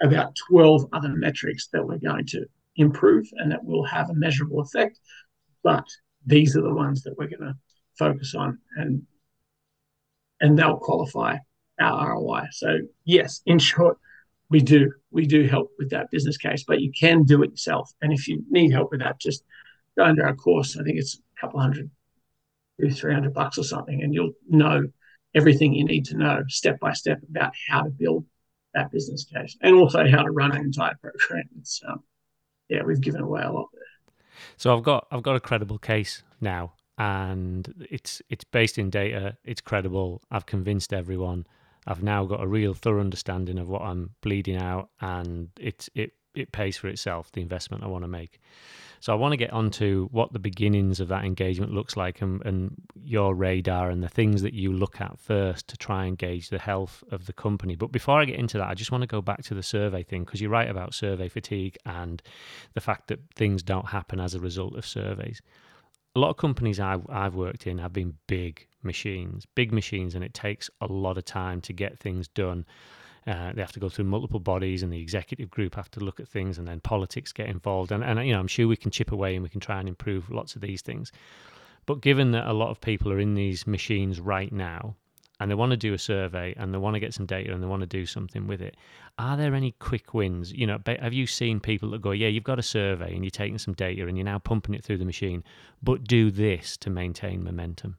about 0.00 0.37
12 0.48 0.87
other 0.92 1.11
metrics 1.11 1.68
that 1.72 1.87
we're 1.87 1.98
going 1.98 2.26
to 2.26 2.46
improve 2.76 3.26
and 3.37 3.50
that 3.50 3.64
will 3.64 3.85
have 3.85 4.11
a 4.11 4.14
measurable 4.14 4.61
effect 4.61 4.98
but 5.62 5.87
these 6.26 6.56
are 6.56 6.62
the 6.62 6.74
ones 6.74 7.02
that 7.02 7.14
we're 7.16 7.28
going 7.28 7.40
to 7.40 7.54
focus 7.98 8.35
on 8.35 8.59
and 8.76 9.02
and 10.40 10.59
they'll 10.59 10.76
qualify 10.76 11.37
our 11.81 12.15
ROI. 12.15 12.49
So 12.53 12.79
yes, 13.05 13.43
in 13.47 13.59
short, 13.59 13.99
we 14.49 14.61
do 14.61 14.93
we 15.11 15.27
do 15.27 15.47
help 15.47 15.71
with 15.79 15.91
that 15.91 16.11
business 16.11 16.37
case, 16.37 16.65
but 16.67 16.81
you 16.81 16.93
can 16.93 17.25
do 17.25 17.43
it 17.43 17.51
yourself. 17.51 17.93
And 18.01 18.12
if 18.12 18.29
you 18.29 18.45
need 18.51 18.73
help 18.73 18.91
with 18.91 19.01
that, 19.01 19.19
just 19.19 19.43
go 19.97 20.05
under 20.05 20.27
our 20.27 20.35
course. 20.35 20.77
I 20.79 20.83
think 20.83 20.99
it's 20.99 21.17
a 21.17 21.41
couple 21.41 21.61
hundred, 21.61 21.91
maybe 22.79 22.95
three 22.95 23.15
hundred 23.15 23.35
bucks 23.35 23.59
or 23.59 23.65
something, 23.65 24.03
and 24.03 24.15
you'll 24.15 24.33
know 24.49 24.85
everything 25.35 25.75
you 25.75 25.85
need 25.85 26.07
to 26.07 26.17
know 26.17 26.43
step 26.49 26.79
by 26.81 26.93
step 26.93 27.21
about 27.29 27.53
how 27.69 27.83
to 27.83 27.91
build 27.91 28.25
that 28.75 28.91
business 28.91 29.25
case 29.25 29.57
and 29.62 29.75
also 29.75 30.07
how 30.07 30.23
to 30.23 30.31
run 30.31 30.53
an 30.53 30.62
entire 30.62 30.97
program. 31.01 31.45
It's 31.59 31.83
um, 31.89 32.03
yeah, 32.69 32.83
we've 32.85 33.01
given 33.01 33.23
away 33.23 33.43
a 33.43 33.53
lot 33.53 33.69
there. 33.73 33.83
So 34.57 34.77
I've 34.77 34.83
got 34.83 35.07
I've 35.11 35.23
got 35.23 35.37
a 35.37 35.41
credible 35.41 35.79
case 35.79 36.23
now, 36.41 36.75
and 36.99 37.87
it's 37.91 38.23
it's 38.29 38.45
based 38.45 38.79
in 38.79 38.91
data. 38.91 39.37
It's 39.45 39.61
credible. 39.61 40.23
I've 40.31 40.47
convinced 40.47 40.93
everyone. 40.93 41.47
I've 41.87 42.03
now 42.03 42.25
got 42.25 42.42
a 42.42 42.46
real 42.46 42.75
thorough 42.75 43.01
understanding 43.01 43.59
of 43.59 43.68
what 43.68 43.83
I'm 43.83 44.11
bleeding 44.20 44.57
out, 44.57 44.90
and 45.01 45.49
it 45.59 45.88
it 45.94 46.12
it 46.35 46.53
pays 46.53 46.77
for 46.77 46.88
itself. 46.88 47.33
The 47.33 47.42
investment 47.42 47.85
I 47.85 47.87
want 47.87 48.05
to 48.05 48.09
make. 48.09 48.40
So 49.01 49.12
I 49.12 49.16
want 49.16 49.33
to 49.33 49.37
get 49.37 49.53
onto 49.53 50.09
what 50.11 50.33
the 50.33 50.38
beginnings 50.38 51.01
of 51.01 51.09
that 51.09 51.25
engagement 51.25 51.72
looks 51.72 51.96
like, 51.96 52.22
and, 52.22 52.44
and 52.44 52.75
your 53.03 53.35
radar 53.35 53.90
and 53.90 54.03
the 54.03 54.09
things 54.09 54.42
that 54.42 54.55
you 54.55 54.72
look 54.72 55.01
at 55.01 55.18
first 55.18 55.68
to 55.68 55.77
try 55.77 56.07
and 56.07 56.18
gauge 56.18 56.49
the 56.49 56.59
health 56.59 57.05
of 57.11 57.27
the 57.27 57.33
company. 57.33 57.77
But 57.77 57.92
before 57.92 58.20
I 58.20 58.25
get 58.25 58.38
into 58.38 58.59
that, 58.59 58.68
I 58.68 58.75
just 58.75 58.90
want 58.90 59.03
to 59.03 59.07
go 59.07 59.22
back 59.22 59.42
to 59.44 59.55
the 59.55 59.62
survey 59.62 60.03
thing 60.03 60.25
because 60.25 60.40
you're 60.40 60.51
right 60.51 60.68
about 60.68 60.94
survey 60.94 61.29
fatigue 61.29 61.77
and 61.85 62.22
the 62.75 62.81
fact 62.81 63.09
that 63.09 63.20
things 63.35 63.62
don't 63.62 63.88
happen 63.88 64.18
as 64.18 64.35
a 64.35 64.40
result 64.40 64.77
of 64.77 64.87
surveys 64.87 65.40
a 66.16 66.18
lot 66.18 66.31
of 66.31 66.38
companies 66.38 66.81
I've, 66.81 67.09
I've 67.11 67.35
worked 67.35 67.66
in 67.66 67.76
have 67.76 67.92
been 67.92 68.14
big 68.26 68.66
machines, 68.83 69.46
big 69.55 69.70
machines, 69.70 70.14
and 70.14 70.24
it 70.24 70.33
takes 70.33 70.70
a 70.81 70.87
lot 70.87 71.18
of 71.18 71.26
time 71.26 71.61
to 71.61 71.74
get 71.74 71.98
things 71.98 72.26
done. 72.29 72.64
Uh, 73.26 73.52
they 73.52 73.61
have 73.61 73.72
to 73.72 73.81
go 73.81 73.90
through 73.90 74.07
multiple 74.07 74.40
bodies, 74.40 74.83
and 74.83 74.90
the 74.90 75.00
executive 75.00 75.50
group 75.50 75.74
have 75.74 75.90
to 75.90 76.00
look 76.00 76.18
at 76.18 76.26
things, 76.26 76.57
and 76.57 76.66
then 76.66 76.81
politics 76.81 77.33
get 77.33 77.48
involved. 77.48 77.92
And, 77.92 78.02
and 78.02 78.26
you 78.26 78.33
know, 78.33 78.40
I'm 78.40 78.48
sure 78.48 78.66
we 78.66 78.79
can 78.79 78.90
chip 78.90 79.12
away 79.12 79.35
and 79.35 79.42
we 79.42 79.50
can 79.50 79.61
try 79.61 79.79
and 79.79 79.88
improve 79.88 80.31
lots 80.31 80.57
of 80.57 80.62
these 80.62 80.81
things. 80.81 81.12
But 81.85 82.00
given 82.00 82.31
that 82.31 82.46
a 82.46 82.55
lot 82.55 82.70
of 82.70 82.81
people 82.81 83.12
are 83.12 83.20
in 83.20 83.35
these 83.35 83.66
machines 83.66 84.18
right 84.18 84.50
now, 84.50 84.96
and 85.38 85.51
they 85.51 85.55
want 85.55 85.70
to 85.70 85.77
do 85.77 85.92
a 85.92 85.99
survey 85.99 86.55
and 86.57 86.72
they 86.72 86.79
want 86.79 86.94
to 86.94 87.01
get 87.01 87.12
some 87.12 87.27
data 87.27 87.53
and 87.53 87.62
they 87.62 87.66
want 87.66 87.81
to 87.81 87.87
do 87.87 88.07
something 88.07 88.46
with 88.46 88.61
it. 88.62 88.77
Are 89.18 89.37
there 89.37 89.55
any 89.55 89.72
quick 89.79 90.14
wins? 90.14 90.53
You 90.53 90.66
know, 90.66 90.79
have 90.87 91.12
you 91.12 91.27
seen 91.27 91.61
people 91.61 91.90
that 91.90 92.03
go, 92.03 92.12
yeah, 92.12 92.29
you've 92.29 92.44
got 92.44 92.59
a 92.59 92.62
survey 92.62 93.14
and 93.14 93.25
you're 93.25 93.31
taking 93.31 93.59
some 93.59 93.75
data 93.75 94.07
and 94.07 94.16
you're 94.16 94.25
now 94.25 94.38
pumping 94.38 94.75
it 94.75 94.85
through 94.85 94.99
the 94.99 95.05
machine, 95.05 95.44
but 95.83 96.05
do 96.05 96.31
this 96.31 96.77
to 96.79 96.90
maintain 96.90 97.44
momentum? 97.44 97.99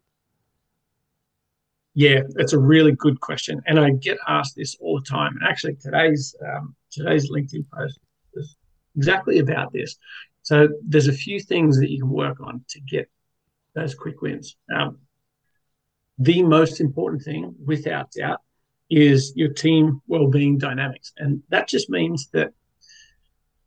Yeah, 1.93 2.21
that's 2.35 2.53
a 2.53 2.59
really 2.59 2.91
good 2.91 3.19
question, 3.21 3.59
and 3.65 3.79
I 3.79 3.89
get 3.89 4.19
asked 4.27 4.55
this 4.55 4.75
all 4.79 4.99
the 4.99 5.05
time. 5.05 5.35
And 5.35 5.49
actually, 5.49 5.77
today's 5.77 6.35
um, 6.47 6.75
today's 6.91 7.31
LinkedIn 7.31 7.65
post 7.73 7.97
is 8.35 8.55
exactly 8.95 9.39
about 9.39 9.73
this. 9.73 9.97
So 10.43 10.69
there's 10.87 11.07
a 11.07 11.11
few 11.11 11.39
things 11.39 11.79
that 11.79 11.89
you 11.89 11.99
can 11.99 12.11
work 12.11 12.39
on 12.39 12.63
to 12.69 12.79
get 12.81 13.09
those 13.73 13.95
quick 13.95 14.21
wins. 14.21 14.55
Um, 14.71 14.99
the 16.17 16.43
most 16.43 16.81
important 16.81 17.23
thing, 17.23 17.55
without 17.63 18.11
doubt, 18.11 18.41
is 18.89 19.33
your 19.35 19.49
team 19.49 20.01
well-being 20.07 20.57
dynamics, 20.57 21.13
and 21.17 21.43
that 21.49 21.67
just 21.67 21.89
means 21.89 22.29
that 22.33 22.53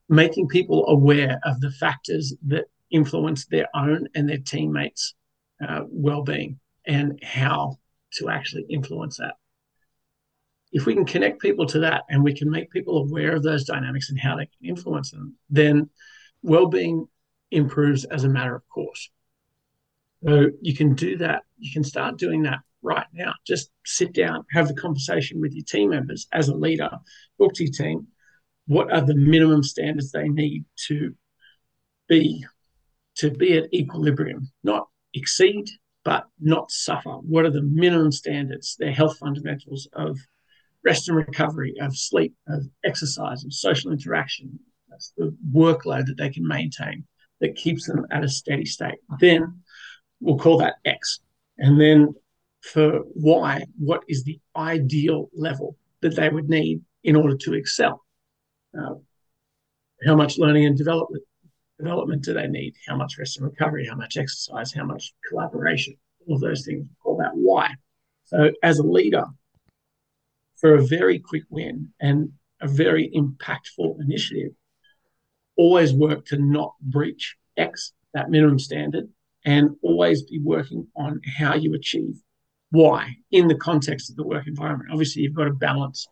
making 0.08 0.48
people 0.48 0.86
aware 0.88 1.38
of 1.44 1.60
the 1.60 1.70
factors 1.70 2.34
that 2.46 2.64
influence 2.90 3.46
their 3.46 3.68
own 3.74 4.08
and 4.14 4.28
their 4.28 4.38
teammates' 4.38 5.14
uh, 5.66 5.82
well-being 5.88 6.58
and 6.86 7.20
how 7.22 7.78
to 8.12 8.28
actually 8.28 8.64
influence 8.68 9.18
that. 9.18 9.34
If 10.72 10.86
we 10.86 10.94
can 10.94 11.04
connect 11.04 11.40
people 11.40 11.66
to 11.66 11.80
that 11.80 12.04
and 12.08 12.24
we 12.24 12.34
can 12.34 12.50
make 12.50 12.70
people 12.70 12.98
aware 12.98 13.36
of 13.36 13.42
those 13.42 13.64
dynamics 13.64 14.10
and 14.10 14.18
how 14.18 14.36
they 14.36 14.46
can 14.46 14.68
influence 14.68 15.10
them, 15.10 15.36
then 15.48 15.90
well-being 16.42 17.06
improves 17.50 18.04
as 18.04 18.24
a 18.24 18.28
matter 18.28 18.54
of 18.54 18.68
course. 18.68 19.10
So 20.24 20.48
you 20.60 20.74
can 20.74 20.94
do 20.94 21.16
that. 21.18 21.42
You 21.58 21.72
can 21.72 21.84
start 21.84 22.18
doing 22.18 22.42
that 22.42 22.60
right 22.82 23.06
now. 23.12 23.34
Just 23.46 23.70
sit 23.84 24.12
down, 24.12 24.44
have 24.52 24.68
the 24.68 24.74
conversation 24.74 25.40
with 25.40 25.52
your 25.52 25.64
team 25.64 25.90
members 25.90 26.26
as 26.32 26.48
a 26.48 26.54
leader, 26.54 26.90
talk 27.38 27.54
to 27.54 27.64
your 27.64 27.72
team. 27.72 28.06
What 28.66 28.92
are 28.92 29.00
the 29.00 29.14
minimum 29.14 29.62
standards 29.62 30.12
they 30.12 30.28
need 30.28 30.64
to 30.88 31.14
be 32.08 32.44
to 33.16 33.30
be 33.30 33.56
at 33.56 33.72
equilibrium, 33.74 34.50
not 34.62 34.88
exceed, 35.14 35.66
but 36.04 36.24
not 36.38 36.70
suffer? 36.70 37.10
What 37.10 37.44
are 37.44 37.50
the 37.50 37.62
minimum 37.62 38.12
standards, 38.12 38.76
their 38.78 38.92
health 38.92 39.18
fundamentals 39.18 39.88
of 39.94 40.18
rest 40.84 41.08
and 41.08 41.16
recovery, 41.16 41.74
of 41.80 41.96
sleep, 41.96 42.34
of 42.48 42.64
exercise, 42.84 43.44
of 43.44 43.52
social 43.52 43.90
interaction? 43.90 44.58
That's 44.88 45.12
the 45.16 45.36
workload 45.52 46.06
that 46.06 46.16
they 46.18 46.30
can 46.30 46.46
maintain 46.46 47.04
that 47.40 47.56
keeps 47.56 47.86
them 47.86 48.06
at 48.10 48.24
a 48.24 48.28
steady 48.28 48.66
state. 48.66 48.98
Then 49.18 49.62
we'll 50.20 50.38
call 50.38 50.58
that 50.58 50.76
X. 50.84 51.20
And 51.58 51.80
then 51.80 52.14
for 52.62 53.00
Y, 53.14 53.64
what 53.78 54.02
is 54.08 54.24
the 54.24 54.38
ideal 54.56 55.30
level 55.34 55.76
that 56.00 56.16
they 56.16 56.28
would 56.28 56.48
need 56.48 56.82
in 57.04 57.16
order 57.16 57.36
to 57.36 57.54
excel? 57.54 58.04
Uh, 58.78 58.94
how 60.06 60.14
much 60.14 60.38
learning 60.38 60.66
and 60.66 60.76
development 60.76 61.24
development 61.78 62.22
do 62.22 62.34
they 62.34 62.46
need? 62.46 62.74
How 62.86 62.96
much 62.96 63.18
rest 63.18 63.38
and 63.38 63.46
recovery? 63.46 63.86
How 63.86 63.96
much 63.96 64.16
exercise? 64.16 64.72
How 64.72 64.84
much 64.84 65.14
collaboration? 65.28 65.96
All 66.26 66.36
of 66.36 66.40
those 66.40 66.64
things. 66.64 66.86
Call 67.02 67.16
that 67.18 67.32
Y. 67.34 67.70
So 68.24 68.50
as 68.62 68.78
a 68.78 68.82
leader, 68.82 69.24
for 70.56 70.74
a 70.74 70.82
very 70.82 71.18
quick 71.18 71.44
win 71.48 71.88
and 72.00 72.32
a 72.60 72.68
very 72.68 73.10
impactful 73.14 74.00
initiative, 74.00 74.52
always 75.56 75.92
work 75.92 76.26
to 76.26 76.38
not 76.38 76.74
breach 76.80 77.36
X, 77.56 77.92
that 78.12 78.30
minimum 78.30 78.58
standard, 78.58 79.08
and 79.44 79.70
always 79.82 80.22
be 80.22 80.38
working 80.38 80.86
on 80.96 81.20
how 81.38 81.54
you 81.54 81.74
achieve 81.74 82.14
why 82.70 83.16
in 83.30 83.48
the 83.48 83.54
context 83.56 84.10
of 84.10 84.16
the 84.16 84.26
work 84.26 84.46
environment. 84.46 84.90
Obviously, 84.92 85.22
you've 85.22 85.34
got 85.34 85.44
to 85.44 85.52
balance 85.52 86.06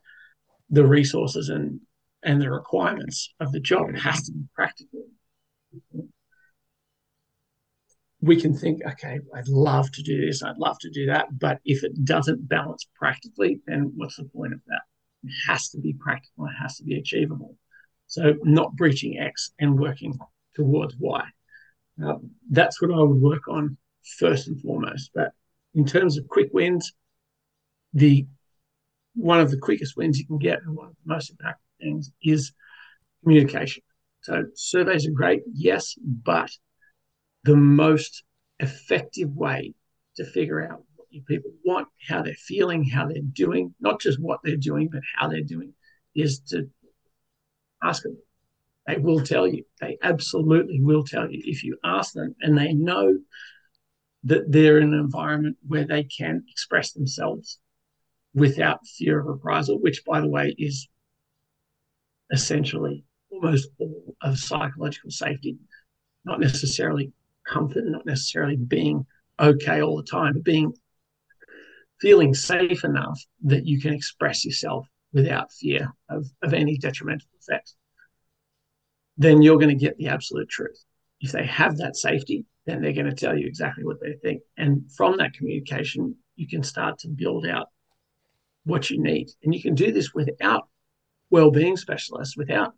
the 0.71 0.87
resources 0.87 1.49
and 1.49 1.81
and 2.25 2.43
the 2.43 2.51
requirements 2.51 3.33
of 3.41 3.53
the 3.53 3.61
job. 3.61 3.89
It 3.91 3.99
has 3.99 4.23
to 4.25 4.33
be 4.33 4.45
practical. 4.55 5.05
We 8.21 8.41
can 8.41 8.53
think, 8.53 8.81
okay, 8.85 9.21
I'd 9.33 9.47
love 9.47 9.93
to 9.93 10.03
do 10.03 10.27
this, 10.27 10.43
I'd 10.43 10.59
love 10.59 10.77
to 10.81 10.91
do 10.91 11.07
that, 11.07 11.39
but 11.39 11.61
if 11.65 11.85
it 11.85 12.05
doesn't 12.05 12.49
balance 12.49 12.85
practically, 12.97 13.61
then 13.69 13.93
what's 13.95 14.17
the 14.17 14.25
point 14.25 14.53
of 14.53 14.61
that? 14.67 14.81
It 15.23 15.33
has 15.47 15.69
to 15.69 15.79
be 15.79 15.93
practical, 15.93 16.47
it 16.47 16.61
has 16.61 16.77
to 16.79 16.83
be 16.83 16.99
achievable. 16.99 17.57
So, 18.09 18.35
not 18.43 18.75
breaching 18.75 19.19
X 19.21 19.53
and 19.61 19.79
working 19.79 20.19
towards 20.55 20.97
Y. 20.99 21.25
Um, 22.03 22.31
that's 22.51 22.81
what 22.81 22.93
I 22.93 23.03
would 23.03 23.21
work 23.21 23.49
on 23.49 23.77
first 24.19 24.49
and 24.49 24.61
foremost. 24.61 25.11
But 25.15 25.33
in 25.75 25.85
terms 25.85 26.19
of 26.19 26.29
quick 26.29 26.51
wins, 26.53 26.93
the 27.93 28.27
one 29.15 29.41
of 29.41 29.51
the 29.51 29.59
quickest 29.59 29.97
wins 29.97 30.19
you 30.19 30.27
can 30.27 30.39
get 30.39 30.63
and 30.63 30.77
one 30.77 30.89
of 30.89 30.95
the 31.05 31.15
most 31.15 31.35
impactful 31.37 31.55
things 31.81 32.11
is 32.23 32.53
communication. 33.23 33.83
So 34.23 34.45
surveys 34.55 35.07
are 35.07 35.13
great, 35.13 35.43
yes, 35.53 35.95
but 36.01 36.51
the 37.45 37.57
most 37.57 38.23
effective 38.61 39.31
way 39.35 39.75
to 40.17 40.25
figure 40.25 40.63
out 40.63 40.83
what 40.97 41.09
your 41.11 41.25
people 41.25 41.51
want, 41.65 41.89
how 42.09 42.23
they're 42.23 42.35
feeling, 42.35 42.85
how 42.85 43.07
they're 43.07 43.23
doing, 43.33 43.75
not 43.81 44.01
just 44.01 44.21
what 44.21 44.41
they're 44.45 44.57
doing, 44.57 44.89
but 44.91 45.03
how 45.17 45.29
they're 45.29 45.43
doing, 45.43 45.73
is 46.15 46.41
to 46.41 46.69
ask 47.83 48.03
them 48.03 48.19
they 48.89 48.97
will 48.97 49.21
tell 49.21 49.47
you. 49.47 49.65
They 49.81 49.99
absolutely 50.03 50.81
will 50.81 51.05
tell 51.05 51.31
you 51.31 51.43
if 51.45 51.63
you 51.63 51.77
ask 51.85 52.15
them 52.15 52.35
and 52.41 52.57
they 52.57 52.73
know 52.73 53.19
that 54.25 54.51
they're 54.51 54.79
in 54.79 54.95
an 54.95 54.99
environment 54.99 55.59
where 55.67 55.87
they 55.87 56.05
can 56.05 56.43
express 56.49 56.93
themselves 56.93 57.59
without 58.35 58.87
fear 58.87 59.21
of 59.21 59.27
reprisal, 59.27 59.79
which, 59.79 60.05
by 60.07 60.21
the 60.21 60.29
way, 60.29 60.55
is 60.59 60.89
essentially 62.33 63.05
almost 63.31 63.69
all 63.79 64.17
of 64.23 64.39
psychological 64.39 65.11
safety, 65.11 65.59
not 66.25 66.41
necessarily 66.41 67.13
comfort, 67.47 67.85
not 67.87 68.07
necessarily 68.07 68.57
being 68.57 69.05
okay 69.39 69.83
all 69.83 69.99
the 69.99 70.03
time, 70.03 70.33
but 70.33 70.45
being 70.45 70.73
feeling 72.01 72.33
safe 72.33 72.85
enough 72.85 73.21
that 73.43 73.67
you 73.67 73.81
can 73.81 73.93
express 73.93 74.47
yourself 74.47 74.87
without 75.13 75.53
fear 75.53 75.93
of, 76.09 76.25
of 76.43 76.55
any 76.55 76.79
detrimental 76.79 77.29
effects 77.39 77.77
then 79.19 79.43
you're 79.43 79.59
going 79.59 79.77
to 79.77 79.85
get 79.85 79.97
the 79.99 80.09
absolute 80.09 80.49
truth. 80.49 80.85
If 81.21 81.33
they 81.33 81.45
have 81.45 81.77
that 81.79 81.97
safety, 81.97 82.45
then 82.65 82.81
they're 82.81 82.93
going 82.93 83.07
to 83.07 83.15
tell 83.15 83.37
you 83.37 83.47
exactly 83.47 83.85
what 83.85 84.01
they 84.01 84.15
think. 84.23 84.43
And 84.57 84.91
from 84.97 85.17
that 85.19 85.35
communication, 85.35 86.15
you 86.37 86.49
can 86.49 86.63
start 86.63 86.99
to 87.01 87.09
build 87.09 87.47
out 87.47 87.67
what 88.65 88.91
you 88.91 89.03
need. 89.03 89.29
And 89.43 89.55
you 89.55 89.61
can 89.61 89.75
do 89.75 89.91
this 89.91 90.15
without 90.15 90.69
well-being 91.31 91.77
specialists, 91.77 92.37
without 92.37 92.73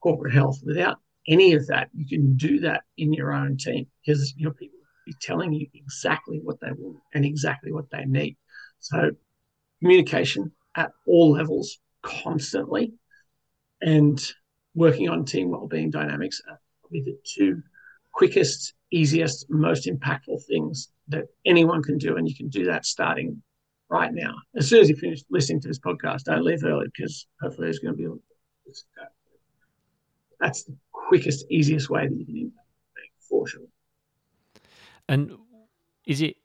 corporate 0.00 0.32
health, 0.32 0.60
without 0.64 0.96
any 1.28 1.52
of 1.54 1.66
that, 1.68 1.88
you 1.94 2.06
can 2.06 2.36
do 2.36 2.60
that 2.60 2.82
in 2.96 3.12
your 3.12 3.32
own 3.32 3.56
team 3.56 3.86
because 4.04 4.34
your 4.36 4.52
people 4.52 4.78
will 4.78 5.12
be 5.12 5.16
telling 5.20 5.52
you 5.52 5.66
exactly 5.74 6.40
what 6.42 6.60
they 6.60 6.72
want 6.76 6.98
and 7.14 7.24
exactly 7.24 7.72
what 7.72 7.90
they 7.90 8.04
need. 8.04 8.36
So 8.80 9.10
communication 9.80 10.52
at 10.76 10.90
all 11.06 11.32
levels 11.32 11.78
constantly 12.02 12.94
and 13.80 14.20
working 14.74 15.08
on 15.08 15.24
team 15.24 15.50
well-being 15.50 15.90
dynamics 15.90 16.40
are 16.48 16.60
probably 16.80 17.02
the 17.02 17.18
two 17.24 17.62
quickest, 18.12 18.74
easiest, 18.90 19.46
most 19.50 19.86
impactful 19.86 20.44
things 20.46 20.88
that 21.08 21.24
anyone 21.44 21.82
can 21.82 21.98
do. 21.98 22.16
And 22.16 22.28
you 22.28 22.34
can 22.34 22.48
do 22.48 22.64
that 22.66 22.84
starting 22.84 23.42
right 23.88 24.12
now. 24.12 24.34
As 24.56 24.68
soon 24.68 24.80
as 24.80 24.88
you 24.88 24.96
finish 24.96 25.20
listening 25.30 25.60
to 25.62 25.68
this 25.68 25.78
podcast, 25.78 26.24
don't 26.24 26.44
leave 26.44 26.64
early 26.64 26.86
because 26.94 27.26
hopefully 27.40 27.66
there's 27.66 27.78
going 27.78 27.96
to 27.96 27.98
be 27.98 28.08
that's 30.40 30.64
the 30.64 30.76
quickest, 30.90 31.46
easiest 31.50 31.88
way 31.88 32.08
that 32.08 32.18
you 32.18 32.26
can 32.26 32.36
impact 32.36 33.12
for 33.28 33.46
sure. 33.46 33.62
And 35.08 35.32
is 36.04 36.20
it 36.20 36.36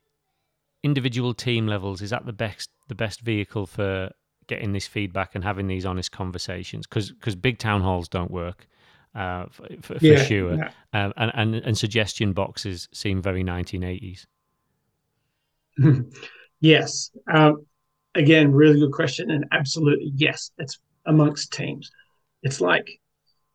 individual 0.84 1.34
team 1.34 1.66
levels? 1.66 2.00
Is 2.00 2.10
that 2.10 2.24
the 2.24 2.32
best 2.32 2.70
the 2.88 2.94
best 2.94 3.20
vehicle 3.20 3.66
for 3.66 4.10
getting 4.48 4.72
this 4.72 4.86
feedback 4.86 5.34
and 5.34 5.44
having 5.44 5.68
these 5.68 5.86
honest 5.86 6.10
conversations? 6.10 6.86
Because 6.86 7.12
because 7.12 7.36
big 7.36 7.58
town 7.58 7.82
halls 7.82 8.08
don't 8.08 8.30
work. 8.30 8.66
Uh, 9.14 9.46
for, 9.50 9.66
for, 9.80 9.96
yeah, 10.00 10.22
sure, 10.22 10.54
yeah. 10.54 10.70
Um, 10.92 11.12
and, 11.16 11.32
and 11.34 11.54
and 11.54 11.78
suggestion 11.78 12.32
boxes 12.32 12.88
seem 12.92 13.22
very 13.22 13.42
1980s. 13.42 14.26
yes, 16.60 17.10
um, 17.32 17.64
again, 18.14 18.52
really 18.52 18.80
good 18.80 18.92
question, 18.92 19.30
and 19.30 19.46
absolutely 19.52 20.12
yes, 20.14 20.50
it's 20.58 20.78
amongst 21.06 21.52
teams. 21.52 21.90
It's 22.42 22.60
like 22.60 23.00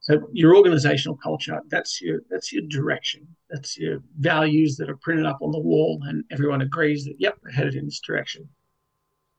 so 0.04 0.20
your 0.34 0.58
organizational 0.58 1.16
culture, 1.16 1.62
that's 1.70 2.02
your 2.02 2.24
that's 2.30 2.52
your 2.52 2.64
direction. 2.68 3.26
That's 3.50 3.78
your 3.78 4.00
values 4.20 4.76
that 4.76 4.90
are 4.90 4.98
printed 4.98 5.26
up 5.26 5.38
on 5.42 5.52
the 5.52 5.60
wall 5.60 6.02
and 6.04 6.26
everyone 6.30 6.62
agrees 6.62 7.06
that 7.06 7.16
yep, 7.20 7.38
we're 7.42 7.52
headed 7.52 7.76
in 7.76 7.86
this 7.86 8.02
direction. 8.02 8.50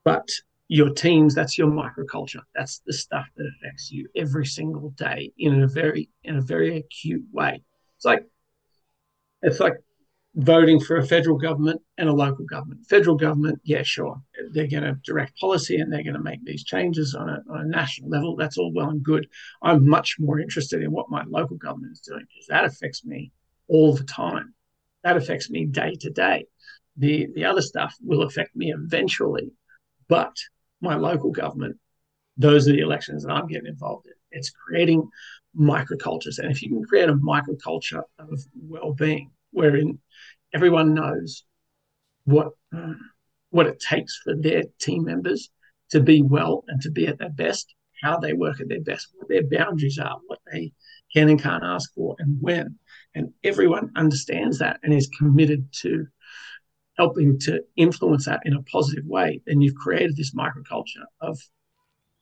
But 0.05 0.27
your 0.69 0.91
teams, 0.91 1.35
that's 1.35 1.59
your 1.59 1.69
microculture. 1.69 2.43
That's 2.55 2.81
the 2.87 2.93
stuff 2.93 3.27
that 3.37 3.51
affects 3.57 3.91
you 3.91 4.09
every 4.17 4.47
single 4.47 4.91
day 4.91 5.33
in 5.39 5.63
a 5.63 5.67
very 5.67 6.09
in 6.23 6.37
a 6.37 6.41
very 6.41 6.79
acute 6.79 7.25
way. 7.33 7.63
It's 7.97 8.05
like 8.05 8.25
it's 9.43 9.61
like 9.61 9.75
voting 10.37 10.81
for 10.81 10.97
a 10.97 11.07
federal 11.07 11.37
government 11.37 11.81
and 11.99 12.09
a 12.09 12.13
local 12.13 12.45
government. 12.45 12.87
Federal 12.87 13.17
government, 13.17 13.61
yeah, 13.63 13.83
sure, 13.83 14.21
they're 14.53 14.67
going 14.67 14.83
to 14.83 14.99
direct 15.05 15.39
policy 15.39 15.77
and 15.77 15.93
they're 15.93 16.03
going 16.03 16.17
to 16.17 16.23
make 16.23 16.45
these 16.45 16.65
changes 16.65 17.15
on 17.15 17.29
a, 17.29 17.43
on 17.51 17.61
a 17.61 17.65
national 17.65 18.11
level. 18.11 18.35
That's 18.35 18.59
all 18.59 18.73
well 18.73 18.91
and 18.91 19.03
good. 19.03 19.29
I'm 19.63 19.89
much 19.89 20.17
more 20.19 20.41
interested 20.41 20.83
in 20.83 20.91
what 20.91 21.11
my 21.11 21.25
local 21.29 21.57
government 21.57 21.93
is 21.93 22.01
doing 22.01 22.27
because 22.29 22.47
that 22.49 22.65
affects 22.65 23.05
me 23.05 23.33
all 23.69 23.95
the 23.95 24.05
time. 24.05 24.55
That 25.05 25.17
affects 25.17 25.51
me 25.51 25.67
day 25.67 25.95
to 26.01 26.11
day. 26.11 26.47
The 26.97 27.29
the 27.35 27.45
other 27.45 27.63
stuff 27.63 27.95
will 28.01 28.23
affect 28.23 28.57
me 28.57 28.73
eventually, 28.73 29.51
but 30.09 30.35
my 30.85 30.95
local 30.95 31.33
government, 31.33 31.77
those 32.37 32.69
are 32.69 32.73
the 32.73 32.81
elections 32.81 33.25
that 33.25 33.33
I'm 33.33 33.49
getting 33.49 33.67
involved 33.67 34.07
in. 34.07 34.13
It's 34.31 34.51
creating 34.51 35.09
microcultures, 35.57 36.39
and 36.39 36.51
if 36.51 36.63
you 36.63 36.69
can 36.69 36.85
create 36.85 37.09
a 37.09 37.15
microculture 37.15 38.03
of 38.19 38.41
well-being, 38.55 39.31
wherein 39.51 39.99
everyone 40.53 40.95
knows 40.95 41.45
what 42.25 42.49
uh, 42.77 42.95
what 43.51 43.67
it 43.67 43.79
takes 43.81 44.21
for 44.23 44.35
their 44.35 44.65
team 44.81 45.05
members 45.05 45.51
to 45.91 46.01
be 46.01 46.23
well 46.23 46.65
and 46.69 46.81
to 46.83 46.91
be 46.91 47.07
at 47.07 47.19
their 47.19 47.31
best, 47.31 47.73
how 48.03 48.19
they 48.19 48.33
work 48.33 48.61
at 48.61 48.69
their 48.69 48.81
best, 48.81 49.09
what 49.15 49.29
their 49.29 49.47
boundaries 49.59 49.99
are, 49.99 50.19
what 50.27 50.41
they 50.53 50.73
can 51.15 51.29
and 51.29 51.41
can't 51.41 51.63
ask 51.63 51.95
for, 51.95 52.17
and 52.19 52.37
when. 52.41 52.79
And 53.15 53.33
everyone 53.45 53.93
understands 53.95 54.59
that 54.59 54.81
and 54.83 54.93
is 54.93 55.09
committed 55.19 55.73
to 55.83 56.07
helping 56.97 57.39
to 57.41 57.63
influence 57.77 58.27
that 58.27 58.41
in 58.45 58.55
a 58.55 58.63
positive 58.63 59.05
way. 59.07 59.41
Then 59.47 59.61
you've 59.61 59.75
created 59.75 60.17
this 60.17 60.35
microculture 60.35 61.05
of 61.21 61.39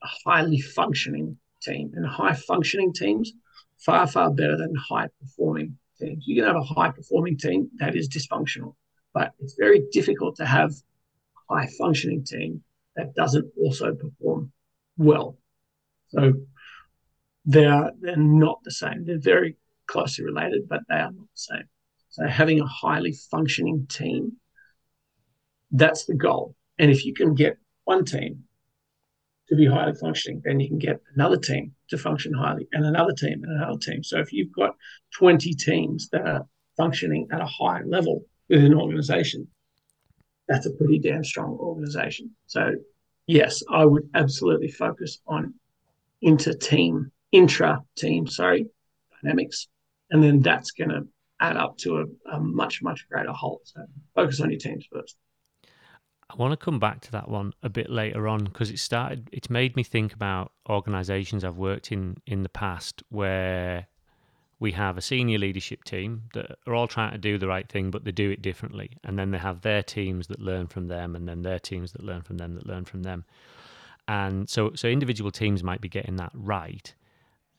a 0.03 0.09
highly 0.25 0.61
functioning 0.61 1.37
team. 1.63 1.93
And 1.95 2.07
high 2.07 2.35
functioning 2.35 2.93
teams, 2.93 3.33
far, 3.79 4.07
far 4.07 4.31
better 4.31 4.57
than 4.57 4.75
high 4.75 5.09
performing 5.21 5.79
teams. 5.99 6.25
You 6.27 6.37
can 6.37 6.45
have 6.45 6.57
a 6.57 6.63
high 6.63 6.91
performing 6.91 7.37
team 7.37 7.71
that 7.77 7.95
is 7.95 8.09
dysfunctional, 8.09 8.75
but 9.15 9.33
it's 9.41 9.55
very 9.59 9.85
difficult 9.93 10.37
to 10.37 10.47
have 10.47 10.73
a 10.73 11.55
high 11.55 11.69
functioning 11.79 12.25
team 12.25 12.63
that 12.97 13.15
doesn't 13.15 13.51
also 13.63 13.95
perform 13.95 14.53
well. 14.97 15.37
So 16.09 16.35
they're 17.45 17.91
they're 18.01 18.17
not 18.17 18.63
the 18.65 18.71
same. 18.71 19.05
They're 19.05 19.19
very 19.19 19.57
closely 19.87 20.25
related, 20.25 20.69
but 20.69 20.81
they 20.89 20.97
are 20.97 21.13
not 21.13 21.15
the 21.15 21.29
same. 21.35 21.69
So 22.11 22.27
having 22.27 22.61
a 22.61 22.67
highly 22.67 23.13
functioning 23.31 23.87
team, 23.89 24.37
that's 25.73 26.05
the 26.05 26.15
goal. 26.15 26.55
And 26.79 26.91
if 26.91 27.05
you 27.05 27.15
can 27.15 27.35
get 27.35 27.57
one 27.85 28.05
team 28.05 28.45
to 29.49 29.57
be 29.57 29.67
highly 29.67 29.95
functioning, 29.95 30.41
then 30.45 30.61
you 30.61 30.69
can 30.69 30.79
get 30.79 31.01
another 31.15 31.37
team 31.37 31.73
to 31.89 31.99
function 31.99 32.33
highly 32.33 32.69
and 32.73 32.85
another 32.85 33.13
team 33.13 33.43
and 33.43 33.57
another 33.57 33.79
team. 33.79 34.03
So 34.03 34.19
if 34.19 34.33
you've 34.33 34.53
got 34.53 34.77
20 35.19 35.53
teams 35.55 36.09
that 36.11 36.27
are 36.27 36.47
functioning 36.77 37.29
at 37.33 37.41
a 37.41 37.47
high 37.47 37.83
level 37.85 38.25
within 38.49 38.73
an 38.73 38.79
organization, 38.79 39.49
that's 40.49 40.67
a 40.67 40.73
pretty 40.73 40.99
damn 40.99 41.25
strong 41.25 41.57
organization. 41.61 42.31
So 42.47 42.73
yes, 43.27 43.63
I 43.71 43.85
would 43.85 44.09
absolutely 44.15 44.71
focus 44.71 45.19
on 45.27 45.55
inter 46.21 46.53
team, 46.53 47.11
intra 47.33 47.83
team, 47.97 48.27
sorry, 48.27 48.67
dynamics. 49.23 49.69
And 50.11 50.23
then 50.23 50.41
that's 50.41 50.73
going 50.73 50.91
to 50.91 51.07
add 51.41 51.57
up 51.57 51.77
to 51.79 51.99
a, 51.99 52.37
a 52.37 52.41
much, 52.41 52.83
much 52.83 53.09
greater 53.09 53.33
whole. 53.33 53.61
So 53.65 53.81
focus 54.15 54.41
on 54.41 54.51
your 54.51 54.61
teams 54.61 54.87
first. 54.93 55.17
I 56.33 56.37
want 56.37 56.53
to 56.53 56.57
come 56.57 56.79
back 56.79 57.01
to 57.03 57.13
that 57.13 57.29
one 57.29 57.53
a 57.63 57.69
bit 57.69 57.91
later 57.91 58.27
on 58.27 58.45
because 58.45 58.71
it 58.71 58.79
started. 58.79 59.29
It's 59.33 59.51
made 59.51 59.77
me 59.77 59.83
think 59.83 60.15
about 60.15 60.53
organisations 60.69 61.45
I've 61.45 61.59
worked 61.59 61.93
in 61.93 62.17
in 62.27 62.43
the 62.43 62.49
past 62.49 63.03
where 63.11 63.87
we 64.59 64.73
have 64.73 64.97
a 64.97 65.03
senior 65.03 65.39
leadership 65.39 65.85
team 65.85 66.23
that 66.33 66.57
are 66.67 66.75
all 66.75 66.87
trying 66.87 67.13
to 67.13 67.19
do 67.19 67.37
the 67.37 67.49
right 67.49 67.69
thing, 67.69 67.91
but 67.91 68.05
they 68.05 68.13
do 68.13 68.31
it 68.31 68.41
differently, 68.41 68.97
and 69.05 69.19
then 69.19 69.31
they 69.31 69.39
have 69.39 69.61
their 69.61 69.83
teams 69.83 70.29
that 70.29 70.41
learn 70.41 70.69
from 70.69 70.89
them, 70.89 71.15
and 71.17 71.29
then 71.29 71.43
their 71.43 71.59
teams 71.59 71.93
that 71.93 72.03
learn 72.03 72.23
from 72.23 72.39
them 72.39 72.55
that 72.55 72.67
learn 72.67 72.85
from 72.85 73.03
them, 73.03 73.25
and 74.09 74.49
so 74.49 74.73
so 74.75 74.89
individual 74.89 75.31
teams 75.31 75.63
might 75.63 75.81
be 75.81 75.89
getting 75.89 76.17
that 76.17 76.31
right, 76.33 76.95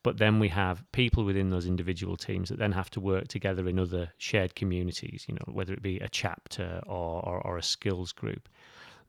but 0.02 0.18
then 0.18 0.40
we 0.40 0.48
have 0.48 0.82
people 0.92 1.24
within 1.24 1.50
those 1.50 1.66
individual 1.66 2.16
teams 2.16 2.48
that 2.48 2.58
then 2.58 2.72
have 2.72 2.90
to 2.90 3.00
work 3.00 3.28
together 3.28 3.68
in 3.68 3.78
other 3.78 4.10
shared 4.18 4.54
communities, 4.54 5.26
you 5.28 5.34
know, 5.34 5.52
whether 5.52 5.72
it 5.72 5.82
be 5.82 5.98
a 6.00 6.08
chapter 6.08 6.80
or, 6.86 7.24
or, 7.26 7.46
or 7.46 7.58
a 7.58 7.62
skills 7.62 8.12
group 8.12 8.48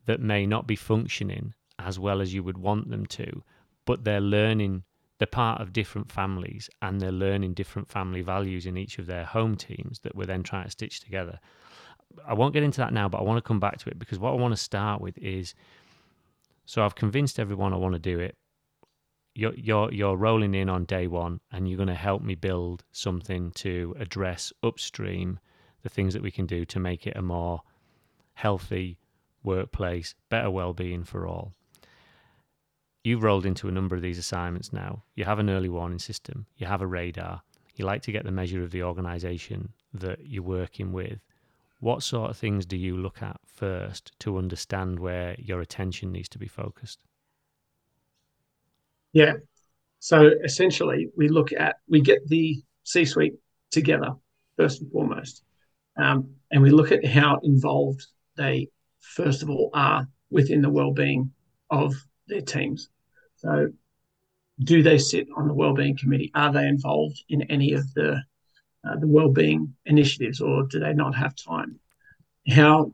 that 0.06 0.20
may 0.20 0.46
not 0.46 0.66
be 0.66 0.76
functioning 0.76 1.54
as 1.78 1.98
well 1.98 2.20
as 2.20 2.32
you 2.32 2.42
would 2.42 2.58
want 2.58 2.88
them 2.88 3.06
to, 3.06 3.42
but 3.84 4.04
they're 4.04 4.20
learning, 4.20 4.82
they're 5.18 5.26
part 5.26 5.60
of 5.60 5.72
different 5.72 6.10
families 6.10 6.70
and 6.80 7.00
they're 7.00 7.12
learning 7.12 7.54
different 7.54 7.88
family 7.88 8.22
values 8.22 8.66
in 8.66 8.76
each 8.76 8.98
of 8.98 9.06
their 9.06 9.24
home 9.24 9.56
teams 9.56 10.00
that 10.00 10.14
we're 10.14 10.26
then 10.26 10.42
trying 10.42 10.64
to 10.64 10.70
stitch 10.70 11.00
together. 11.00 11.38
I 12.26 12.34
won't 12.34 12.54
get 12.54 12.62
into 12.62 12.78
that 12.78 12.92
now, 12.92 13.08
but 13.08 13.18
I 13.18 13.22
want 13.22 13.36
to 13.36 13.46
come 13.46 13.60
back 13.60 13.78
to 13.78 13.90
it 13.90 13.98
because 13.98 14.18
what 14.18 14.30
I 14.30 14.36
want 14.36 14.52
to 14.52 14.60
start 14.60 15.00
with 15.00 15.18
is 15.18 15.54
so 16.64 16.84
I've 16.84 16.94
convinced 16.96 17.38
everyone 17.38 17.72
I 17.72 17.76
want 17.76 17.94
to 17.94 17.98
do 17.98 18.18
it. 18.18 18.36
You're, 19.34 19.54
you're, 19.54 19.92
you're 19.92 20.16
rolling 20.16 20.54
in 20.54 20.68
on 20.68 20.84
day 20.84 21.06
one 21.06 21.40
and 21.52 21.68
you're 21.68 21.76
going 21.76 21.88
to 21.88 21.94
help 21.94 22.22
me 22.22 22.34
build 22.34 22.84
something 22.92 23.52
to 23.52 23.94
address 24.00 24.52
upstream 24.62 25.38
the 25.82 25.88
things 25.88 26.14
that 26.14 26.22
we 26.22 26.30
can 26.30 26.46
do 26.46 26.64
to 26.64 26.80
make 26.80 27.06
it 27.06 27.16
a 27.16 27.22
more 27.22 27.60
healthy, 28.34 28.98
workplace, 29.46 30.14
better 30.28 30.50
well-being 30.50 31.04
for 31.04 31.26
all. 31.26 31.54
You've 33.04 33.22
rolled 33.22 33.46
into 33.46 33.68
a 33.68 33.72
number 33.72 33.94
of 33.94 34.02
these 34.02 34.18
assignments 34.18 34.72
now. 34.72 35.04
You 35.14 35.24
have 35.24 35.38
an 35.38 35.48
early 35.48 35.68
warning 35.68 36.00
system, 36.00 36.46
you 36.56 36.66
have 36.66 36.82
a 36.82 36.86
radar, 36.86 37.42
you 37.76 37.84
like 37.84 38.02
to 38.02 38.12
get 38.12 38.24
the 38.24 38.32
measure 38.32 38.62
of 38.62 38.72
the 38.72 38.82
organization 38.82 39.72
that 39.94 40.26
you're 40.26 40.42
working 40.42 40.92
with. 40.92 41.20
What 41.80 42.02
sort 42.02 42.30
of 42.30 42.36
things 42.36 42.66
do 42.66 42.76
you 42.76 42.96
look 42.96 43.22
at 43.22 43.38
first 43.46 44.12
to 44.20 44.38
understand 44.38 44.98
where 44.98 45.36
your 45.38 45.60
attention 45.60 46.10
needs 46.10 46.28
to 46.30 46.38
be 46.38 46.48
focused? 46.48 46.98
Yeah. 49.12 49.34
So 50.00 50.30
essentially, 50.42 51.08
we 51.16 51.28
look 51.28 51.52
at, 51.52 51.76
we 51.88 52.00
get 52.00 52.26
the 52.28 52.62
C 52.84 53.04
suite 53.04 53.34
together 53.70 54.14
first 54.56 54.80
and 54.80 54.90
foremost. 54.90 55.42
Um, 55.96 56.30
and 56.50 56.62
we 56.62 56.70
look 56.70 56.92
at 56.92 57.04
how 57.04 57.40
involved 57.42 58.06
they 58.36 58.68
first 59.14 59.42
of 59.42 59.50
all, 59.50 59.70
are 59.74 60.08
within 60.30 60.62
the 60.62 60.70
well-being 60.70 61.32
of 61.70 61.94
their 62.28 62.40
teams. 62.40 62.88
So, 63.36 63.68
do 64.58 64.82
they 64.82 64.98
sit 64.98 65.28
on 65.36 65.48
the 65.48 65.54
well-being 65.54 65.96
committee? 65.96 66.30
Are 66.34 66.52
they 66.52 66.66
involved 66.66 67.22
in 67.28 67.42
any 67.42 67.72
of 67.72 67.92
the 67.94 68.22
uh, 68.86 68.96
the 68.98 69.06
well-being 69.08 69.74
initiatives, 69.84 70.40
or 70.40 70.64
do 70.64 70.78
they 70.78 70.92
not 70.92 71.14
have 71.14 71.34
time? 71.34 71.78
How 72.48 72.92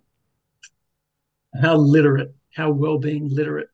how 1.61 1.77
literate, 1.77 2.35
how 2.55 2.71
well-being 2.71 3.29
literate 3.29 3.69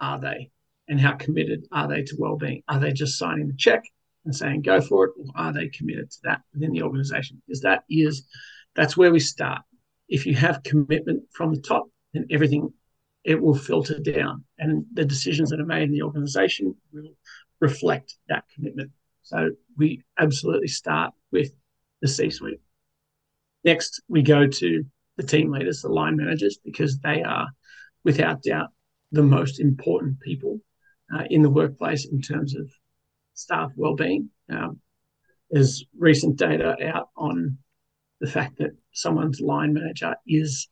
are 0.00 0.20
they, 0.20 0.50
and 0.88 1.00
how 1.00 1.12
committed 1.12 1.66
are 1.70 1.88
they 1.88 2.02
to 2.02 2.16
well-being? 2.18 2.62
Are 2.68 2.80
they 2.80 2.92
just 2.92 3.16
signing 3.18 3.46
the 3.46 3.54
check, 3.56 3.84
and 4.24 4.34
saying 4.34 4.62
go 4.62 4.80
for 4.80 5.06
it, 5.06 5.12
or 5.18 5.26
are 5.36 5.52
they 5.52 5.68
committed 5.68 6.10
to 6.10 6.18
that 6.24 6.42
within 6.52 6.72
the 6.72 6.82
organization? 6.82 7.40
Because 7.46 7.60
that 7.62 7.84
is 7.88 8.26
that's 8.74 8.96
where 8.96 9.12
we 9.12 9.20
start. 9.20 9.62
If 10.12 10.26
you 10.26 10.34
have 10.34 10.62
commitment 10.62 11.22
from 11.32 11.54
the 11.54 11.60
top, 11.60 11.84
then 12.12 12.26
everything 12.30 12.72
it 13.24 13.40
will 13.40 13.54
filter 13.54 13.98
down, 13.98 14.44
and 14.58 14.84
the 14.92 15.06
decisions 15.06 15.48
that 15.50 15.60
are 15.60 15.72
made 15.74 15.84
in 15.84 15.92
the 15.92 16.02
organization 16.02 16.74
will 16.92 17.14
reflect 17.60 18.16
that 18.28 18.44
commitment. 18.54 18.90
So 19.22 19.38
we 19.78 20.02
absolutely 20.18 20.68
start 20.68 21.14
with 21.30 21.50
the 22.02 22.08
C-suite. 22.08 22.60
Next, 23.64 24.02
we 24.08 24.22
go 24.22 24.46
to 24.46 24.84
the 25.16 25.22
team 25.22 25.50
leaders, 25.50 25.80
the 25.80 25.88
line 25.88 26.16
managers, 26.16 26.58
because 26.62 26.98
they 26.98 27.22
are, 27.22 27.48
without 28.04 28.42
doubt, 28.42 28.68
the 29.12 29.22
most 29.22 29.60
important 29.60 30.20
people 30.20 30.60
uh, 31.14 31.24
in 31.30 31.42
the 31.42 31.50
workplace 31.60 32.04
in 32.04 32.20
terms 32.20 32.54
of 32.54 32.70
staff 33.34 33.70
well-being. 33.76 34.28
Um, 34.50 34.80
there's 35.50 35.84
recent 35.96 36.36
data 36.36 36.76
out 36.92 37.08
on 37.16 37.58
the 38.22 38.30
fact 38.30 38.56
that 38.58 38.70
someone's 38.92 39.40
line 39.40 39.74
manager 39.74 40.14
is 40.28 40.68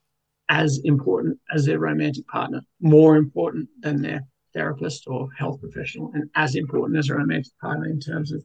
as 0.49 0.81
important 0.85 1.37
as 1.53 1.67
their 1.67 1.81
romantic 1.81 2.27
partner, 2.29 2.63
more 2.81 3.17
important 3.17 3.69
than 3.81 4.01
their 4.01 4.21
therapist 4.55 5.05
or 5.09 5.29
health 5.37 5.61
professional, 5.61 6.13
and 6.15 6.31
as 6.37 6.55
important 6.55 6.97
as 6.97 7.09
a 7.09 7.15
romantic 7.15 7.53
partner 7.61 7.87
in 7.87 7.99
terms 7.99 8.31
of 8.33 8.43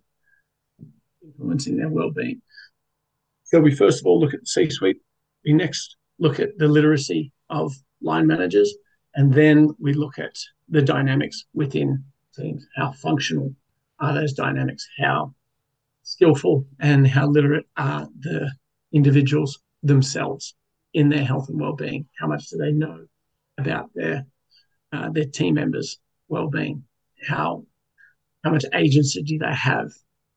influencing 1.23 1.77
their 1.77 1.89
well-being. 1.89 2.41
So 3.43 3.59
we 3.59 3.75
first 3.75 3.99
of 4.01 4.07
all 4.07 4.19
look 4.19 4.33
at 4.33 4.39
the 4.41 4.47
C-suite. 4.47 4.97
We 5.45 5.53
next 5.53 5.97
look 6.17 6.39
at 6.39 6.57
the 6.57 6.67
literacy 6.67 7.31
of 7.51 7.73
line 8.01 8.25
managers, 8.25 8.73
and 9.13 9.31
then 9.31 9.69
we 9.79 9.93
look 9.93 10.17
at 10.17 10.35
the 10.67 10.81
dynamics 10.81 11.43
within 11.53 12.03
teams. 12.35 12.65
How 12.75 12.91
functional 12.91 13.53
are 13.99 14.15
those 14.15 14.33
dynamics? 14.33 14.87
How 14.97 15.35
skillful 16.01 16.65
and 16.79 17.07
how 17.07 17.27
literate 17.27 17.67
are 17.77 18.07
the 18.19 18.51
individuals 18.93 19.59
themselves 19.83 20.55
in 20.93 21.09
their 21.09 21.23
health 21.23 21.49
and 21.49 21.59
well-being? 21.59 22.07
How 22.19 22.27
much 22.27 22.49
do 22.49 22.57
they 22.57 22.71
know 22.71 23.05
about 23.57 23.89
their 23.93 24.25
uh, 24.91 25.09
their 25.09 25.25
team 25.25 25.55
members' 25.55 25.99
well-being? 26.27 26.83
How 27.27 27.65
how 28.43 28.51
much 28.51 28.65
agency 28.73 29.21
do 29.23 29.37
they 29.37 29.53
have 29.53 29.91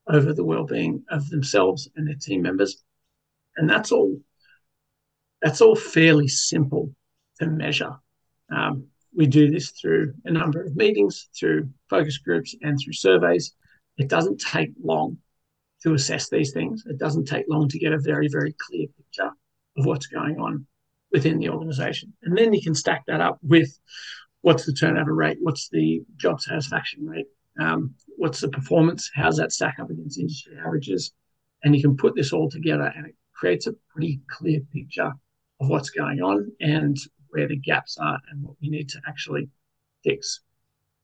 over 0.06 0.32
the 0.32 0.44
well-being 0.44 1.04
of 1.10 1.28
themselves 1.28 1.88
and 1.96 2.06
their 2.06 2.16
team 2.16 2.42
members? 2.42 2.82
And 3.56 3.68
that's 3.68 3.92
all. 3.92 4.18
That's 5.40 5.60
all 5.60 5.76
fairly 5.76 6.26
simple 6.26 6.92
to 7.38 7.46
measure. 7.46 7.94
Um, 8.50 8.88
we 9.14 9.26
do 9.26 9.50
this 9.50 9.70
through 9.70 10.14
a 10.24 10.32
number 10.32 10.62
of 10.62 10.74
meetings, 10.74 11.28
through 11.38 11.70
focus 11.88 12.18
groups, 12.18 12.56
and 12.62 12.78
through 12.78 12.94
surveys. 12.94 13.54
It 13.96 14.08
doesn't 14.08 14.40
take 14.40 14.70
long 14.82 15.18
to 15.82 15.94
assess 15.94 16.28
these 16.28 16.52
things. 16.52 16.84
It 16.86 16.98
doesn't 16.98 17.26
take 17.26 17.46
long 17.48 17.68
to 17.68 17.78
get 17.78 17.92
a 17.92 17.98
very, 17.98 18.28
very 18.28 18.54
clear 18.58 18.86
picture 18.96 19.30
of 19.76 19.86
what's 19.86 20.06
going 20.06 20.38
on 20.38 20.66
within 21.12 21.38
the 21.38 21.48
organization. 21.48 22.12
And 22.22 22.36
then 22.36 22.52
you 22.52 22.62
can 22.62 22.74
stack 22.74 23.04
that 23.06 23.20
up 23.20 23.38
with 23.42 23.78
what's 24.42 24.66
the 24.66 24.72
turnover 24.72 25.14
rate, 25.14 25.38
what's 25.40 25.68
the 25.68 26.02
job 26.16 26.40
satisfaction 26.40 27.06
rate, 27.06 27.26
um, 27.58 27.94
what's 28.16 28.40
the 28.40 28.48
performance, 28.48 29.10
how's 29.14 29.36
that 29.36 29.52
stack 29.52 29.76
up 29.80 29.90
against 29.90 30.18
industry 30.18 30.56
averages. 30.58 31.12
And 31.64 31.74
you 31.74 31.82
can 31.82 31.96
put 31.96 32.14
this 32.14 32.32
all 32.32 32.50
together 32.50 32.92
and 32.94 33.06
it 33.06 33.14
creates 33.34 33.66
a 33.66 33.74
pretty 33.92 34.20
clear 34.28 34.60
picture 34.72 35.12
of 35.60 35.68
what's 35.68 35.90
going 35.90 36.20
on 36.20 36.52
and 36.60 36.96
where 37.30 37.48
the 37.48 37.56
gaps 37.56 37.98
are 37.98 38.18
and 38.30 38.42
what 38.42 38.54
we 38.60 38.68
need 38.68 38.88
to 38.90 39.00
actually 39.06 39.48
fix. 40.04 40.40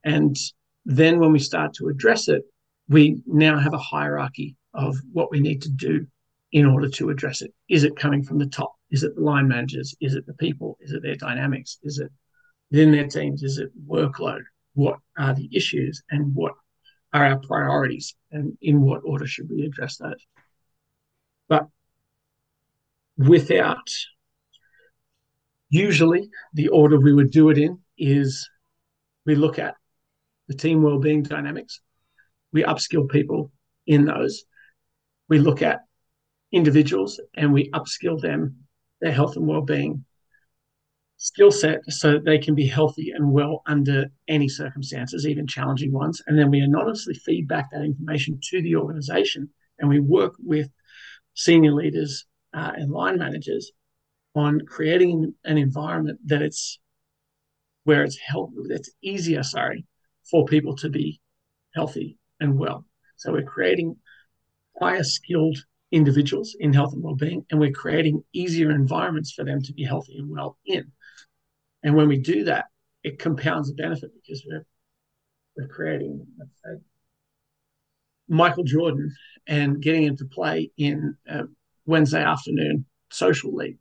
And 0.05 0.37
then 0.85 1.19
when 1.19 1.33
we 1.33 1.39
start 1.39 1.75
to 1.75 1.89
address 1.89 2.29
it, 2.29 2.43
we 2.89 3.23
now 3.27 3.59
have 3.59 3.75
a 3.75 3.79
hierarchy 3.79 4.57
of 4.75 4.97
what 5.13 5.31
we 5.31 5.41
need 5.41 5.63
to 5.63 5.71
do 5.71 6.07
in 6.53 6.67
order 6.67 6.89
to 6.89 7.11
address 7.11 7.43
it. 7.43 7.53
Is 7.69 7.85
it 7.85 7.97
coming 7.97 8.23
from 8.23 8.39
the 8.39 8.47
top? 8.47 8.73
Is 8.91 9.03
it 9.03 9.15
the 9.15 9.23
line 9.23 9.49
managers? 9.49 9.95
Is 10.01 10.15
it 10.15 10.27
the 10.27 10.35
people? 10.35 10.79
Is 10.81 10.93
it 10.93 11.03
their 11.03 11.17
dynamics? 11.17 11.79
Is 11.83 11.99
it 11.99 12.11
within 12.71 12.93
their 12.93 13.09
teams? 13.09 13.43
Is 13.43 13.59
it 13.59 13.71
workload? 13.89 14.43
What 14.75 14.99
are 15.19 15.35
the 15.35 15.49
issues 15.53 16.03
and 16.11 16.35
what 16.35 16.53
are 17.13 17.25
our 17.25 17.39
priorities? 17.39 18.15
And 18.31 18.57
in 18.63 18.83
what 18.83 19.03
order 19.05 19.27
should 19.27 19.49
we 19.51 19.63
address 19.63 19.97
those? 19.97 20.25
But 21.49 21.69
without 23.17 23.89
usually 25.71 26.29
the 26.53 26.69
order 26.69 26.99
we 26.99 27.13
would 27.13 27.31
do 27.31 27.51
it 27.51 27.59
in 27.59 27.79
is 27.99 28.49
we 29.27 29.35
look 29.35 29.59
at 29.59 29.75
the 30.49 30.55
team 30.55 30.83
well-being 30.83 31.23
dynamics 31.23 31.81
we 32.53 32.63
upskill 32.63 33.09
people 33.09 33.51
in 33.87 34.05
those 34.05 34.45
we 35.29 35.39
look 35.39 35.63
at 35.63 35.81
individuals 36.53 37.21
and 37.37 37.53
we 37.53 37.71
upskill 37.71 38.21
them 38.21 38.57
their 39.01 39.13
health 39.13 39.37
and 39.37 39.47
well-being 39.47 40.05
skill 41.17 41.51
set 41.51 41.81
so 41.89 42.13
that 42.13 42.25
they 42.25 42.39
can 42.39 42.55
be 42.55 42.67
healthy 42.67 43.11
and 43.11 43.33
well 43.33 43.63
under 43.67 44.07
any 44.29 44.49
circumstances 44.49 45.27
even 45.27 45.47
challenging 45.47 45.93
ones 45.93 46.23
and 46.27 46.39
then 46.39 46.51
we 46.51 46.61
anonymously 46.61 47.15
feed 47.15 47.49
back 47.49 47.71
that 47.71 47.83
information 47.83 48.39
to 48.43 48.61
the 48.63 48.77
organization 48.77 49.49
and 49.79 49.89
we 49.89 50.01
work 50.01 50.35
with 50.39 50.69
senior 51.35 51.73
leaders 51.73 52.27
uh, 52.53 52.73
and 52.77 52.91
line 52.91 53.19
managers 53.19 53.73
on 54.35 54.61
creating 54.67 55.33
an 55.45 55.59
environment 55.59 56.19
that 56.27 56.43
it's 56.43 56.79
where 57.85 58.03
it's 58.03 58.19
help 58.19 58.51
that's 58.69 58.91
easier, 59.03 59.43
sorry, 59.43 59.87
for 60.31 60.45
people 60.47 60.75
to 60.77 60.89
be 60.89 61.21
healthy 61.75 62.19
and 62.41 62.59
well. 62.59 62.85
So 63.17 63.33
we're 63.33 63.43
creating 63.43 63.97
higher 64.81 65.05
skilled 65.05 65.59
individuals 65.91 66.57
in 66.59 66.73
health 66.73 66.93
and 66.93 67.03
well-being, 67.03 67.45
and 67.51 67.61
we're 67.61 67.71
creating 67.71 68.25
easier 68.33 68.71
environments 68.71 69.33
for 69.33 69.45
them 69.45 69.63
to 69.63 69.73
be 69.73 69.85
healthy 69.85 70.17
and 70.19 70.31
well 70.31 70.59
in. 70.67 70.91
And 71.83 71.95
when 71.95 72.09
we 72.09 72.19
do 72.19 72.45
that, 72.45 72.67
it 73.03 73.19
compounds 73.19 73.69
the 73.69 73.75
benefit 73.75 74.11
because 74.15 74.45
we're 74.49 74.65
we're 75.57 75.69
creating, 75.69 76.27
say, 76.65 76.81
Michael 78.29 78.65
Jordan 78.65 79.15
and 79.47 79.81
getting 79.81 80.03
him 80.03 80.17
to 80.17 80.25
play 80.25 80.73
in 80.77 81.17
a 81.29 81.45
Wednesday 81.87 82.25
afternoon 82.25 82.87
social 83.11 83.55
league 83.55 83.79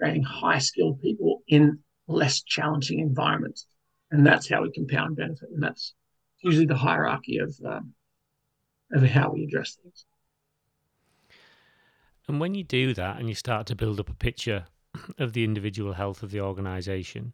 creating 0.00 0.22
high 0.22 0.58
skilled 0.58 1.00
people 1.00 1.42
in 1.46 1.78
less 2.08 2.42
challenging 2.42 3.00
environments. 3.00 3.66
And 4.10 4.26
that's 4.26 4.48
how 4.48 4.62
we 4.62 4.72
compound 4.72 5.16
benefit. 5.16 5.50
And 5.52 5.62
that's 5.62 5.94
usually 6.42 6.66
the 6.66 6.76
hierarchy 6.76 7.38
of, 7.38 7.54
um, 7.64 7.92
of 8.92 9.02
how 9.02 9.30
we 9.30 9.44
address 9.44 9.76
things. 9.82 10.06
And 12.30 12.38
when 12.38 12.54
you 12.54 12.62
do 12.62 12.94
that 12.94 13.18
and 13.18 13.28
you 13.28 13.34
start 13.34 13.66
to 13.66 13.74
build 13.74 13.98
up 13.98 14.08
a 14.08 14.14
picture 14.14 14.66
of 15.18 15.32
the 15.32 15.42
individual 15.42 15.94
health 15.94 16.22
of 16.22 16.30
the 16.30 16.40
organization, 16.40 17.32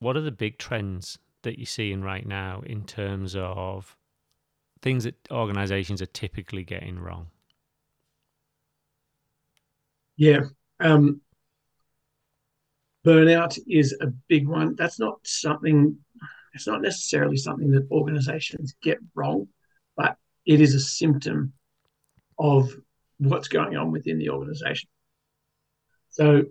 what 0.00 0.18
are 0.18 0.20
the 0.20 0.30
big 0.30 0.58
trends 0.58 1.18
that 1.40 1.58
you're 1.58 1.64
seeing 1.64 2.02
right 2.02 2.26
now 2.26 2.60
in 2.66 2.84
terms 2.84 3.34
of 3.34 3.96
things 4.82 5.04
that 5.04 5.14
organizations 5.30 6.02
are 6.02 6.12
typically 6.12 6.62
getting 6.62 6.98
wrong? 6.98 7.28
Yeah, 10.18 10.40
um, 10.78 11.22
burnout 13.06 13.58
is 13.66 13.96
a 14.02 14.08
big 14.28 14.46
one. 14.46 14.74
That's 14.76 15.00
not 15.00 15.20
something, 15.22 15.96
it's 16.52 16.66
not 16.66 16.82
necessarily 16.82 17.38
something 17.38 17.70
that 17.70 17.88
organizations 17.90 18.74
get 18.82 18.98
wrong, 19.14 19.48
but 19.96 20.18
it 20.44 20.60
is 20.60 20.74
a 20.74 20.80
symptom 20.80 21.54
of 22.38 22.74
what's 23.20 23.48
going 23.48 23.76
on 23.76 23.92
within 23.92 24.18
the 24.18 24.30
organization. 24.30 24.88
So, 26.08 26.44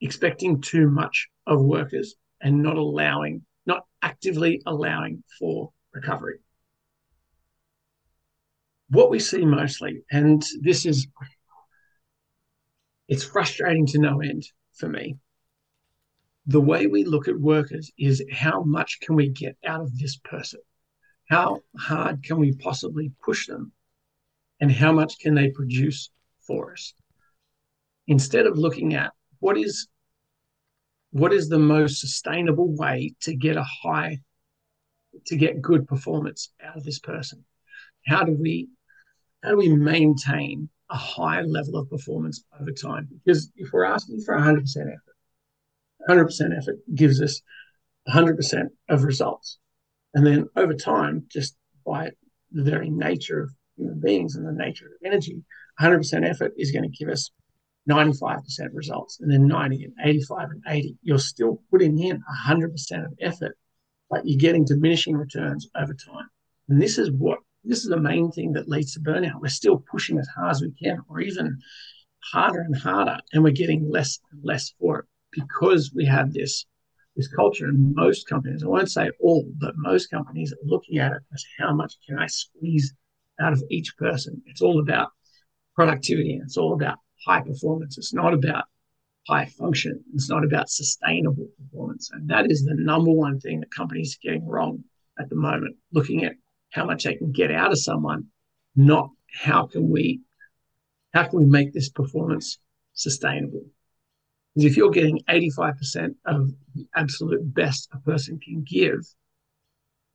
expecting 0.00 0.60
too 0.60 0.88
much 0.88 1.28
of 1.46 1.60
workers 1.60 2.14
and 2.40 2.62
not 2.62 2.76
allowing, 2.76 3.42
not 3.66 3.84
actively 4.02 4.62
allowing 4.66 5.24
for 5.38 5.72
recovery. 5.92 6.38
What 8.90 9.10
we 9.10 9.18
see 9.18 9.44
mostly, 9.44 10.04
and 10.10 10.44
this 10.60 10.84
is 10.84 11.08
it's 13.08 13.24
frustrating 13.24 13.86
to 13.86 13.98
no 13.98 14.20
end 14.20 14.44
for 14.74 14.88
me. 14.88 15.16
The 16.46 16.60
way 16.60 16.86
we 16.86 17.04
look 17.04 17.26
at 17.26 17.40
workers 17.40 17.90
is 17.98 18.22
how 18.30 18.62
much 18.62 19.00
can 19.00 19.14
we 19.14 19.30
get 19.30 19.56
out 19.64 19.80
of 19.80 19.98
this 19.98 20.16
person? 20.16 20.60
How 21.28 21.60
hard 21.78 22.22
can 22.22 22.38
we 22.38 22.52
possibly 22.52 23.12
push 23.22 23.46
them? 23.46 23.72
And 24.64 24.72
how 24.72 24.92
much 24.92 25.18
can 25.18 25.34
they 25.34 25.50
produce 25.50 26.08
for 26.46 26.72
us? 26.72 26.94
Instead 28.06 28.46
of 28.46 28.56
looking 28.56 28.94
at 28.94 29.12
what 29.40 29.58
is 29.58 29.88
what 31.10 31.34
is 31.34 31.50
the 31.50 31.58
most 31.58 32.00
sustainable 32.00 32.74
way 32.74 33.14
to 33.24 33.36
get 33.36 33.58
a 33.58 33.66
high 33.82 34.20
to 35.26 35.36
get 35.36 35.60
good 35.60 35.86
performance 35.86 36.50
out 36.64 36.78
of 36.78 36.82
this 36.82 36.98
person? 36.98 37.44
How 38.06 38.24
do 38.24 38.32
we 38.32 38.68
how 39.42 39.50
do 39.50 39.58
we 39.58 39.68
maintain 39.68 40.70
a 40.88 40.96
high 40.96 41.42
level 41.42 41.76
of 41.76 41.90
performance 41.90 42.42
over 42.58 42.72
time. 42.72 43.06
Because 43.22 43.52
if 43.56 43.70
we're 43.70 43.84
asking 43.84 44.22
for 44.22 44.34
100% 44.34 44.62
effort, 44.76 45.16
100% 46.08 46.56
effort 46.56 46.78
gives 46.94 47.20
us 47.20 47.42
100% 48.08 48.68
of 48.88 49.04
results. 49.04 49.58
And 50.14 50.26
then 50.26 50.48
over 50.56 50.72
time, 50.72 51.26
just 51.30 51.54
by 51.84 52.12
the 52.50 52.62
very 52.62 52.88
nature 52.88 53.42
of 53.42 53.50
human 53.76 54.00
beings 54.00 54.36
and 54.36 54.46
the 54.46 54.52
nature 54.52 54.86
of 54.86 54.92
energy, 55.04 55.42
100% 55.80 56.28
effort 56.28 56.52
is 56.56 56.70
going 56.70 56.84
to 56.84 56.96
give 56.96 57.08
us 57.08 57.30
95% 57.88 58.40
results 58.72 59.18
and 59.20 59.30
then 59.30 59.46
90 59.46 59.84
and 59.84 59.94
85 60.02 60.50
and 60.50 60.62
80. 60.66 60.96
You're 61.02 61.18
still 61.18 61.62
putting 61.70 61.98
in 61.98 62.22
100% 62.46 63.04
of 63.04 63.12
effort, 63.20 63.58
but 64.10 64.26
you're 64.26 64.38
getting 64.38 64.64
diminishing 64.64 65.16
returns 65.16 65.68
over 65.76 65.94
time. 65.94 66.28
And 66.68 66.80
this 66.80 66.98
is 66.98 67.10
what 67.10 67.38
this 67.66 67.78
is 67.78 67.88
the 67.88 68.00
main 68.00 68.30
thing 68.30 68.52
that 68.52 68.68
leads 68.68 68.92
to 68.92 69.00
burnout. 69.00 69.40
We're 69.40 69.48
still 69.48 69.82
pushing 69.90 70.18
as 70.18 70.28
hard 70.28 70.50
as 70.50 70.60
we 70.60 70.70
can, 70.72 71.00
or 71.08 71.20
even 71.20 71.58
harder 72.32 72.60
and 72.60 72.76
harder, 72.76 73.18
and 73.32 73.42
we're 73.42 73.52
getting 73.52 73.90
less 73.90 74.18
and 74.32 74.44
less 74.44 74.74
for 74.78 75.00
it 75.00 75.04
because 75.30 75.92
we 75.94 76.04
have 76.04 76.32
this 76.32 76.66
this 77.16 77.28
culture 77.28 77.66
and 77.66 77.94
most 77.94 78.28
companies, 78.28 78.64
I 78.64 78.66
won't 78.66 78.90
say 78.90 79.08
all, 79.20 79.48
but 79.58 79.74
most 79.76 80.10
companies 80.10 80.52
are 80.52 80.66
looking 80.66 80.98
at 80.98 81.12
it 81.12 81.22
as 81.32 81.44
how 81.58 81.72
much 81.72 81.94
can 82.06 82.18
I 82.18 82.26
squeeze 82.26 82.92
out 83.40 83.52
of 83.52 83.62
each 83.70 83.96
person. 83.96 84.42
It's 84.46 84.62
all 84.62 84.80
about 84.80 85.08
productivity. 85.74 86.40
It's 86.42 86.56
all 86.56 86.74
about 86.74 86.98
high 87.26 87.40
performance. 87.40 87.98
It's 87.98 88.14
not 88.14 88.34
about 88.34 88.64
high 89.28 89.46
function. 89.46 90.02
It's 90.14 90.28
not 90.28 90.44
about 90.44 90.68
sustainable 90.68 91.48
performance. 91.58 92.10
And 92.12 92.28
that 92.28 92.50
is 92.50 92.64
the 92.64 92.74
number 92.74 93.10
one 93.10 93.40
thing 93.40 93.60
that 93.60 93.74
companies 93.74 94.16
are 94.16 94.28
getting 94.28 94.46
wrong 94.46 94.84
at 95.18 95.28
the 95.28 95.36
moment, 95.36 95.76
looking 95.92 96.24
at 96.24 96.34
how 96.70 96.84
much 96.84 97.04
they 97.04 97.14
can 97.14 97.32
get 97.32 97.50
out 97.50 97.72
of 97.72 97.78
someone, 97.78 98.26
not 98.76 99.10
how 99.32 99.66
can 99.66 99.88
we 99.88 100.20
how 101.12 101.24
can 101.24 101.38
we 101.38 101.46
make 101.46 101.72
this 101.72 101.88
performance 101.88 102.58
sustainable? 102.94 103.64
Because 104.54 104.70
if 104.70 104.76
you're 104.76 104.90
getting 104.90 105.20
85% 105.28 106.14
of 106.26 106.50
the 106.74 106.86
absolute 106.94 107.54
best 107.54 107.88
a 107.92 107.98
person 107.98 108.40
can 108.40 108.64
give 108.68 109.06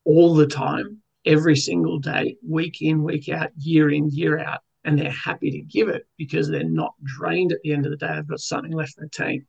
all 0.03 0.35
the 0.35 0.45
time, 0.45 0.98
every 1.25 1.55
single 1.55 1.99
day, 1.99 2.37
week 2.47 2.81
in, 2.81 3.03
week 3.03 3.29
out, 3.29 3.49
year 3.57 3.89
in, 3.89 4.09
year 4.09 4.39
out, 4.39 4.61
and 4.83 4.97
they're 4.97 5.11
happy 5.11 5.51
to 5.51 5.61
give 5.61 5.89
it 5.89 6.07
because 6.17 6.49
they're 6.49 6.63
not 6.63 6.93
drained 7.03 7.51
at 7.51 7.59
the 7.63 7.73
end 7.73 7.85
of 7.85 7.91
the 7.91 7.97
day. 7.97 8.13
They've 8.15 8.27
got 8.27 8.39
something 8.39 8.71
left 8.71 8.97
in 8.97 9.03
the 9.03 9.09
tank. 9.09 9.43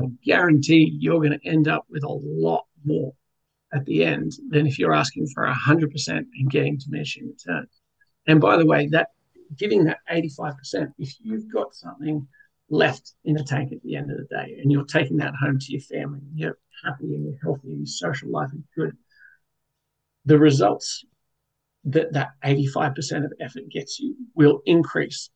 I 0.00 0.06
guarantee 0.24 0.96
you're 1.00 1.20
going 1.20 1.38
to 1.38 1.48
end 1.48 1.68
up 1.68 1.84
with 1.88 2.04
a 2.04 2.08
lot 2.08 2.66
more 2.84 3.14
at 3.72 3.84
the 3.84 4.04
end 4.04 4.32
than 4.48 4.66
if 4.66 4.78
you're 4.78 4.94
asking 4.94 5.26
for 5.34 5.46
100% 5.46 6.08
and 6.08 6.50
getting 6.50 6.78
diminishing 6.78 7.28
returns. 7.28 7.70
And 8.26 8.40
by 8.40 8.56
the 8.56 8.66
way, 8.66 8.86
that 8.88 9.08
giving 9.56 9.84
that 9.84 9.98
85%, 10.10 10.92
if 10.98 11.14
you've 11.20 11.50
got 11.52 11.74
something 11.74 12.26
left 12.70 13.14
in 13.24 13.34
the 13.34 13.44
tank 13.44 13.72
at 13.72 13.82
the 13.82 13.96
end 13.96 14.10
of 14.10 14.18
the 14.18 14.24
day 14.24 14.58
and 14.60 14.70
you're 14.70 14.84
taking 14.84 15.16
that 15.18 15.34
home 15.34 15.58
to 15.58 15.72
your 15.72 15.80
family, 15.80 16.20
and 16.20 16.38
you're 16.38 16.58
happy 16.84 17.14
and 17.14 17.24
you're 17.24 17.38
healthy 17.42 17.68
and 17.68 17.78
your 17.78 17.86
social 17.86 18.30
life 18.30 18.50
is 18.54 18.62
good, 18.76 18.96
the 20.28 20.38
results 20.38 21.04
that 21.84 22.12
that 22.12 22.32
85% 22.44 23.24
of 23.24 23.32
effort 23.40 23.62
gets 23.70 23.98
you 23.98 24.14
will 24.34 24.60
increase 24.66 25.30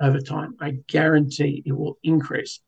over 0.00 0.18
time. 0.18 0.54
I 0.58 0.78
guarantee 0.88 1.62
it 1.66 1.72
will 1.72 1.98
increase 2.02 2.60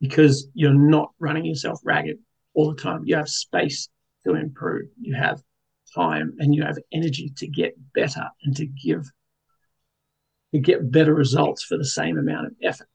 because 0.00 0.48
you're 0.54 0.74
not 0.74 1.12
running 1.20 1.44
yourself 1.44 1.78
ragged 1.84 2.18
all 2.54 2.74
the 2.74 2.82
time. 2.82 3.02
You 3.04 3.14
have 3.14 3.28
space 3.28 3.88
to 4.24 4.34
improve. 4.34 4.88
You 5.00 5.14
have 5.14 5.40
time 5.94 6.34
and 6.40 6.52
you 6.52 6.64
have 6.64 6.78
energy 6.92 7.32
to 7.36 7.46
get 7.46 7.74
better 7.94 8.28
and 8.42 8.56
to 8.56 8.66
give 8.66 9.08
to 10.52 10.58
get 10.58 10.90
better 10.90 11.14
results 11.14 11.62
for 11.62 11.78
the 11.78 11.84
same 11.84 12.18
amount 12.18 12.46
of 12.46 12.52
effort. 12.60 12.88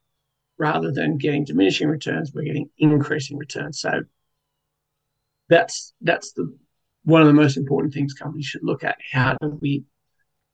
Rather 0.58 0.92
than 0.92 1.18
getting 1.18 1.46
diminishing 1.46 1.88
returns, 1.88 2.34
we're 2.34 2.44
getting 2.44 2.70
increasing 2.78 3.38
returns. 3.38 3.80
So 3.80 4.02
that's 5.48 5.94
that's 6.02 6.34
the 6.34 6.54
one 7.08 7.22
of 7.22 7.28
the 7.28 7.34
most 7.34 7.56
important 7.56 7.94
things 7.94 8.14
companies 8.14 8.46
should 8.46 8.64
look 8.64 8.84
at. 8.84 8.98
How 9.14 9.38
do 9.42 9.58
we 9.62 9.86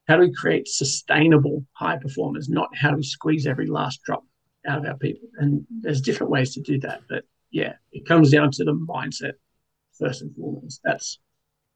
how 0.06 0.16
do 0.16 0.22
we 0.22 0.32
create 0.32 0.68
sustainable 0.68 1.64
high 1.72 1.96
performers, 1.96 2.48
not 2.48 2.68
how 2.76 2.90
do 2.90 2.96
we 2.96 3.02
squeeze 3.02 3.46
every 3.46 3.66
last 3.66 4.00
drop 4.04 4.22
out 4.68 4.78
of 4.78 4.84
our 4.84 4.96
people? 4.96 5.28
And 5.38 5.66
there's 5.68 6.00
different 6.00 6.30
ways 6.30 6.54
to 6.54 6.60
do 6.60 6.78
that. 6.80 7.00
But 7.08 7.24
yeah, 7.50 7.72
it 7.90 8.06
comes 8.06 8.30
down 8.30 8.52
to 8.52 8.64
the 8.64 8.72
mindset 8.72 9.32
first 9.98 10.22
and 10.22 10.32
foremost. 10.36 10.80
That's 10.84 11.18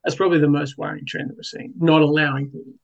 that's 0.04 0.14
probably 0.14 0.38
the 0.38 0.48
most 0.48 0.78
worrying 0.78 1.06
trend 1.06 1.30
that 1.30 1.36
we're 1.36 1.42
seeing. 1.42 1.74
Not 1.76 2.02
allowing 2.02 2.46
people 2.46 2.74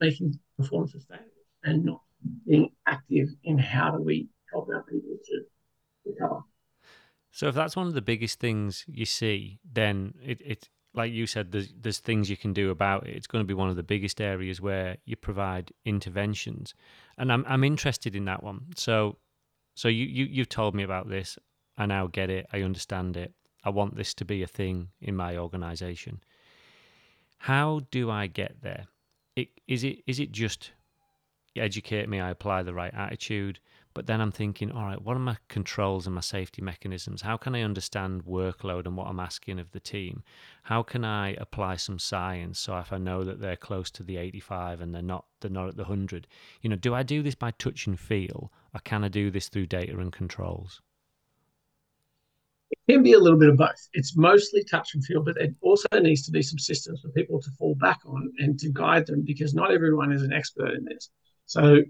making 0.00 0.38
performance 0.56 0.92
sustainable 0.92 1.26
and 1.64 1.84
not 1.84 2.02
being 2.46 2.70
active 2.86 3.26
in 3.42 3.58
how 3.58 3.90
do 3.90 4.00
we 4.00 4.28
help 4.52 4.68
our 4.68 4.84
people 4.84 5.16
to 5.24 5.40
recover. 6.06 6.42
So 7.32 7.48
if 7.48 7.56
that's 7.56 7.74
one 7.74 7.88
of 7.88 7.94
the 7.94 8.02
biggest 8.02 8.38
things 8.38 8.84
you 8.86 9.06
see, 9.06 9.58
then 9.64 10.14
it, 10.22 10.40
it 10.44 10.68
like 10.94 11.12
you 11.12 11.26
said, 11.26 11.52
there's 11.52 11.72
there's 11.80 11.98
things 11.98 12.28
you 12.28 12.36
can 12.36 12.52
do 12.52 12.70
about 12.70 13.06
it. 13.06 13.16
It's 13.16 13.26
going 13.26 13.42
to 13.42 13.46
be 13.46 13.54
one 13.54 13.70
of 13.70 13.76
the 13.76 13.82
biggest 13.82 14.20
areas 14.20 14.60
where 14.60 14.96
you 15.04 15.16
provide 15.16 15.72
interventions, 15.84 16.74
and 17.16 17.32
I'm 17.32 17.44
I'm 17.48 17.64
interested 17.64 18.14
in 18.14 18.26
that 18.26 18.42
one. 18.42 18.66
So, 18.76 19.16
so 19.74 19.88
you 19.88 20.04
you 20.04 20.24
you've 20.26 20.48
told 20.48 20.74
me 20.74 20.82
about 20.82 21.08
this. 21.08 21.38
I 21.78 21.86
now 21.86 22.06
get 22.06 22.30
it. 22.30 22.46
I 22.52 22.62
understand 22.62 23.16
it. 23.16 23.32
I 23.64 23.70
want 23.70 23.96
this 23.96 24.12
to 24.14 24.24
be 24.24 24.42
a 24.42 24.46
thing 24.46 24.88
in 25.00 25.16
my 25.16 25.36
organization. 25.36 26.20
How 27.38 27.80
do 27.90 28.10
I 28.10 28.26
get 28.26 28.60
there? 28.62 28.86
It, 29.34 29.48
is 29.66 29.84
it 29.84 30.00
is 30.06 30.20
it 30.20 30.32
just 30.32 30.72
educate 31.56 32.08
me? 32.08 32.20
I 32.20 32.30
apply 32.30 32.62
the 32.62 32.74
right 32.74 32.92
attitude, 32.92 33.60
but 33.94 34.06
then 34.06 34.20
I'm 34.20 34.32
thinking, 34.32 34.70
all 34.70 34.84
right, 34.84 35.00
what 35.00 35.16
are 35.16 35.20
my 35.20 35.36
controls 35.48 36.06
and 36.06 36.14
my 36.14 36.20
safety 36.20 36.62
mechanisms? 36.62 37.22
How 37.22 37.36
can 37.36 37.54
I 37.54 37.62
understand 37.62 38.24
workload 38.24 38.86
and 38.86 38.96
what 38.96 39.08
I'm 39.08 39.20
asking 39.20 39.58
of 39.58 39.70
the 39.72 39.80
team? 39.80 40.22
How 40.64 40.82
can 40.82 41.04
I 41.04 41.34
apply 41.34 41.76
some 41.76 41.98
science 41.98 42.58
so 42.58 42.76
if 42.78 42.92
I 42.92 42.98
know 42.98 43.24
that 43.24 43.40
they're 43.40 43.56
close 43.56 43.90
to 43.92 44.02
the 44.02 44.16
85 44.16 44.80
and 44.80 44.94
they're 44.94 45.02
not 45.02 45.26
they're 45.40 45.50
not 45.50 45.68
at 45.68 45.76
the 45.76 45.82
100, 45.82 46.26
you 46.60 46.70
know, 46.70 46.76
do 46.76 46.94
I 46.94 47.02
do 47.02 47.22
this 47.22 47.34
by 47.34 47.50
touch 47.52 47.86
and 47.86 47.98
feel, 47.98 48.52
or 48.74 48.80
can 48.84 49.04
I 49.04 49.08
do 49.08 49.30
this 49.30 49.48
through 49.48 49.66
data 49.66 49.98
and 49.98 50.12
controls? 50.12 50.80
It 52.70 52.92
can 52.92 53.02
be 53.02 53.12
a 53.12 53.18
little 53.18 53.38
bit 53.38 53.50
of 53.50 53.56
both. 53.56 53.88
It's 53.92 54.16
mostly 54.16 54.64
touch 54.64 54.94
and 54.94 55.04
feel, 55.04 55.22
but 55.22 55.36
it 55.36 55.54
also 55.60 55.88
needs 56.00 56.22
to 56.22 56.30
be 56.30 56.42
some 56.42 56.58
systems 56.58 57.00
for 57.00 57.10
people 57.10 57.40
to 57.40 57.50
fall 57.58 57.74
back 57.74 58.00
on 58.06 58.32
and 58.38 58.58
to 58.60 58.70
guide 58.70 59.06
them 59.06 59.22
because 59.22 59.54
not 59.54 59.72
everyone 59.72 60.12
is 60.12 60.22
an 60.22 60.32
expert 60.32 60.74
in 60.74 60.84
this. 60.84 61.10
So 61.46 61.82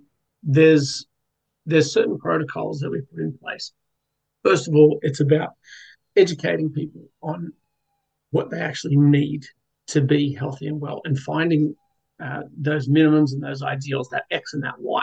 there's 0.42 1.06
there's 1.66 1.92
certain 1.92 2.18
protocols 2.18 2.80
that 2.80 2.90
we 2.90 3.00
put 3.00 3.20
in 3.20 3.38
place. 3.38 3.72
First 4.44 4.68
of 4.68 4.74
all, 4.74 4.98
it's 5.02 5.20
about 5.20 5.50
educating 6.16 6.70
people 6.70 7.02
on 7.22 7.52
what 8.30 8.50
they 8.50 8.60
actually 8.60 8.96
need 8.96 9.44
to 9.88 10.00
be 10.00 10.34
healthy 10.34 10.66
and 10.66 10.80
well 10.80 11.00
and 11.04 11.18
finding 11.18 11.74
uh, 12.22 12.42
those 12.56 12.88
minimums 12.88 13.32
and 13.32 13.42
those 13.42 13.62
ideals, 13.62 14.08
that 14.10 14.24
X 14.30 14.54
and 14.54 14.62
that 14.64 14.78
Y. 14.78 15.02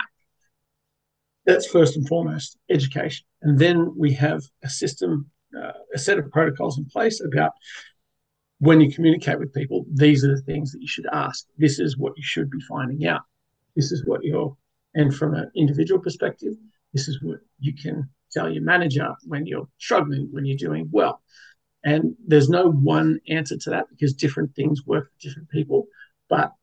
That's 1.46 1.68
first 1.68 1.96
and 1.96 2.08
foremost 2.08 2.58
education. 2.70 3.26
And 3.42 3.58
then 3.58 3.94
we 3.98 4.14
have 4.14 4.44
a 4.64 4.70
system 4.70 5.32
uh, 5.58 5.72
a 5.94 5.98
set 5.98 6.20
of 6.20 6.32
protocols 6.32 6.78
in 6.78 6.86
place 6.86 7.22
about 7.22 7.52
when 8.60 8.82
you 8.82 8.92
communicate 8.92 9.40
with 9.40 9.54
people, 9.54 9.86
these 9.92 10.24
are 10.24 10.36
the 10.36 10.42
things 10.42 10.72
that 10.72 10.82
you 10.82 10.88
should 10.88 11.08
ask. 11.12 11.46
This 11.58 11.80
is 11.80 11.98
what 11.98 12.14
you 12.18 12.24
should 12.24 12.50
be 12.50 12.60
finding 12.68 13.08
out. 13.08 13.22
This 13.76 13.92
is 13.92 14.06
what 14.06 14.24
you're, 14.24 14.56
and 14.96 15.16
from 15.16 15.36
an 15.36 15.52
individual 15.56 16.02
perspective, 16.02 16.54
this 16.94 17.08
is 17.08 17.22
what 17.22 17.40
you 17.60 17.74
can 17.76 18.10
tell 18.32 18.50
your 18.50 18.64
manager 18.64 19.14
when 19.26 19.46
you're 19.46 19.68
struggling, 19.78 20.28
when 20.32 20.46
you're 20.46 20.58
doing 20.58 20.88
well. 20.92 21.22
And 21.84 22.16
there's 22.26 22.50
no 22.50 22.70
one 22.70 23.20
answer 23.30 23.58
to 23.58 23.70
that 23.70 23.90
because 23.90 24.14
different 24.14 24.54
things 24.56 24.86
work 24.86 25.06
for 25.06 25.28
different 25.28 25.50
people. 25.50 25.88
But 26.30 26.54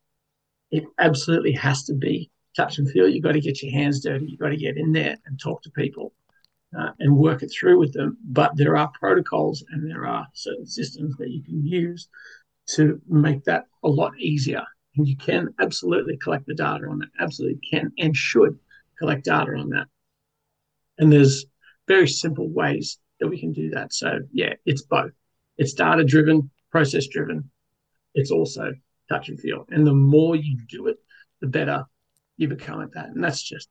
it 0.71 0.85
absolutely 0.99 1.53
has 1.53 1.85
to 1.85 1.95
be 1.95 2.31
touch 2.57 2.79
and 2.79 2.91
feel. 2.91 3.09
You've 3.09 3.25
got 3.25 3.33
to 3.33 3.41
get 3.41 3.63
your 3.63 3.73
hands 3.73 4.03
dirty. 4.03 4.27
You've 4.27 4.41
got 4.41 4.49
to 4.51 4.57
get 4.57 4.77
in 4.77 4.93
there 4.93 5.17
and 5.27 5.39
talk 5.39 5.63
to 5.63 5.71
people 5.71 6.13
uh, 6.79 6.91
and 6.99 7.17
work 7.17 7.43
it 7.43 7.49
through 7.49 7.79
with 7.79 7.93
them. 7.93 8.19
But 8.25 8.57
there 8.57 8.77
are 8.77 8.91
protocols 8.99 9.65
and 9.71 9.89
there 9.89 10.07
are 10.07 10.27
certain 10.35 10.67
systems 10.67 11.17
that 11.17 11.31
you 11.31 11.43
can 11.43 11.65
use 11.65 12.09
to 12.71 13.01
make 13.09 13.45
that 13.45 13.67
a 13.85 13.89
lot 13.89 14.19
easier. 14.19 14.65
And 14.97 15.07
you 15.07 15.17
can 15.17 15.55
absolutely 15.61 16.17
collect 16.17 16.47
the 16.47 16.55
data 16.55 16.87
on 16.89 17.01
that, 17.01 17.09
absolutely 17.21 17.61
can 17.71 17.93
and 17.99 18.17
should 18.17 18.59
collect 18.99 19.25
data 19.25 19.53
on 19.53 19.71
that. 19.71 19.87
And 20.99 21.13
there's 21.13 21.45
very 21.87 22.09
simple 22.09 22.49
ways 22.49 22.99
that 23.21 23.29
we 23.29 23.39
can 23.39 23.53
do 23.53 23.71
that. 23.71 23.93
So, 23.93 24.21
yeah, 24.33 24.55
it's 24.65 24.83
both. 24.83 25.13
It's 25.59 25.75
data 25.75 26.05
driven, 26.05 26.51
process 26.71 27.07
driven. 27.07 27.51
It's 28.15 28.31
also 28.31 28.73
touch 29.09 29.29
and 29.29 29.39
feel. 29.39 29.67
And 29.71 29.87
the 29.87 29.95
more 29.95 30.37
you 30.37 30.59
do 30.69 30.89
it, 30.89 30.97
the 31.41 31.47
better 31.47 31.85
you 32.37 32.49
become 32.49 32.83
at 32.83 32.93
that. 32.95 33.07
And 33.09 33.23
that's 33.23 33.43
just 33.43 33.69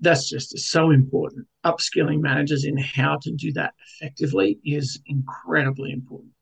that's 0.00 0.28
just 0.28 0.56
so 0.58 0.90
important. 0.90 1.46
Upskilling 1.64 2.20
managers 2.20 2.64
in 2.64 2.76
how 2.76 3.18
to 3.22 3.32
do 3.32 3.52
that 3.54 3.74
effectively 4.00 4.58
is 4.64 5.00
incredibly 5.06 5.90
important. 5.90 6.32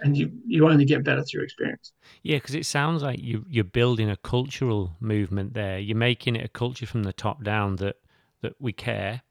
And 0.00 0.16
you, 0.16 0.30
you 0.46 0.68
only 0.68 0.84
get 0.84 1.04
better 1.04 1.22
through 1.22 1.44
experience. 1.44 1.92
Yeah, 2.22 2.36
because 2.36 2.54
it 2.54 2.66
sounds 2.66 3.02
like 3.02 3.22
you, 3.22 3.44
you're 3.48 3.64
building 3.64 4.10
a 4.10 4.16
cultural 4.16 4.96
movement 5.00 5.54
there. 5.54 5.78
You're 5.78 5.96
making 5.96 6.36
it 6.36 6.44
a 6.44 6.48
culture 6.48 6.86
from 6.86 7.04
the 7.04 7.12
top 7.12 7.42
down 7.42 7.76
that, 7.76 7.96
that 8.42 8.54
we 8.58 8.72
care, 8.72 9.22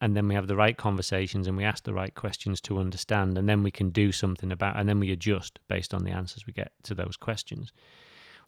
and 0.00 0.16
then 0.16 0.28
we 0.28 0.34
have 0.34 0.46
the 0.46 0.56
right 0.56 0.76
conversations 0.76 1.46
and 1.46 1.56
we 1.56 1.64
ask 1.64 1.84
the 1.84 1.94
right 1.94 2.14
questions 2.14 2.60
to 2.62 2.78
understand, 2.78 3.38
and 3.38 3.48
then 3.48 3.62
we 3.62 3.70
can 3.70 3.90
do 3.90 4.12
something 4.12 4.52
about, 4.52 4.78
and 4.78 4.88
then 4.88 5.00
we 5.00 5.10
adjust 5.10 5.60
based 5.68 5.94
on 5.94 6.04
the 6.04 6.10
answers 6.10 6.46
we 6.46 6.52
get 6.52 6.72
to 6.82 6.94
those 6.94 7.16
questions. 7.16 7.72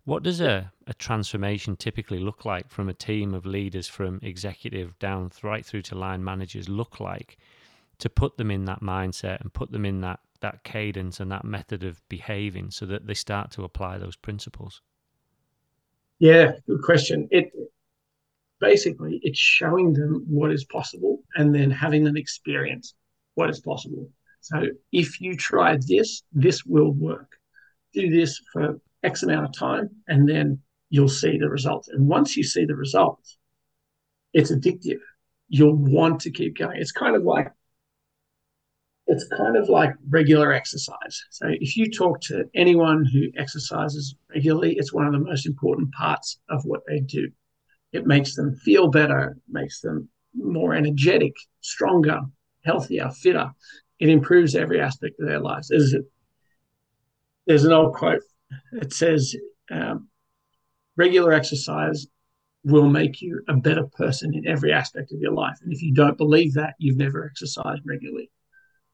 What 0.04 0.22
does 0.22 0.40
a, 0.40 0.70
a 0.86 0.94
transformation 0.94 1.74
typically 1.74 2.18
look 2.18 2.44
like 2.44 2.68
from 2.68 2.88
a 2.88 2.94
team 2.94 3.34
of 3.34 3.46
leaders 3.46 3.88
from 3.88 4.20
executive 4.22 4.98
down 4.98 5.32
right 5.42 5.64
through 5.64 5.82
to 5.82 5.96
line 5.96 6.22
managers 6.22 6.68
look 6.68 7.00
like 7.00 7.38
to 7.98 8.08
put 8.08 8.36
them 8.36 8.50
in 8.50 8.66
that 8.66 8.82
mindset 8.82 9.40
and 9.40 9.52
put 9.52 9.72
them 9.72 9.84
in 9.84 10.02
that 10.02 10.20
that 10.40 10.64
cadence 10.64 11.20
and 11.20 11.30
that 11.30 11.44
method 11.44 11.84
of 11.84 12.00
behaving 12.08 12.70
so 12.70 12.86
that 12.86 13.06
they 13.06 13.14
start 13.14 13.50
to 13.52 13.64
apply 13.64 13.98
those 13.98 14.16
principles? 14.16 14.82
Yeah, 16.18 16.52
good 16.66 16.82
question. 16.82 17.28
It 17.30 17.52
basically 18.60 19.20
it's 19.22 19.38
showing 19.38 19.92
them 19.92 20.24
what 20.28 20.50
is 20.50 20.64
possible 20.64 21.22
and 21.34 21.54
then 21.54 21.70
having 21.70 22.04
them 22.04 22.16
experience 22.16 22.94
what 23.34 23.50
is 23.50 23.60
possible. 23.60 24.08
So 24.40 24.66
if 24.92 25.20
you 25.20 25.36
try 25.36 25.76
this, 25.86 26.22
this 26.32 26.64
will 26.64 26.92
work. 26.92 27.32
Do 27.92 28.10
this 28.10 28.40
for 28.52 28.80
X 29.02 29.22
amount 29.22 29.46
of 29.46 29.52
time, 29.52 29.90
and 30.08 30.28
then 30.28 30.60
you'll 30.90 31.08
see 31.08 31.38
the 31.38 31.48
results. 31.48 31.88
And 31.88 32.06
once 32.06 32.36
you 32.36 32.44
see 32.44 32.64
the 32.64 32.76
results, 32.76 33.38
it's 34.32 34.52
addictive. 34.52 35.00
You'll 35.48 35.76
want 35.76 36.20
to 36.22 36.30
keep 36.30 36.58
going. 36.58 36.80
It's 36.80 36.92
kind 36.92 37.16
of 37.16 37.24
like 37.24 37.52
it's 39.06 39.26
kind 39.36 39.56
of 39.56 39.68
like 39.68 39.94
regular 40.08 40.52
exercise. 40.52 41.24
So 41.30 41.46
if 41.48 41.76
you 41.76 41.90
talk 41.90 42.20
to 42.22 42.44
anyone 42.54 43.04
who 43.04 43.28
exercises 43.36 44.16
regularly, 44.34 44.74
it's 44.76 44.92
one 44.92 45.06
of 45.06 45.12
the 45.12 45.20
most 45.20 45.46
important 45.46 45.92
parts 45.92 46.40
of 46.48 46.64
what 46.64 46.80
they 46.88 47.00
do. 47.00 47.28
It 47.92 48.06
makes 48.06 48.34
them 48.34 48.56
feel 48.56 48.88
better, 48.88 49.36
makes 49.48 49.80
them 49.80 50.08
more 50.34 50.74
energetic, 50.74 51.34
stronger, 51.60 52.20
healthier, 52.64 53.10
fitter. 53.10 53.50
It 54.00 54.08
improves 54.08 54.54
every 54.54 54.80
aspect 54.80 55.20
of 55.20 55.28
their 55.28 55.40
lives. 55.40 55.68
There's, 55.68 55.94
a, 55.94 56.00
there's 57.46 57.64
an 57.64 57.72
old 57.72 57.94
quote. 57.94 58.22
It 58.72 58.92
says, 58.92 59.36
um, 59.70 60.08
regular 60.96 61.32
exercise 61.32 62.06
will 62.64 62.88
make 62.88 63.22
you 63.22 63.40
a 63.48 63.54
better 63.54 63.86
person 63.96 64.34
in 64.34 64.48
every 64.48 64.72
aspect 64.72 65.12
of 65.12 65.20
your 65.20 65.32
life. 65.32 65.56
And 65.62 65.72
if 65.72 65.80
you 65.80 65.94
don't 65.94 66.18
believe 66.18 66.54
that, 66.54 66.74
you've 66.78 66.96
never 66.96 67.24
exercised 67.24 67.82
regularly. 67.86 68.30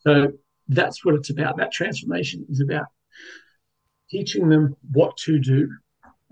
So 0.06 0.32
that's 0.68 1.04
what 1.04 1.14
it's 1.14 1.30
about. 1.30 1.56
That 1.56 1.72
transformation 1.72 2.46
is 2.48 2.60
about 2.60 2.86
teaching 4.10 4.48
them 4.48 4.76
what 4.92 5.16
to 5.18 5.38
do, 5.38 5.70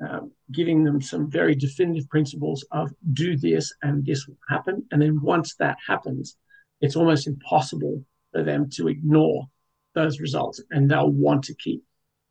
um, 0.06 0.32
giving 0.52 0.84
them 0.84 1.00
some 1.00 1.30
very 1.30 1.54
definitive 1.54 2.08
principles 2.08 2.64
of 2.72 2.90
do 3.12 3.36
this 3.36 3.72
and 3.82 4.04
this 4.04 4.26
will 4.26 4.38
happen. 4.48 4.86
And 4.90 5.00
then 5.00 5.20
once 5.22 5.54
that 5.56 5.78
happens, 5.86 6.36
it's 6.80 6.96
almost 6.96 7.26
impossible 7.26 8.04
for 8.32 8.42
them 8.42 8.68
to 8.70 8.88
ignore 8.88 9.48
those 9.94 10.20
results 10.20 10.60
and 10.70 10.90
they'll 10.90 11.10
want 11.10 11.44
to 11.44 11.54
keep 11.54 11.82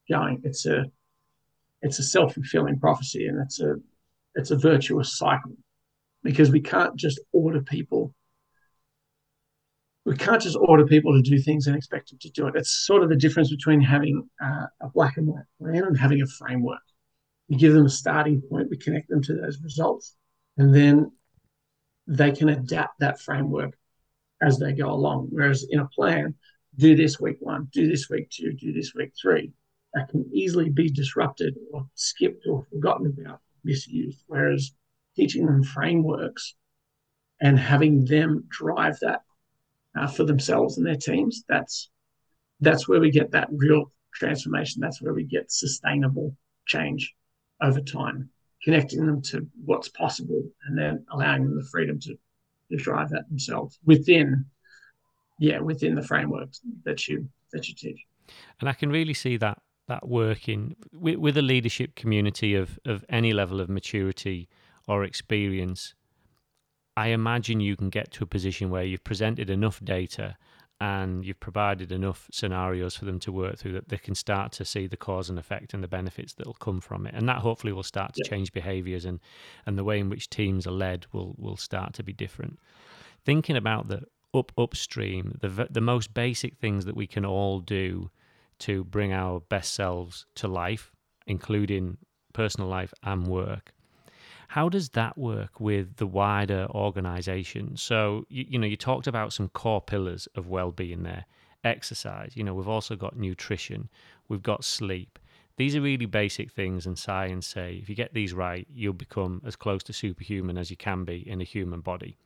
going. 0.09 0.41
It's 0.43 0.65
a 0.65 0.85
it's 1.81 1.99
a 1.99 2.03
self-fulfilling 2.03 2.79
prophecy 2.79 3.27
and 3.27 3.39
it's 3.41 3.61
a 3.61 3.75
it's 4.35 4.51
a 4.51 4.57
virtuous 4.57 5.17
cycle 5.17 5.55
because 6.23 6.51
we 6.51 6.59
can't 6.59 6.95
just 6.95 7.19
order 7.31 7.61
people 7.61 8.13
we 10.05 10.15
can't 10.15 10.41
just 10.41 10.57
order 10.59 10.85
people 10.85 11.13
to 11.13 11.21
do 11.21 11.39
things 11.39 11.67
and 11.67 11.75
expect 11.75 12.09
them 12.09 12.19
to 12.19 12.29
do 12.31 12.47
it. 12.47 12.55
It's 12.55 12.85
sort 12.85 13.03
of 13.03 13.09
the 13.09 13.15
difference 13.15 13.49
between 13.49 13.81
having 13.81 14.27
uh, 14.41 14.65
a 14.81 14.89
black 14.89 15.17
and 15.17 15.27
white 15.27 15.43
plan 15.61 15.83
and 15.83 15.97
having 15.97 16.21
a 16.21 16.27
framework. 16.27 16.79
We 17.49 17.57
give 17.57 17.73
them 17.73 17.85
a 17.85 17.89
starting 17.89 18.41
point, 18.41 18.69
we 18.69 18.77
connect 18.77 19.09
them 19.09 19.21
to 19.23 19.33
those 19.33 19.59
results, 19.61 20.15
and 20.57 20.73
then 20.73 21.11
they 22.07 22.31
can 22.31 22.49
adapt 22.49 22.99
that 22.99 23.19
framework 23.19 23.77
as 24.41 24.57
they 24.57 24.71
go 24.73 24.89
along. 24.89 25.27
Whereas 25.31 25.65
in 25.69 25.79
a 25.79 25.87
plan, 25.87 26.35
do 26.77 26.95
this 26.95 27.19
week 27.19 27.37
one, 27.39 27.67
do 27.71 27.87
this 27.87 28.09
week 28.09 28.29
two, 28.29 28.53
do 28.53 28.71
this 28.71 28.93
week 28.95 29.11
three, 29.19 29.51
that 29.93 30.09
can 30.09 30.29
easily 30.33 30.69
be 30.69 30.89
disrupted 30.89 31.55
or 31.73 31.87
skipped 31.95 32.45
or 32.47 32.65
forgotten 32.71 33.07
about, 33.07 33.41
misused. 33.63 34.23
Whereas 34.27 34.71
teaching 35.15 35.45
them 35.45 35.63
frameworks 35.63 36.55
and 37.41 37.59
having 37.59 38.05
them 38.05 38.45
drive 38.49 38.99
that 39.01 39.21
uh, 39.97 40.07
for 40.07 40.23
themselves 40.23 40.77
and 40.77 40.85
their 40.85 40.95
teams, 40.95 41.43
that's 41.47 41.89
that's 42.61 42.87
where 42.87 42.99
we 42.99 43.11
get 43.11 43.31
that 43.31 43.47
real 43.51 43.91
transformation. 44.13 44.81
That's 44.81 45.01
where 45.01 45.13
we 45.13 45.23
get 45.23 45.51
sustainable 45.51 46.35
change 46.65 47.13
over 47.61 47.81
time, 47.81 48.29
connecting 48.63 49.05
them 49.05 49.21
to 49.23 49.47
what's 49.65 49.89
possible 49.89 50.43
and 50.65 50.77
then 50.77 51.05
allowing 51.11 51.45
them 51.45 51.55
the 51.55 51.67
freedom 51.71 51.99
to, 52.01 52.15
to 52.71 52.77
drive 52.77 53.09
that 53.09 53.27
themselves 53.29 53.79
within, 53.85 54.45
yeah, 55.39 55.59
within 55.59 55.95
the 55.95 56.03
frameworks 56.03 56.61
that 56.83 57.07
you 57.07 57.27
that 57.51 57.67
you 57.67 57.75
teach. 57.75 58.05
And 58.59 58.69
I 58.69 58.73
can 58.73 58.89
really 58.89 59.13
see 59.13 59.37
that 59.37 59.59
that 59.87 60.07
working 60.07 60.75
with, 60.93 61.15
with 61.17 61.37
a 61.37 61.41
leadership 61.41 61.95
community 61.95 62.55
of 62.55 62.79
of 62.85 63.03
any 63.09 63.33
level 63.33 63.59
of 63.59 63.69
maturity 63.69 64.47
or 64.87 65.03
experience 65.03 65.95
I 66.99 67.07
imagine 67.07 67.61
you 67.61 67.77
can 67.77 67.89
get 67.89 68.11
to 68.11 68.25
a 68.25 68.27
position 68.27 68.69
where 68.69 68.83
you've 68.83 69.05
presented 69.05 69.49
enough 69.49 69.79
data 69.81 70.35
and 70.81 71.23
you've 71.23 71.39
provided 71.39 71.93
enough 71.93 72.27
scenarios 72.29 72.93
for 72.97 73.05
them 73.05 73.19
to 73.21 73.31
work 73.31 73.57
through 73.57 73.71
that 73.71 73.87
they 73.87 73.97
can 73.97 74.15
start 74.15 74.51
to 74.53 74.65
see 74.65 74.85
the 74.85 74.97
cause 74.97 75.29
and 75.29 75.39
effect 75.39 75.73
and 75.73 75.81
the 75.81 75.87
benefits 75.87 76.33
that 76.33 76.45
will 76.45 76.55
come 76.55 76.81
from 76.81 77.07
it. 77.07 77.13
And 77.15 77.29
that 77.29 77.37
hopefully 77.37 77.71
will 77.71 77.83
start 77.83 78.15
to 78.15 78.21
yeah. 78.25 78.29
change 78.29 78.51
behaviors 78.51 79.05
and, 79.05 79.21
and 79.65 79.77
the 79.77 79.85
way 79.85 79.97
in 79.97 80.09
which 80.09 80.29
teams 80.29 80.67
are 80.67 80.71
led 80.71 81.05
will, 81.13 81.35
will 81.37 81.55
start 81.55 81.93
to 81.93 82.03
be 82.03 82.11
different. 82.11 82.59
Thinking 83.23 83.55
about 83.55 83.87
the 83.87 84.01
up 84.33 84.51
upstream, 84.57 85.37
the 85.39 85.67
the 85.69 85.81
most 85.81 86.13
basic 86.13 86.57
things 86.57 86.83
that 86.83 86.97
we 86.97 87.07
can 87.07 87.25
all 87.25 87.61
do 87.61 88.11
to 88.59 88.83
bring 88.83 89.13
our 89.13 89.39
best 89.39 89.73
selves 89.73 90.25
to 90.35 90.49
life, 90.49 90.91
including 91.25 91.97
personal 92.33 92.67
life 92.67 92.93
and 93.03 93.25
work. 93.25 93.73
How 94.49 94.67
does 94.67 94.89
that 94.89 95.15
work 95.15 95.59
with 95.59 95.97
the 95.97 96.07
wider 96.07 96.65
organization? 96.71 97.77
So, 97.77 98.25
you, 98.29 98.45
you 98.49 98.57
know, 98.57 98.65
you 98.65 98.75
talked 98.75 99.05
about 99.05 99.31
some 99.31 99.49
core 99.49 99.79
pillars 99.79 100.27
of 100.33 100.47
well-being 100.47 101.03
there. 101.03 101.25
Exercise, 101.63 102.31
you 102.35 102.43
know, 102.43 102.55
we've 102.55 102.67
also 102.67 102.95
got 102.95 103.15
nutrition, 103.15 103.89
we've 104.27 104.41
got 104.41 104.63
sleep. 104.63 105.19
These 105.57 105.75
are 105.75 105.81
really 105.81 106.07
basic 106.07 106.51
things, 106.51 106.87
and 106.87 106.97
science 106.97 107.45
say 107.45 107.75
if 107.79 107.89
you 107.89 107.95
get 107.95 108.15
these 108.15 108.33
right, 108.33 108.65
you'll 108.73 108.93
become 108.93 109.39
as 109.45 109.55
close 109.55 109.83
to 109.83 109.93
superhuman 109.93 110.57
as 110.57 110.71
you 110.71 110.77
can 110.77 111.03
be 111.03 111.29
in 111.29 111.41
a 111.41 111.43
human 111.43 111.81
body. 111.81 112.17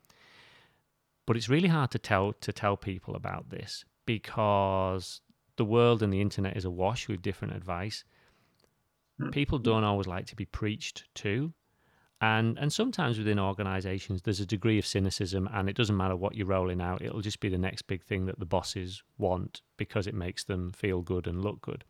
But 1.25 1.35
it's 1.35 1.49
really 1.49 1.67
hard 1.67 1.91
to 1.91 1.99
tell 1.99 2.31
to 2.31 2.53
tell 2.53 2.77
people 2.77 3.15
about 3.15 3.49
this 3.49 3.83
because 4.05 5.19
the 5.57 5.65
world 5.65 6.01
and 6.01 6.13
the 6.13 6.21
internet 6.21 6.55
is 6.55 6.63
awash 6.63 7.09
with 7.09 7.21
different 7.21 7.53
advice. 7.53 8.05
Hmm. 9.19 9.31
People 9.31 9.59
don't 9.59 9.83
always 9.83 10.07
like 10.07 10.27
to 10.27 10.37
be 10.37 10.45
preached 10.45 11.03
to 11.15 11.51
and 12.23 12.57
and 12.57 12.71
sometimes 12.71 13.17
within 13.17 13.37
organizations 13.37 14.21
there's 14.21 14.39
a 14.39 14.45
degree 14.45 14.79
of 14.79 14.85
cynicism 14.85 15.49
and 15.53 15.67
it 15.67 15.75
doesn't 15.75 15.97
matter 15.97 16.15
what 16.15 16.35
you're 16.35 16.47
rolling 16.47 16.81
out 16.81 17.01
it'll 17.01 17.19
just 17.19 17.41
be 17.41 17.49
the 17.49 17.57
next 17.57 17.81
big 17.81 18.01
thing 18.01 18.25
that 18.25 18.39
the 18.39 18.45
bosses 18.45 19.03
want 19.17 19.61
because 19.75 20.07
it 20.07 20.15
makes 20.15 20.45
them 20.45 20.71
feel 20.71 21.01
good 21.01 21.27
and 21.27 21.43
look 21.43 21.61
good. 21.61 21.83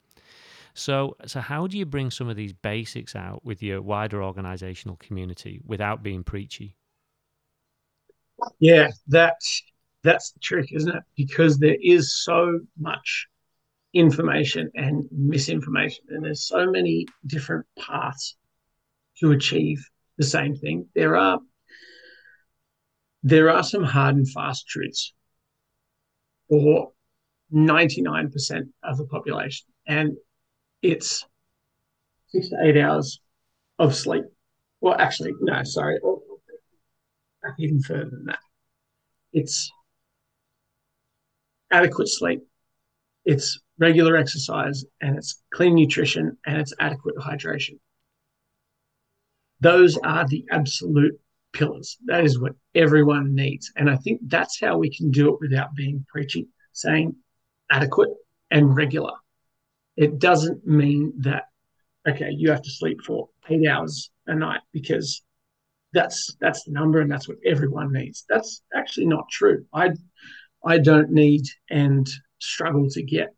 So 0.74 1.16
so 1.28 1.40
how 1.40 1.68
do 1.68 1.78
you 1.78 1.86
bring 1.86 2.10
some 2.10 2.30
of 2.30 2.36
these 2.36 2.52
basics 2.52 3.16
out 3.16 3.46
with 3.46 3.62
your 3.62 3.82
wider 3.82 4.24
organizational 4.24 4.98
community 4.98 5.62
without 5.64 6.02
being 6.02 6.24
preachy? 6.24 6.78
Yeah 8.60 8.90
that's 9.08 9.62
that's 10.04 10.32
the 10.32 10.40
trick 10.40 10.74
isn't 10.74 10.96
it? 10.96 11.04
Because 11.16 11.60
there 11.60 11.78
is 11.80 12.16
so 12.24 12.60
much 12.80 13.28
information 13.94 14.72
and 14.74 15.08
misinformation 15.12 16.06
and 16.10 16.26
there's 16.26 16.48
so 16.48 16.66
many 16.66 17.06
different 17.28 17.68
paths 17.78 18.36
to 19.20 19.32
achieve 19.32 19.88
the 20.18 20.26
same 20.26 20.56
thing. 20.56 20.88
There 20.96 21.16
are 21.16 21.40
there 23.24 23.50
are 23.50 23.64
some 23.64 23.84
hard 23.84 24.16
and 24.16 24.30
fast 24.30 24.68
truths 24.68 25.14
for 26.50 26.92
99% 27.54 28.64
of 28.84 28.98
the 28.98 29.06
population. 29.06 29.68
And 29.88 30.18
it's 30.82 31.26
six 32.28 32.50
to 32.50 32.58
eight 32.64 32.78
hours 32.78 33.20
of 33.80 33.96
sleep. 33.96 34.26
Well, 34.82 34.96
actually, 35.00 35.34
no, 35.40 35.64
sorry, 35.64 36.00
oh, 36.04 36.22
even 37.60 37.82
further 37.82 38.10
than 38.10 38.26
that. 38.26 38.40
It's 39.32 39.72
adequate 41.72 42.10
sleep, 42.10 42.42
it's 43.26 43.60
regular 43.80 44.16
exercise, 44.18 44.84
and 45.02 45.18
it's 45.18 45.42
clean 45.54 45.76
nutrition, 45.76 46.38
and 46.46 46.58
it's 46.58 46.74
adequate 46.80 47.16
hydration. 47.16 47.80
Those 49.64 49.98
are 49.98 50.28
the 50.28 50.44
absolute 50.52 51.20
pillars. 51.54 51.98
That 52.06 52.26
is 52.26 52.40
what 52.40 52.54
everyone 52.76 53.34
needs. 53.34 53.72
And 53.78 53.90
I 53.90 53.96
think 53.96 54.20
that's 54.28 54.60
how 54.60 54.78
we 54.78 54.94
can 54.94 55.10
do 55.10 55.34
it 55.34 55.40
without 55.40 55.74
being 55.74 56.06
preachy, 56.10 56.50
saying 56.74 57.16
adequate 57.72 58.10
and 58.52 58.76
regular. 58.76 59.14
It 59.96 60.20
doesn't 60.20 60.68
mean 60.68 61.14
that, 61.20 61.44
okay, 62.08 62.32
you 62.32 62.50
have 62.50 62.62
to 62.64 62.72
sleep 62.72 63.02
for 63.06 63.30
eight 63.50 63.66
hours 63.68 64.12
a 64.28 64.36
night 64.36 64.62
because 64.74 65.24
that's 65.94 66.36
that's 66.42 66.64
the 66.66 66.72
number 66.72 67.00
and 67.00 67.10
that's 67.10 67.30
what 67.30 67.38
everyone 67.46 67.94
needs. 67.94 68.26
That's 68.28 68.64
actually 68.76 69.06
not 69.06 69.30
true. 69.32 69.66
I 69.74 69.92
I 70.66 70.80
don't 70.80 71.12
need 71.12 71.44
and 71.70 72.06
struggle 72.40 72.90
to 72.90 73.04
get 73.04 73.30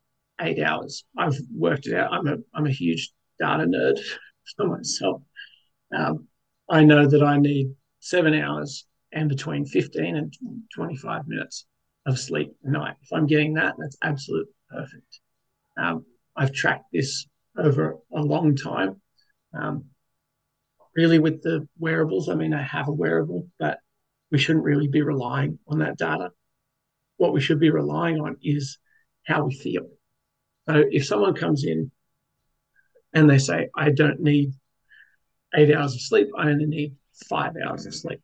eight 0.41 0.59
hours. 0.59 1.03
I've 1.17 1.37
worked 1.53 1.85
it 1.87 1.95
out. 1.95 2.13
I'm 2.13 2.27
a 2.27 2.37
I'm 2.53 2.65
a 2.65 2.71
huge 2.71 3.11
data 3.39 3.65
nerd 3.65 3.99
for 4.57 4.67
myself. 4.67 5.21
Um, 5.93 6.27
I 6.69 6.83
know 6.83 7.07
that 7.07 7.23
I 7.23 7.37
need 7.37 7.73
seven 7.99 8.33
hours 8.33 8.85
and 9.11 9.29
between 9.29 9.65
15 9.65 10.15
and 10.15 10.33
25 10.75 11.27
minutes 11.27 11.65
of 12.05 12.19
sleep 12.19 12.55
a 12.63 12.69
night. 12.69 12.95
If 13.01 13.13
I'm 13.13 13.27
getting 13.27 13.55
that, 13.55 13.75
that's 13.77 13.97
absolutely 14.03 14.53
perfect. 14.69 15.19
Um, 15.77 16.05
I've 16.35 16.53
tracked 16.53 16.85
this 16.91 17.25
over 17.57 17.97
a 18.13 18.21
long 18.21 18.55
time. 18.55 19.01
Um, 19.53 19.85
really, 20.95 21.19
with 21.19 21.41
the 21.41 21.67
wearables, 21.79 22.29
I 22.29 22.35
mean, 22.35 22.53
I 22.53 22.61
have 22.61 22.87
a 22.87 22.93
wearable, 22.93 23.47
but 23.59 23.79
we 24.31 24.37
shouldn't 24.37 24.65
really 24.65 24.87
be 24.87 25.01
relying 25.01 25.59
on 25.67 25.79
that 25.79 25.97
data. 25.97 26.31
What 27.17 27.33
we 27.33 27.41
should 27.41 27.59
be 27.59 27.69
relying 27.69 28.19
on 28.19 28.37
is 28.43 28.77
how 29.25 29.45
we 29.45 29.55
feel. 29.55 29.87
So 30.67 30.83
if 30.89 31.05
someone 31.05 31.35
comes 31.35 31.63
in 31.63 31.91
and 33.13 33.29
they 33.29 33.37
say, 33.37 33.69
I 33.75 33.91
don't 33.91 34.19
need 34.19 34.53
eight 35.55 35.75
hours 35.75 35.93
of 35.93 36.01
sleep, 36.01 36.27
I 36.37 36.49
only 36.49 36.65
need 36.65 36.95
five 37.29 37.53
hours 37.65 37.85
of 37.85 37.95
sleep. 37.95 38.21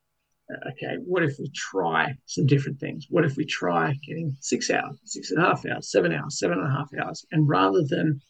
Uh, 0.52 0.70
okay, 0.70 0.98
what 1.06 1.24
if 1.24 1.38
we 1.40 1.50
try 1.56 2.14
some 2.26 2.46
different 2.46 2.80
things? 2.80 3.08
What 3.10 3.26
if 3.26 3.38
we 3.38 3.46
try 3.46 3.94
getting 4.06 4.36
six 4.40 4.70
hours, 4.70 5.00
six 5.06 5.32
and 5.32 5.42
a 5.42 5.48
half 5.48 5.66
hours, 5.66 5.92
seven 5.92 6.12
hours, 6.12 6.40
seven 6.40 6.60
and 6.60 6.68
a 6.68 6.72
half 6.72 6.90
hours? 7.02 7.26
And 7.32 7.48
rather 7.48 7.84
than 7.88 8.22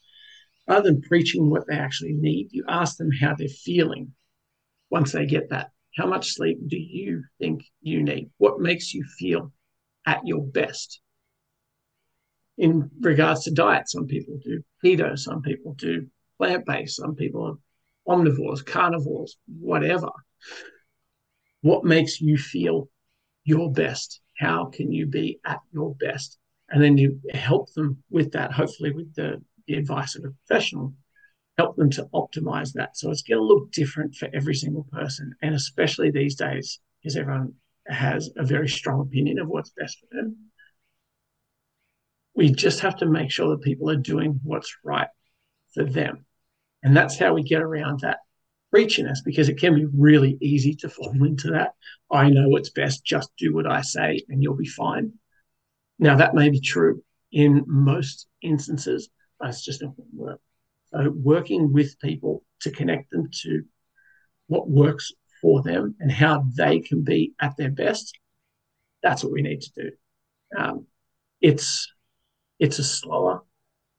rather 0.67 0.91
than 0.91 1.01
preaching 1.01 1.49
what 1.49 1.65
they 1.67 1.75
actually 1.75 2.13
need, 2.13 2.49
you 2.51 2.63
ask 2.67 2.97
them 2.97 3.11
how 3.11 3.35
they're 3.35 3.47
feeling 3.47 4.13
once 4.89 5.11
they 5.11 5.25
get 5.25 5.49
that. 5.49 5.71
How 5.97 6.05
much 6.05 6.33
sleep 6.33 6.59
do 6.67 6.77
you 6.77 7.23
think 7.39 7.63
you 7.81 8.03
need? 8.03 8.29
What 8.37 8.59
makes 8.59 8.93
you 8.93 9.03
feel 9.17 9.51
at 10.05 10.25
your 10.25 10.43
best? 10.43 11.01
In 12.57 12.89
regards 13.01 13.43
to 13.45 13.51
diet, 13.51 13.89
some 13.89 14.05
people 14.05 14.37
do 14.43 14.63
keto, 14.83 15.17
some 15.17 15.41
people 15.41 15.73
do 15.73 16.07
plant 16.37 16.65
based, 16.65 16.97
some 16.97 17.15
people 17.15 17.45
are 17.45 17.57
omnivores, 18.07 18.65
carnivores, 18.65 19.37
whatever. 19.47 20.09
What 21.61 21.83
makes 21.83 22.19
you 22.21 22.37
feel 22.37 22.89
your 23.43 23.71
best? 23.71 24.21
How 24.37 24.65
can 24.65 24.91
you 24.91 25.05
be 25.05 25.39
at 25.45 25.59
your 25.71 25.95
best? 25.95 26.37
And 26.69 26.81
then 26.81 26.97
you 26.97 27.19
help 27.33 27.71
them 27.73 28.03
with 28.09 28.31
that, 28.31 28.51
hopefully, 28.51 28.91
with 28.91 29.13
the, 29.15 29.41
the 29.67 29.75
advice 29.75 30.15
of 30.15 30.23
a 30.23 30.31
professional 30.47 30.93
help 31.57 31.75
them 31.75 31.89
to 31.91 32.07
optimize 32.13 32.73
that. 32.73 32.97
So 32.97 33.11
it's 33.11 33.21
going 33.21 33.39
to 33.39 33.45
look 33.45 33.71
different 33.71 34.15
for 34.15 34.29
every 34.33 34.55
single 34.55 34.87
person. 34.91 35.33
And 35.41 35.53
especially 35.53 36.09
these 36.09 36.35
days, 36.35 36.79
because 37.01 37.15
everyone 37.15 37.53
has 37.87 38.29
a 38.37 38.43
very 38.43 38.67
strong 38.67 39.01
opinion 39.01 39.39
of 39.39 39.47
what's 39.47 39.71
best 39.71 39.99
for 39.99 40.15
them. 40.15 40.37
We 42.35 42.51
just 42.51 42.79
have 42.79 42.97
to 42.97 43.05
make 43.05 43.31
sure 43.31 43.49
that 43.49 43.61
people 43.61 43.89
are 43.89 43.97
doing 43.97 44.39
what's 44.43 44.75
right 44.83 45.09
for 45.73 45.83
them. 45.83 46.25
And 46.83 46.95
that's 46.95 47.17
how 47.17 47.33
we 47.33 47.43
get 47.43 47.61
around 47.61 47.99
that 48.01 48.19
preachiness 48.73 49.19
because 49.23 49.49
it 49.49 49.59
can 49.59 49.75
be 49.75 49.85
really 49.85 50.37
easy 50.41 50.73
to 50.75 50.89
fall 50.89 51.13
into 51.23 51.51
that. 51.51 51.73
I 52.11 52.29
know 52.29 52.47
what's 52.47 52.69
best, 52.69 53.05
just 53.05 53.29
do 53.37 53.53
what 53.53 53.67
I 53.67 53.81
say 53.81 54.21
and 54.29 54.41
you'll 54.41 54.55
be 54.55 54.67
fine. 54.67 55.13
Now, 55.99 56.15
that 56.17 56.33
may 56.33 56.49
be 56.49 56.61
true 56.61 57.03
in 57.31 57.63
most 57.67 58.27
instances, 58.41 59.09
but 59.39 59.49
it's 59.49 59.63
just 59.63 59.81
not 59.81 59.95
going 59.95 60.09
to 60.09 60.17
work. 60.17 60.41
So 60.93 61.13
working 61.15 61.71
with 61.71 61.99
people 61.99 62.43
to 62.61 62.71
connect 62.71 63.11
them 63.11 63.29
to 63.43 63.63
what 64.47 64.69
works 64.69 65.11
for 65.41 65.61
them 65.61 65.95
and 65.99 66.11
how 66.11 66.45
they 66.55 66.79
can 66.79 67.03
be 67.03 67.33
at 67.39 67.55
their 67.57 67.71
best, 67.71 68.17
that's 69.01 69.23
what 69.23 69.33
we 69.33 69.41
need 69.41 69.61
to 69.61 69.71
do. 69.75 69.91
Um, 70.57 70.85
it's 71.39 71.91
it's 72.59 72.77
a 72.77 72.83
slower 72.83 73.41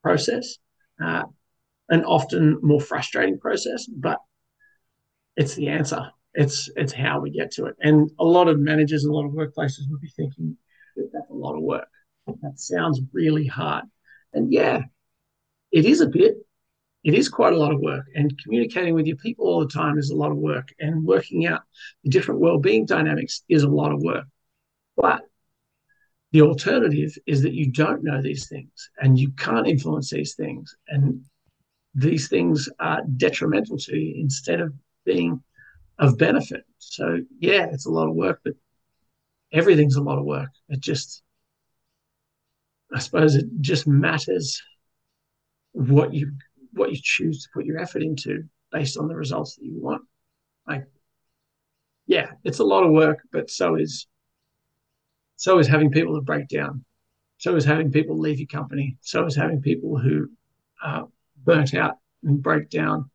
process, 0.03 0.59
uh, 1.03 1.25
and 1.89 2.05
often 2.05 2.59
more 2.63 2.81
frustrating 2.81 3.39
process, 3.39 3.87
but 3.87 4.19
it's 5.37 5.55
the 5.55 5.69
answer. 5.69 6.11
It's 6.35 6.71
it's 6.77 6.93
how 6.93 7.21
we 7.21 7.31
get 7.31 7.51
to 7.53 7.67
it. 7.67 7.77
And 7.81 8.11
a 8.19 8.25
lot 8.25 8.49
of 8.49 8.59
managers 8.59 9.05
and 9.05 9.13
a 9.13 9.17
lot 9.17 9.27
of 9.27 9.33
workplaces 9.33 9.89
will 9.91 9.99
be 10.01 10.13
thinking 10.17 10.57
that 10.97 11.11
that's 11.13 11.31
a 11.31 11.35
lot 11.35 11.57
of 11.57 11.63
work. 11.63 11.89
That 12.27 12.59
sounds 12.59 13.01
really 13.13 13.47
hard. 13.47 13.85
And 14.33 14.53
yeah, 14.53 14.83
it 15.73 15.85
is 15.85 16.01
a 16.01 16.07
bit, 16.07 16.37
it 17.05 17.15
is 17.15 17.29
quite 17.29 17.53
a 17.53 17.59
lot 17.59 17.73
of 17.73 17.81
work 17.81 18.07
and 18.15 18.39
communicating 18.43 18.95
with 18.95 19.07
your 19.07 19.17
people 19.17 19.47
all 19.47 19.61
the 19.61 19.73
time 19.73 19.99
is 19.99 20.11
a 20.11 20.17
lot 20.17 20.31
of 20.31 20.37
work 20.37 20.69
and 20.79 21.05
working 21.05 21.47
out 21.47 21.63
the 22.05 22.11
different 22.11 22.41
well-being 22.41 22.87
dynamics 22.87 23.43
is 23.49 23.63
a 23.63 23.69
lot 23.69 23.93
of 23.93 24.03
work 24.03 24.25
but 24.97 25.23
the 26.33 26.43
alternative 26.43 27.17
is 27.27 27.43
that 27.43 27.53
you 27.53 27.71
don't 27.71 28.05
know 28.05 28.23
these 28.23 28.49
things 28.49 28.91
and 28.99 29.19
you 29.19 29.31
can't 29.33 29.67
influence 29.67 30.11
these 30.11 30.35
things 30.35 30.75
and 30.89 31.25
these 31.95 32.29
things 32.29 32.69
are 32.81 33.03
detrimental 33.17 33.77
to 33.77 33.97
you 33.97 34.15
instead 34.17 34.61
of 34.61 34.73
being 35.05 35.43
of 35.99 36.17
benefit 36.19 36.65
so 36.79 37.19
yeah 37.39 37.67
it's 37.73 37.87
a 37.87 37.91
lot 37.91 38.09
of 38.09 38.15
work 38.15 38.41
but 38.45 38.55
everything's 39.53 39.97
a 39.97 40.03
lot 40.03 40.19
of 40.19 40.25
work 40.25 40.49
it 40.69 40.81
just 40.81 41.23
i 42.95 42.99
suppose 42.99 43.35
it 43.35 43.45
just 43.61 43.87
matters 43.87 44.63
what 45.73 46.15
you 46.15 46.33
what 46.73 46.91
you 46.91 46.99
choose 47.03 47.43
to 47.43 47.49
put 47.53 47.67
your 47.67 47.79
effort 47.79 48.03
into 48.03 48.45
based 48.71 48.97
on 48.97 49.09
the 49.09 49.15
results 49.15 49.57
that 49.57 49.65
you 49.65 49.81
want. 49.81 50.03
Like, 50.67 50.85
yeah, 52.07 52.33
it's 52.45 52.59
a 52.59 52.65
lot 52.65 52.85
of 52.85 52.91
work, 52.93 53.19
but 53.31 53.51
so 53.51 53.77
is 53.77 54.07
so 55.37 55.59
is 55.59 55.67
having 55.67 55.91
people 55.91 56.15
that 56.15 56.25
break 56.25 56.49
down. 56.49 56.85
So 57.39 57.57
is 57.57 57.65
having 57.65 57.91
people 57.91 58.19
leave 58.19 58.39
your 58.39 58.47
company. 58.47 58.97
So 59.01 59.27
is 59.27 59.35
having 59.35 59.61
people 59.61 59.99
who 59.99 60.29
are 60.83 61.09
burnt 61.45 61.75
out 61.75 61.99
and 62.25 62.43
break 62.43 62.71
down. 62.71 63.11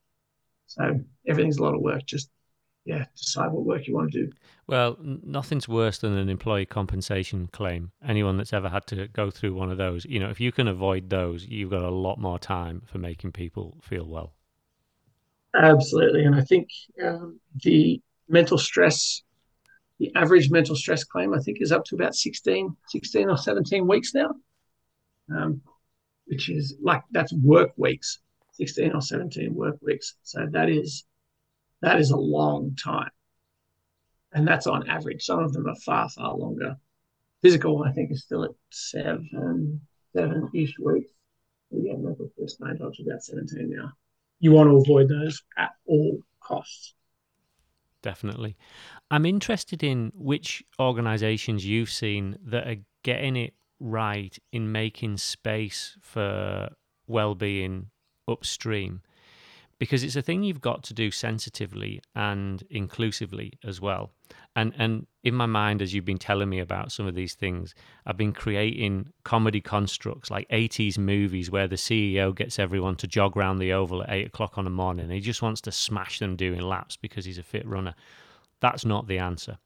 So 0.68 1.00
everything's 1.28 1.58
a 1.58 1.64
lot 1.64 1.76
of 1.76 1.82
work. 1.82 2.06
Just 2.06 2.30
yeah, 2.88 3.06
decide 3.18 3.52
what 3.52 3.66
work 3.66 3.86
you 3.86 3.94
want 3.94 4.14
to 4.14 4.26
do. 4.26 4.32
Well, 4.66 4.98
nothing's 5.02 5.68
worse 5.68 5.98
than 5.98 6.18
an 6.18 6.30
employee 6.30 6.66
compensation 6.66 7.48
claim. 7.52 7.92
Anyone 8.06 8.38
that's 8.38 8.54
ever 8.54 8.70
had 8.70 8.88
to 8.88 9.08
go 9.10 9.30
through 9.30 9.54
one 9.56 9.70
of 9.70 9.78
those, 9.78 10.06
you 10.06 10.20
know, 10.20 10.30
if 10.30 10.40
you 10.40 10.54
can 10.54 10.70
avoid 10.70 11.10
those, 11.10 11.46
you've 11.46 11.70
got 11.70 11.84
a 11.84 11.90
lot 11.90 12.18
more 12.18 12.40
time 12.40 12.82
for 12.86 12.98
making 12.98 13.34
people 13.34 13.78
feel 13.82 14.06
well. 14.06 14.34
Absolutely. 15.54 16.24
And 16.24 16.36
I 16.36 16.42
think 16.42 16.70
um, 17.04 17.40
the 17.64 18.02
mental 18.30 18.58
stress, 18.58 19.22
the 20.00 20.14
average 20.16 20.50
mental 20.50 20.76
stress 20.76 21.04
claim, 21.04 21.34
I 21.34 21.40
think 21.40 21.58
is 21.60 21.74
up 21.74 21.84
to 21.86 21.96
about 21.96 22.16
16, 22.16 22.76
16 22.88 23.30
or 23.30 23.38
17 23.38 23.86
weeks 23.86 24.14
now, 24.14 24.32
um, 25.36 25.62
which 26.28 26.50
is 26.50 26.76
like 26.82 27.04
that's 27.12 27.34
work 27.34 27.72
weeks, 27.78 28.20
16 28.54 28.94
or 28.94 29.02
17 29.02 29.54
work 29.54 29.78
weeks. 29.82 30.16
So 30.24 30.46
that 30.52 30.70
is 30.70 31.06
that 31.82 32.00
is 32.00 32.12
a 32.12 32.18
long 32.18 32.76
time. 32.76 33.12
And 34.34 34.48
that's 34.48 34.68
on 34.68 34.90
average. 34.90 35.24
Some 35.24 35.40
of 35.40 35.54
them 35.54 35.68
are 35.68 35.76
far, 35.76 36.10
far 36.10 36.36
longer. 36.36 36.76
Physical, 37.42 37.84
I 37.84 37.92
think, 37.92 38.12
is 38.12 38.24
still 38.24 38.44
at 38.44 38.52
seven, 38.72 39.82
seven 40.14 40.50
ish 40.54 40.74
weeks. 40.80 41.12
Yeah, 41.72 41.94
mental 41.98 42.30
first 42.38 42.60
nine 42.60 42.78
jobs 42.78 43.00
about 43.00 43.24
17 43.24 43.70
now. 43.70 43.92
You 44.40 44.52
want 44.52 44.70
to 44.70 44.78
avoid 44.78 45.10
those 45.10 45.42
at 45.58 45.72
all 45.86 46.20
costs. 46.40 46.94
Definitely. 48.02 48.56
I'm 49.12 49.26
interested 49.26 49.84
in 49.84 50.12
which 50.16 50.64
organizations 50.80 51.66
you've 51.66 51.90
seen 51.90 52.38
that 52.46 52.68
are 52.68 52.78
getting 53.04 53.36
it 53.36 53.54
right 53.80 54.38
in 54.52 54.72
making 54.72 55.18
space 55.18 55.98
for 56.02 56.70
well-being 57.08 57.90
upstream 58.28 59.02
because 59.80 60.04
it's 60.04 60.16
a 60.16 60.22
thing 60.22 60.44
you've 60.44 60.62
got 60.62 60.84
to 60.84 60.94
do 60.94 61.12
sensitively 61.12 62.02
and 62.16 62.64
inclusively 62.70 63.54
as 63.64 63.80
well. 63.80 64.12
And 64.56 64.74
and 64.78 65.06
in 65.24 65.36
my 65.36 65.46
mind, 65.46 65.82
as 65.82 65.94
you've 65.94 66.06
been 66.06 66.18
telling 66.18 66.50
me 66.50 66.60
about 66.60 66.92
some 66.92 67.06
of 67.06 67.16
these 67.16 67.36
things, 67.36 67.76
I've 68.06 68.18
been 68.18 68.34
creating 68.34 69.12
comedy 69.24 69.62
constructs 69.62 70.32
like 70.32 70.50
80s 70.50 70.98
movies 70.98 71.52
where 71.52 71.68
the 71.68 71.76
CEO 71.76 72.36
gets 72.36 72.58
everyone 72.58 72.96
to 72.98 73.08
jog 73.08 73.38
around 73.38 73.60
the 73.60 73.74
oval 73.74 74.04
at 74.04 74.10
eight 74.10 74.28
o'clock 74.28 74.58
on 74.58 74.66
a 74.66 74.72
morning. 74.72 75.06
And 75.06 75.14
he 75.14 75.20
just 75.20 75.42
wants 75.42 75.62
to 75.62 75.72
smash 75.72 76.20
them 76.20 76.36
doing 76.36 76.62
laps 76.62 76.98
because 76.98 77.26
he's 77.26 77.38
a 77.38 77.44
fit 77.44 77.68
runner. 77.68 77.94
That's 78.60 78.86
not 78.86 79.08
the 79.08 79.20
answer. 79.20 79.60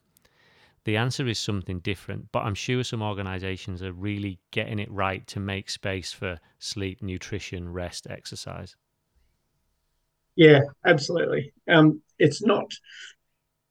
The 0.86 0.98
answer 0.98 1.28
is 1.28 1.38
something 1.38 1.80
different, 1.80 2.32
but 2.32 2.40
I'm 2.40 2.56
sure 2.56 2.84
some 2.84 3.04
organizations 3.04 3.84
are 3.84 3.94
really 3.94 4.40
getting 4.50 4.80
it 4.80 4.92
right 4.92 5.26
to 5.28 5.40
make 5.40 5.70
space 5.70 6.12
for 6.12 6.40
sleep, 6.58 7.04
nutrition, 7.04 7.72
rest, 7.72 8.08
exercise. 8.10 8.76
Yeah, 10.36 10.62
absolutely. 10.86 11.54
Um, 11.70 12.02
it's 12.18 12.42
not 12.42 12.72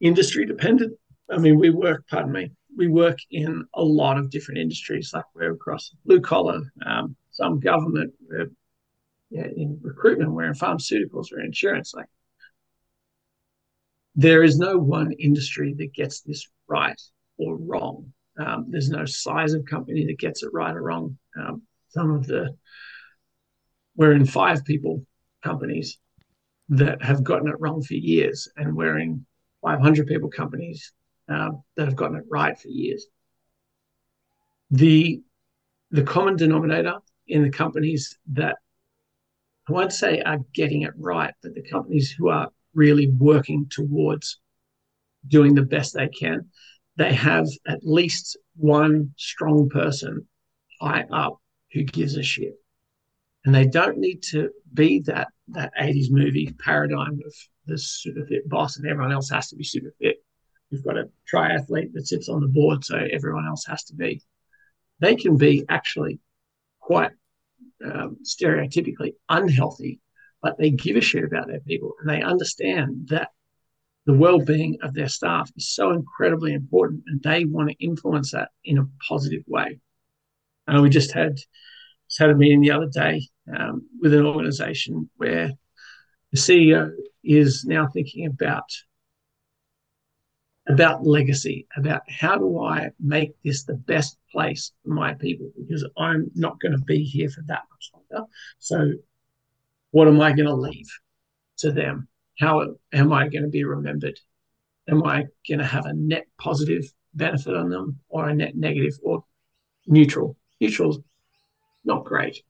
industry 0.00 0.46
dependent. 0.46 0.96
I 1.30 1.38
mean, 1.38 1.58
we 1.58 1.70
work, 1.70 2.04
pardon 2.08 2.32
me, 2.32 2.52
we 2.76 2.86
work 2.86 3.18
in 3.30 3.64
a 3.74 3.82
lot 3.82 4.18
of 4.18 4.30
different 4.30 4.58
industries. 4.58 5.10
Like 5.12 5.24
we're 5.34 5.52
across 5.52 5.92
blue 6.04 6.20
collar, 6.20 6.60
um, 6.86 7.16
some 7.30 7.58
government, 7.58 8.12
we're 8.28 8.50
yeah, 9.30 9.46
in 9.56 9.78
recruitment, 9.80 10.32
we're 10.32 10.44
in 10.44 10.54
pharmaceuticals, 10.54 11.28
we're 11.30 11.40
in 11.40 11.46
insurance. 11.46 11.94
Like 11.94 12.06
there 14.20 14.42
is 14.42 14.58
no 14.58 14.76
one 14.76 15.12
industry 15.12 15.74
that 15.78 15.94
gets 15.94 16.20
this 16.20 16.46
right 16.68 17.00
or 17.38 17.56
wrong. 17.56 18.12
Um, 18.38 18.66
there's 18.68 18.90
no 18.90 19.06
size 19.06 19.54
of 19.54 19.64
company 19.64 20.04
that 20.06 20.18
gets 20.18 20.42
it 20.42 20.50
right 20.52 20.76
or 20.76 20.82
wrong. 20.82 21.16
Um, 21.38 21.62
some 21.88 22.10
of 22.10 22.26
the 22.26 22.54
we're 23.96 24.12
in 24.12 24.26
five 24.26 24.62
people 24.66 25.06
companies 25.42 25.98
that 26.68 27.02
have 27.02 27.24
gotten 27.24 27.48
it 27.48 27.58
wrong 27.60 27.82
for 27.82 27.94
years, 27.94 28.46
and 28.58 28.76
we're 28.76 28.98
in 28.98 29.24
500 29.62 30.06
people 30.06 30.28
companies 30.28 30.92
um, 31.28 31.62
that 31.76 31.86
have 31.86 31.96
gotten 31.96 32.18
it 32.18 32.24
right 32.28 32.58
for 32.58 32.68
years. 32.68 33.06
The 34.70 35.22
the 35.92 36.02
common 36.02 36.36
denominator 36.36 36.98
in 37.26 37.42
the 37.42 37.50
companies 37.50 38.18
that 38.32 38.56
I 39.66 39.72
won't 39.72 39.92
say 39.94 40.20
are 40.20 40.40
getting 40.52 40.82
it 40.82 40.92
right, 40.98 41.32
but 41.42 41.54
the 41.54 41.62
companies 41.62 42.10
who 42.10 42.28
are 42.28 42.50
really 42.74 43.08
working 43.08 43.66
towards 43.70 44.40
doing 45.26 45.54
the 45.54 45.62
best 45.62 45.94
they 45.94 46.08
can, 46.08 46.48
they 46.96 47.12
have 47.12 47.46
at 47.66 47.80
least 47.82 48.38
one 48.56 49.12
strong 49.16 49.68
person 49.68 50.26
high 50.80 51.04
up 51.12 51.38
who 51.72 51.82
gives 51.82 52.16
a 52.16 52.22
shit. 52.22 52.54
And 53.44 53.54
they 53.54 53.66
don't 53.66 53.98
need 53.98 54.22
to 54.30 54.50
be 54.72 55.00
that 55.06 55.28
that 55.48 55.72
80s 55.80 56.10
movie 56.10 56.54
paradigm 56.58 57.20
of 57.24 57.34
the 57.66 57.78
super 57.78 58.24
fit 58.26 58.48
boss 58.48 58.76
and 58.76 58.86
everyone 58.86 59.12
else 59.12 59.30
has 59.30 59.48
to 59.48 59.56
be 59.56 59.64
super 59.64 59.92
fit. 60.00 60.16
You've 60.70 60.84
got 60.84 60.96
a 60.96 61.10
triathlete 61.32 61.92
that 61.94 62.06
sits 62.06 62.28
on 62.28 62.40
the 62.40 62.48
board, 62.48 62.84
so 62.84 62.96
everyone 62.96 63.46
else 63.46 63.64
has 63.66 63.84
to 63.84 63.94
be. 63.94 64.22
They 65.00 65.16
can 65.16 65.36
be 65.36 65.64
actually 65.68 66.20
quite 66.78 67.10
um, 67.84 68.18
stereotypically 68.24 69.14
unhealthy, 69.28 70.00
but 70.42 70.58
they 70.58 70.70
give 70.70 70.96
a 70.96 71.00
shit 71.00 71.24
about 71.24 71.46
their 71.46 71.60
people 71.60 71.94
and 72.00 72.08
they 72.08 72.22
understand 72.22 73.08
that 73.08 73.30
the 74.06 74.12
well-being 74.14 74.78
of 74.82 74.94
their 74.94 75.08
staff 75.08 75.50
is 75.56 75.74
so 75.74 75.90
incredibly 75.92 76.54
important, 76.54 77.02
and 77.06 77.22
they 77.22 77.44
want 77.44 77.68
to 77.70 77.84
influence 77.84 78.32
that 78.32 78.48
in 78.64 78.78
a 78.78 78.88
positive 79.06 79.42
way. 79.46 79.78
And 80.66 80.82
we 80.82 80.88
just 80.88 81.12
had 81.12 81.36
just 81.36 82.18
had 82.18 82.30
a 82.30 82.34
meeting 82.34 82.60
the 82.60 82.72
other 82.72 82.88
day 82.88 83.28
um, 83.56 83.86
with 84.00 84.14
an 84.14 84.26
organisation 84.26 85.08
where 85.16 85.50
the 86.32 86.38
CEO 86.38 86.90
is 87.22 87.64
now 87.64 87.86
thinking 87.86 88.26
about 88.26 88.64
about 90.68 91.04
legacy, 91.04 91.66
about 91.76 92.02
how 92.08 92.36
do 92.36 92.60
I 92.60 92.90
make 93.00 93.32
this 93.44 93.64
the 93.64 93.74
best 93.74 94.18
place 94.30 94.72
for 94.82 94.90
my 94.90 95.14
people 95.14 95.50
because 95.58 95.86
I'm 95.96 96.30
not 96.34 96.60
going 96.60 96.72
to 96.72 96.84
be 96.84 97.02
here 97.02 97.28
for 97.28 97.42
that 97.46 97.62
much 97.70 97.90
longer. 97.94 98.26
So, 98.58 98.92
what 99.90 100.08
am 100.08 100.20
I 100.20 100.32
going 100.32 100.48
to 100.48 100.54
leave 100.54 100.88
to 101.58 101.72
them? 101.72 102.08
How 102.38 102.74
am 102.92 103.12
I 103.12 103.28
going 103.28 103.42
to 103.42 103.48
be 103.48 103.64
remembered? 103.64 104.18
Am 104.88 105.04
I 105.04 105.26
going 105.48 105.58
to 105.58 105.66
have 105.66 105.86
a 105.86 105.92
net 105.92 106.26
positive 106.38 106.84
benefit 107.14 107.54
on 107.54 107.68
them 107.68 108.00
or 108.08 108.28
a 108.28 108.34
net 108.34 108.56
negative 108.56 108.98
or 109.02 109.24
neutral? 109.86 110.36
Neutral's 110.60 111.00
not 111.84 112.04
great. 112.04 112.42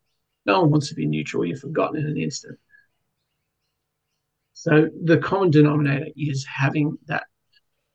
No 0.47 0.61
one 0.61 0.71
wants 0.71 0.89
to 0.89 0.95
be 0.95 1.07
neutral. 1.07 1.45
You're 1.45 1.57
forgotten 1.57 2.01
in 2.01 2.07
an 2.07 2.17
instant. 2.17 2.59
So 4.53 4.89
the 5.05 5.19
common 5.19 5.51
denominator 5.51 6.09
is 6.17 6.45
having 6.45 6.99
that 7.07 7.25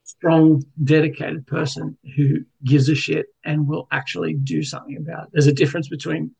strong, 0.04 0.64
dedicated 0.84 1.46
person 1.48 1.98
who 2.16 2.39
gives 2.64 2.89
a 2.89 2.96
shit 2.96 3.28
and 3.43 3.68
will 3.68 3.88
actually 3.91 4.34
do 4.34 4.64
something 4.64 4.98
about 4.98 5.26
it. 5.26 5.30
There's 5.34 5.48
a 5.48 5.54
difference 5.54 5.88
between, 5.88 6.32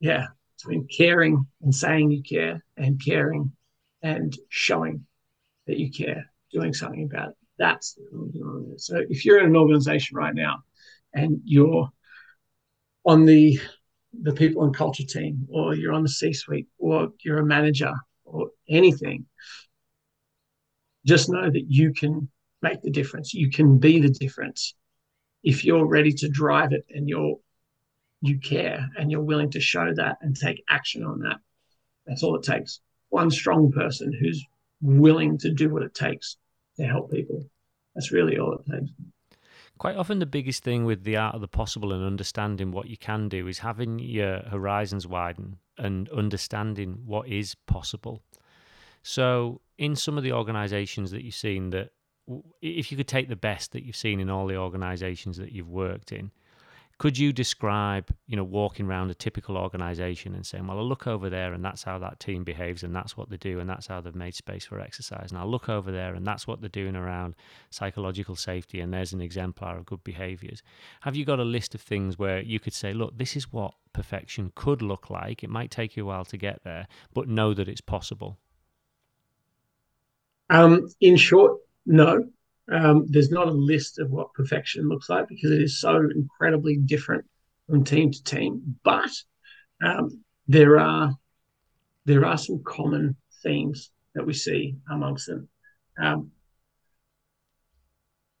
yeah, 0.00 0.26
between 0.60 0.86
caring 0.86 1.46
and 1.62 1.74
saying 1.74 2.10
you 2.10 2.22
care 2.22 2.62
and 2.76 3.02
caring 3.02 3.52
and 4.02 4.36
showing 4.48 5.06
that 5.66 5.78
you 5.78 5.90
care, 5.90 6.24
doing 6.52 6.72
something 6.72 7.04
about 7.04 7.30
it. 7.30 7.36
That's 7.58 7.98
so 8.76 9.02
if 9.08 9.24
you're 9.24 9.40
in 9.40 9.46
an 9.46 9.56
organization 9.56 10.16
right 10.16 10.34
now 10.34 10.62
and 11.12 11.40
you're 11.44 11.88
on 13.04 13.24
the 13.26 13.60
the 14.22 14.32
people 14.32 14.64
and 14.64 14.74
culture 14.74 15.04
team 15.04 15.46
or 15.50 15.74
you're 15.74 15.92
on 15.92 16.02
the 16.02 16.08
C-suite 16.08 16.66
or 16.78 17.10
you're 17.22 17.38
a 17.38 17.46
manager 17.46 17.92
or 18.24 18.50
anything, 18.68 19.26
just 21.06 21.28
know 21.28 21.48
that 21.48 21.66
you 21.68 21.92
can 21.92 22.28
make 22.62 22.82
the 22.82 22.90
difference. 22.90 23.32
You 23.32 23.50
can 23.50 23.78
be 23.78 24.00
the 24.00 24.08
difference 24.08 24.74
if 25.42 25.64
you're 25.64 25.86
ready 25.86 26.12
to 26.12 26.28
drive 26.28 26.72
it 26.72 26.84
and 26.90 27.08
you're 27.08 27.36
you 28.20 28.38
care 28.38 28.88
and 28.98 29.10
you're 29.10 29.22
willing 29.22 29.50
to 29.50 29.60
show 29.60 29.92
that 29.94 30.18
and 30.20 30.36
take 30.36 30.62
action 30.68 31.04
on 31.04 31.20
that. 31.20 31.38
That's 32.06 32.22
all 32.22 32.36
it 32.36 32.42
takes. 32.42 32.80
One 33.08 33.30
strong 33.30 33.72
person 33.72 34.12
who's 34.12 34.44
willing 34.80 35.38
to 35.38 35.52
do 35.52 35.70
what 35.70 35.82
it 35.82 35.94
takes 35.94 36.36
to 36.76 36.84
help 36.84 37.10
people. 37.10 37.44
That's 37.94 38.12
really 38.12 38.38
all 38.38 38.54
it 38.54 38.70
takes. 38.70 38.90
Quite 39.78 39.96
often, 39.96 40.18
the 40.18 40.26
biggest 40.26 40.62
thing 40.62 40.84
with 40.84 41.04
the 41.04 41.16
art 41.16 41.34
of 41.34 41.40
the 41.40 41.48
possible 41.48 41.94
and 41.94 42.04
understanding 42.04 42.70
what 42.70 42.88
you 42.88 42.98
can 42.98 43.30
do 43.30 43.46
is 43.46 43.60
having 43.60 43.98
your 43.98 44.40
horizons 44.40 45.06
widen 45.06 45.56
and 45.78 46.06
understanding 46.10 47.00
what 47.06 47.26
is 47.26 47.54
possible. 47.66 48.20
So, 49.02 49.62
in 49.78 49.96
some 49.96 50.18
of 50.18 50.24
the 50.24 50.32
organizations 50.32 51.10
that 51.12 51.24
you've 51.24 51.34
seen, 51.34 51.70
that 51.70 51.92
if 52.60 52.92
you 52.92 52.98
could 52.98 53.08
take 53.08 53.28
the 53.28 53.36
best 53.36 53.72
that 53.72 53.82
you've 53.82 53.96
seen 53.96 54.20
in 54.20 54.28
all 54.28 54.46
the 54.46 54.56
organizations 54.56 55.38
that 55.38 55.52
you've 55.52 55.70
worked 55.70 56.12
in, 56.12 56.30
could 57.00 57.16
you 57.16 57.32
describe, 57.32 58.14
you 58.26 58.36
know, 58.36 58.44
walking 58.44 58.84
around 58.84 59.10
a 59.10 59.14
typical 59.14 59.56
organization 59.56 60.34
and 60.34 60.44
saying, 60.44 60.66
well, 60.66 60.78
I 60.78 60.82
look 60.82 61.06
over 61.06 61.30
there 61.30 61.54
and 61.54 61.64
that's 61.64 61.82
how 61.82 61.98
that 61.98 62.20
team 62.20 62.44
behaves 62.44 62.82
and 62.82 62.94
that's 62.94 63.16
what 63.16 63.30
they 63.30 63.38
do 63.38 63.58
and 63.58 63.66
that's 63.70 63.86
how 63.86 64.02
they've 64.02 64.14
made 64.14 64.34
space 64.34 64.66
for 64.66 64.78
exercise. 64.78 65.30
And 65.30 65.40
I 65.40 65.44
look 65.44 65.70
over 65.70 65.90
there 65.90 66.14
and 66.14 66.26
that's 66.26 66.46
what 66.46 66.60
they're 66.60 66.68
doing 66.68 66.96
around 66.96 67.36
psychological 67.70 68.36
safety 68.36 68.80
and 68.80 68.92
there's 68.92 69.14
an 69.14 69.22
exemplar 69.22 69.78
of 69.78 69.86
good 69.86 70.04
behaviors. 70.04 70.62
Have 71.00 71.16
you 71.16 71.24
got 71.24 71.40
a 71.40 71.42
list 71.42 71.74
of 71.74 71.80
things 71.80 72.18
where 72.18 72.42
you 72.42 72.60
could 72.60 72.74
say, 72.74 72.92
look, 72.92 73.16
this 73.16 73.34
is 73.34 73.50
what 73.50 73.72
perfection 73.94 74.52
could 74.54 74.82
look 74.82 75.08
like? 75.08 75.42
It 75.42 75.48
might 75.48 75.70
take 75.70 75.96
you 75.96 76.02
a 76.02 76.06
while 76.06 76.26
to 76.26 76.36
get 76.36 76.64
there, 76.64 76.86
but 77.14 77.28
know 77.28 77.54
that 77.54 77.66
it's 77.66 77.80
possible. 77.80 78.36
Um, 80.50 80.86
in 81.00 81.16
short, 81.16 81.60
no. 81.86 82.28
Um, 82.70 83.06
there's 83.08 83.30
not 83.30 83.48
a 83.48 83.52
list 83.52 83.98
of 83.98 84.10
what 84.10 84.32
perfection 84.34 84.88
looks 84.88 85.08
like 85.08 85.28
because 85.28 85.50
it 85.50 85.60
is 85.60 85.80
so 85.80 86.08
incredibly 86.14 86.76
different 86.76 87.24
from 87.68 87.84
team 87.84 88.12
to 88.12 88.22
team. 88.22 88.76
But 88.84 89.10
um, 89.84 90.22
there 90.46 90.78
are 90.78 91.12
there 92.04 92.24
are 92.24 92.38
some 92.38 92.62
common 92.64 93.16
themes 93.42 93.90
that 94.14 94.26
we 94.26 94.34
see 94.34 94.76
amongst 94.90 95.26
them. 95.26 95.48
Um, 96.00 96.30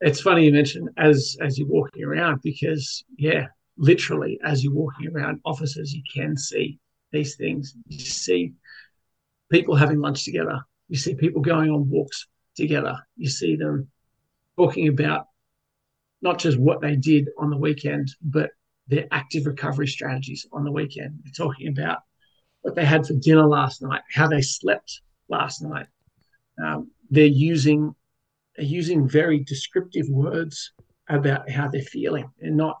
it's 0.00 0.20
funny 0.20 0.44
you 0.46 0.52
mentioned 0.52 0.88
as 0.96 1.36
as 1.40 1.58
you're 1.58 1.68
walking 1.68 2.04
around 2.04 2.40
because 2.42 3.04
yeah, 3.16 3.48
literally 3.76 4.38
as 4.44 4.64
you're 4.64 4.74
walking 4.74 5.08
around 5.08 5.40
offices, 5.44 5.92
you 5.92 6.02
can 6.12 6.36
see 6.36 6.78
these 7.12 7.36
things. 7.36 7.74
You 7.88 7.98
see 7.98 8.52
people 9.50 9.74
having 9.74 10.00
lunch 10.00 10.24
together. 10.24 10.60
You 10.88 10.98
see 10.98 11.14
people 11.14 11.42
going 11.42 11.70
on 11.70 11.90
walks 11.90 12.26
together. 12.56 12.96
You 13.16 13.28
see 13.28 13.56
them 13.56 13.88
talking 14.60 14.88
about 14.88 15.26
not 16.22 16.38
just 16.38 16.58
what 16.58 16.80
they 16.80 16.96
did 16.96 17.28
on 17.38 17.50
the 17.50 17.56
weekend, 17.56 18.10
but 18.22 18.50
their 18.88 19.06
active 19.10 19.46
recovery 19.46 19.86
strategies 19.86 20.46
on 20.52 20.64
the 20.64 20.72
weekend. 20.72 21.18
They're 21.24 21.46
talking 21.46 21.68
about 21.68 22.00
what 22.60 22.74
they 22.74 22.84
had 22.84 23.06
for 23.06 23.14
dinner 23.14 23.46
last 23.46 23.80
night, 23.80 24.02
how 24.12 24.28
they 24.28 24.42
slept 24.42 25.00
last 25.28 25.62
night. 25.62 25.86
Um, 26.62 26.90
they're 27.10 27.24
using 27.24 27.94
they're 28.56 28.66
using 28.66 29.08
very 29.08 29.38
descriptive 29.44 30.08
words 30.10 30.72
about 31.08 31.48
how 31.48 31.68
they're 31.68 31.80
feeling. 31.80 32.30
They're 32.38 32.50
not 32.50 32.80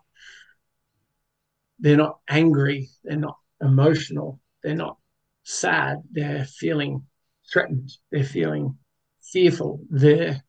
they're 1.78 1.96
not 1.96 2.18
angry. 2.28 2.90
They're 3.04 3.16
not 3.16 3.38
emotional. 3.62 4.38
They're 4.62 4.74
not 4.74 4.98
sad. 5.44 6.02
They're 6.12 6.44
feeling 6.44 7.04
threatened. 7.50 7.90
They're 8.10 8.24
feeling 8.24 8.76
fearful. 9.22 9.80
They're 9.88 10.42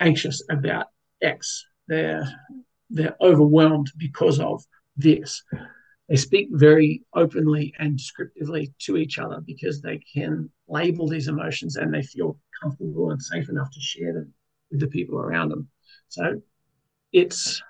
anxious 0.00 0.42
about 0.50 0.86
X. 1.22 1.64
They're 1.88 2.28
they're 2.90 3.16
overwhelmed 3.20 3.90
because 3.96 4.38
of 4.38 4.62
this. 4.96 5.42
They 6.08 6.16
speak 6.16 6.48
very 6.52 7.02
openly 7.14 7.74
and 7.78 7.96
descriptively 7.96 8.72
to 8.80 8.96
each 8.96 9.18
other 9.18 9.40
because 9.40 9.80
they 9.80 9.98
can 9.98 10.50
label 10.68 11.08
these 11.08 11.28
emotions 11.28 11.76
and 11.76 11.92
they 11.92 12.02
feel 12.02 12.38
comfortable 12.62 13.10
and 13.10 13.22
safe 13.22 13.48
enough 13.48 13.70
to 13.70 13.80
share 13.80 14.12
them 14.12 14.32
with 14.70 14.80
the 14.80 14.86
people 14.86 15.18
around 15.18 15.48
them. 15.48 15.68
So 16.08 16.40
it's, 17.12 17.62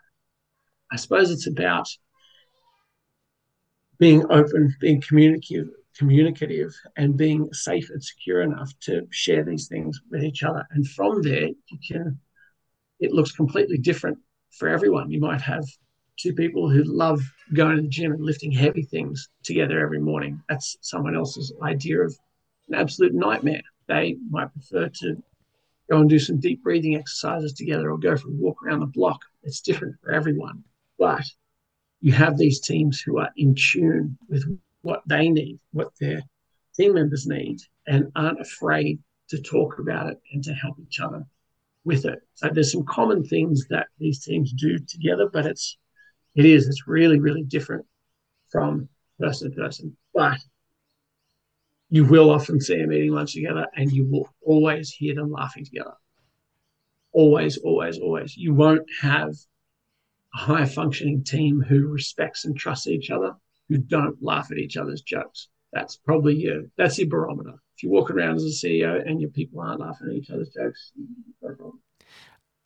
I 0.93 0.97
suppose, 0.97 1.31
it's 1.31 1.47
about 1.47 1.89
being 3.99 4.25
open, 4.31 4.75
being 4.81 5.01
communicative, 5.01 5.68
communicative 5.97 6.75
and 6.97 7.17
being 7.17 7.53
safe 7.53 7.91
and 7.91 8.03
secure 8.03 8.43
enough 8.43 8.73
to 8.81 9.07
share 9.11 9.45
these 9.45 9.69
things 9.69 10.01
with 10.11 10.23
each 10.23 10.43
other. 10.43 10.67
And 10.71 10.87
from 10.89 11.23
there, 11.23 11.49
you 11.49 11.79
can, 11.87 12.19
it 13.01 13.13
looks 13.13 13.33
completely 13.33 13.79
different 13.79 14.19
for 14.51 14.69
everyone. 14.69 15.11
You 15.11 15.21
might 15.21 15.41
have 15.41 15.65
two 16.19 16.33
people 16.33 16.71
who 16.71 16.83
love 16.85 17.21
going 17.55 17.77
to 17.77 17.83
the 17.83 17.89
gym 17.89 18.13
and 18.13 18.25
lifting 18.25 18.53
heavy 18.53 18.83
things 18.83 19.29
together 19.43 19.81
every 19.81 20.01
morning. 20.01 20.43
That's 20.49 20.77
someone 20.81 21.17
else's 21.17 21.53
idea 21.63 22.01
of 22.01 22.17
an 22.69 22.75
absolute 22.75 23.15
nightmare. 23.15 23.63
They 23.89 24.17
might 24.31 24.53
prefer 24.53 24.89
to 24.89 25.23
go 25.91 25.99
and 25.99 26.09
do 26.09 26.19
some 26.19 26.41
deep 26.41 26.63
breathing 26.63 26.97
exercises 26.97 27.53
together 27.53 27.91
or 27.91 27.99
go 27.99 28.17
for 28.17 28.29
a 28.29 28.33
walk 28.33 28.57
around 28.65 28.81
the 28.81 28.87
block. 28.87 29.21
It's 29.43 29.61
different 29.61 29.97
for 30.03 30.13
everyone. 30.13 30.65
But 30.99 31.25
you 32.01 32.13
have 32.13 32.39
these 32.39 32.61
teams 32.61 33.01
who 33.01 33.19
are 33.19 33.31
in 33.37 33.55
tune 33.55 34.17
with 34.29 34.45
what 34.85 35.03
they 35.07 35.28
need, 35.28 35.59
what 35.72 35.91
their 35.99 36.22
team 36.76 36.95
members 36.95 37.26
need, 37.26 37.59
and 37.87 38.12
aren't 38.14 38.41
afraid 38.41 39.01
to 39.28 39.41
talk 39.41 39.78
about 39.78 40.09
it 40.11 40.20
and 40.32 40.45
to 40.45 40.53
help 40.53 40.76
each 40.78 41.01
other 41.01 41.24
with 41.85 42.05
it. 42.05 42.20
So 42.35 42.51
there's 42.51 42.72
some 42.72 42.85
common 42.85 43.24
things 43.24 43.66
that 43.70 43.87
these 43.99 44.24
teams 44.24 44.53
do 44.53 44.78
together, 44.78 45.28
but 45.32 45.47
it's 45.47 45.78
it 46.35 46.45
is 46.45 46.68
it's 46.68 46.87
really 46.87 47.18
really 47.18 47.43
different 47.43 47.87
from 48.51 48.89
person 49.18 49.51
to 49.51 49.57
person. 49.57 49.97
But 50.12 50.39
you 51.89 52.05
will 52.05 52.30
often 52.30 52.61
see 52.61 52.78
them 52.78 52.93
eating 52.93 53.12
lunch 53.12 53.35
together, 53.35 53.66
and 53.76 53.91
you 53.91 54.07
will 54.11 54.28
always 54.43 54.91
hear 54.91 55.14
them 55.14 55.30
laughing 55.30 55.64
together. 55.64 55.95
Always, 57.12 57.57
always, 57.59 57.99
always. 57.99 58.37
You 58.37 58.53
won't 58.53 58.87
have 59.01 59.32
a 60.35 60.39
high 60.39 60.66
functioning 60.66 61.24
team 61.24 61.61
who 61.61 61.87
respects 61.87 62.45
and 62.45 62.57
trusts 62.57 62.89
each 62.89 63.11
other, 63.11 63.37
who 63.69 63.79
don't 63.79 64.23
laugh 64.23 64.51
at 64.51 64.59
each 64.59 64.77
other's 64.77 65.03
jokes. 65.03 65.49
That's 65.73 65.97
probably 65.97 66.37
your 66.37 66.62
that's 66.77 66.99
your 66.99 67.09
barometer. 67.09 67.55
If 67.77 67.83
you 67.83 67.91
walk 67.91 68.11
around 68.11 68.37
as 68.37 68.45
a 68.45 68.67
CEO 68.67 69.03
and 69.05 69.21
your 69.21 69.31
people 69.31 69.61
aren't 69.61 69.81
laughing 69.81 70.09
at 70.09 70.15
each 70.15 70.31
other's 70.31 70.51
jokes, 70.51 70.93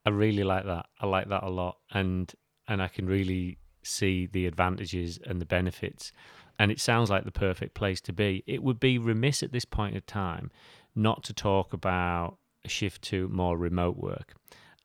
I 0.05 0.11
really 0.11 0.45
like 0.45 0.67
that. 0.67 0.87
I 1.01 1.07
like 1.07 1.29
that 1.29 1.43
a 1.43 1.51
lot, 1.51 1.79
and 1.91 2.33
and 2.67 2.83
I 2.83 2.89
can 2.89 3.07
really 3.07 3.59
see 3.83 4.27
the 4.27 4.47
advantages 4.47 5.19
and 5.25 5.41
the 5.41 5.47
benefits. 5.47 6.13
And 6.59 6.71
it 6.71 6.81
sounds 6.81 7.09
like 7.09 7.25
the 7.25 7.31
perfect 7.31 7.75
place 7.75 8.01
to 8.03 8.13
be. 8.13 8.43
It 8.47 8.63
would 8.63 8.81
be 8.81 8.99
remiss 8.99 9.43
at 9.43 9.53
this 9.53 9.65
point 9.65 9.95
in 9.95 10.03
time 10.03 10.51
not 10.95 11.23
to 11.25 11.33
talk 11.33 11.73
about 11.73 12.37
a 12.65 12.69
shift 12.69 13.03
to 13.03 13.29
more 13.29 13.57
remote 13.57 13.97
work. 13.97 14.35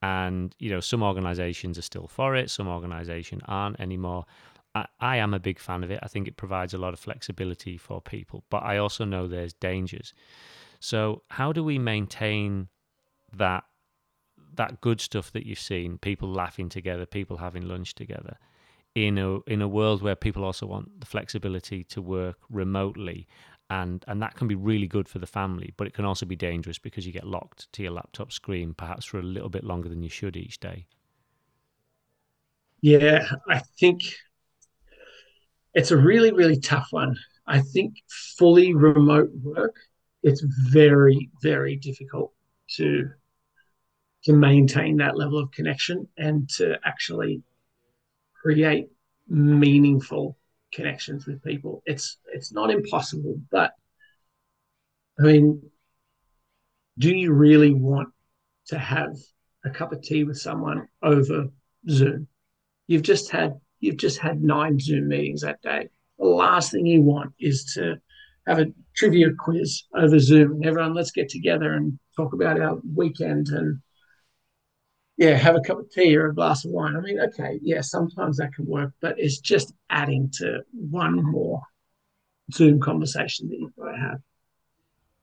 And 0.02 0.56
you 0.60 0.70
know, 0.70 0.80
some 0.80 1.02
organisations 1.02 1.78
are 1.78 1.84
still 1.84 2.08
for 2.08 2.36
it, 2.36 2.50
some 2.50 2.68
organisations 2.68 3.42
aren't 3.46 3.80
anymore. 3.80 4.26
I, 4.76 5.18
am 5.18 5.34
a 5.36 5.40
big 5.40 5.60
fan 5.60 5.84
of 5.84 5.92
it. 5.92 6.00
I 6.02 6.08
think 6.08 6.28
it 6.28 6.36
provides 6.36 6.74
a 6.74 6.80
lot 6.80 6.94
of 6.94 7.00
flexibility 7.00 7.78
for 7.78 8.02
people, 8.02 8.44
but 8.50 8.64
I 8.64 8.78
also 8.78 9.06
know 9.06 9.28
there's 9.28 9.54
dangers. 9.54 10.14
So, 10.80 11.22
how 11.30 11.54
do 11.54 11.64
we 11.64 11.78
maintain 11.78 12.70
that 13.36 13.66
that 14.56 14.82
good 14.82 15.02
stuff 15.02 15.32
that 15.32 15.46
you've 15.46 15.60
seen, 15.60 15.98
people 15.98 16.30
laughing 16.30 16.70
together, 16.70 17.06
people 17.06 17.38
having 17.38 17.68
lunch 17.68 17.96
together, 17.96 18.38
in 18.96 19.18
a 19.18 19.40
in 19.42 19.62
a 19.62 19.68
world 19.68 20.02
where 20.02 20.16
people 20.16 20.44
also 20.44 20.66
want 20.66 21.00
the 21.00 21.06
flexibility 21.06 21.84
to 21.84 22.02
work 22.02 22.38
remotely 22.50 23.28
and 23.70 24.06
and 24.08 24.22
that 24.22 24.36
can 24.36 24.48
be 24.48 24.56
really 24.56 24.88
good 24.88 25.10
for 25.10 25.20
the 25.20 25.28
family 25.28 25.74
but 25.78 25.88
it 25.88 25.94
can 25.94 26.06
also 26.06 26.26
be 26.26 26.36
dangerous 26.36 26.78
because 26.78 27.06
you 27.06 27.12
get 27.12 27.26
locked 27.26 27.72
to 27.74 27.82
your 27.82 27.92
laptop 27.92 28.32
screen 28.32 28.74
perhaps 28.74 29.06
for 29.06 29.20
a 29.20 29.24
little 29.24 29.50
bit 29.50 29.64
longer 29.64 29.90
than 29.90 30.04
you 30.04 30.10
should 30.10 30.38
each 30.38 30.60
day 30.60 30.86
yeah 32.82 33.26
i 33.50 33.58
think 33.80 34.04
it's 35.74 35.92
a 35.92 35.98
really 35.98 36.32
really 36.32 36.60
tough 36.60 36.88
one 36.92 37.16
i 37.48 37.60
think 37.60 37.96
fully 38.38 38.74
remote 38.74 39.30
work 39.42 39.76
it's 40.22 40.44
very 40.72 41.30
very 41.42 41.76
difficult 41.76 42.32
to 42.70 43.10
to 44.24 44.34
maintain 44.34 44.98
that 44.98 45.18
level 45.18 45.38
of 45.38 45.52
connection 45.52 46.08
and 46.18 46.50
to 46.50 46.78
actually 46.86 47.44
create 48.42 48.88
meaningful 49.28 50.38
connections 50.74 51.26
with 51.26 51.44
people. 51.44 51.84
It's 51.86 52.18
it's 52.34 52.52
not 52.52 52.72
impossible, 52.72 53.40
but 53.52 53.74
I 55.20 55.24
mean, 55.24 55.62
do 56.98 57.16
you 57.16 57.34
really 57.34 57.74
want 57.74 58.10
to 58.68 58.78
have 58.78 59.16
a 59.66 59.70
cup 59.70 59.94
of 59.94 60.02
tea 60.02 60.24
with 60.24 60.38
someone 60.38 60.88
over 61.02 61.48
Zoom? 61.90 62.28
You've 62.88 63.04
just 63.04 63.32
had 63.32 63.60
you've 63.84 63.98
just 63.98 64.20
had 64.20 64.42
nine 64.42 64.80
Zoom 64.80 65.10
meetings 65.10 65.42
that 65.42 65.62
day. 65.62 65.90
The 66.18 66.26
last 66.26 66.72
thing 66.72 66.86
you 66.86 67.02
want 67.02 67.34
is 67.40 67.66
to 67.76 67.98
have 68.48 68.60
a 68.60 68.68
trivia 68.96 69.30
quiz 69.38 69.84
over 69.96 70.20
Zoom 70.20 70.54
and 70.54 70.66
everyone 70.66 70.94
let's 70.94 71.12
get 71.12 71.30
together 71.30 71.74
and 71.74 72.00
talk 72.16 72.34
about 72.34 72.60
our 72.60 72.80
weekend 72.96 73.48
and 73.50 73.82
yeah, 75.18 75.36
have 75.36 75.56
a 75.56 75.62
cup 75.62 75.80
of 75.80 75.92
tea 75.92 76.16
or 76.18 76.28
a 76.28 76.36
glass 76.36 76.66
of 76.66 76.72
wine. 76.72 76.96
I 76.96 77.02
mean, 77.02 77.20
okay, 77.20 77.60
yeah, 77.62 77.82
sometimes 77.82 78.38
that 78.38 78.54
can 78.56 78.66
work, 78.66 78.94
but 79.00 79.16
it's 79.20 79.40
just 79.40 79.74
adding 79.90 80.32
to 80.38 80.62
one 80.72 81.24
more 81.24 81.62
Zoom 82.52 82.80
conversation 82.80 83.50
that 83.50 83.60
you've 83.60 83.76
got 83.76 83.92
to 83.92 83.98
have. 83.98 84.22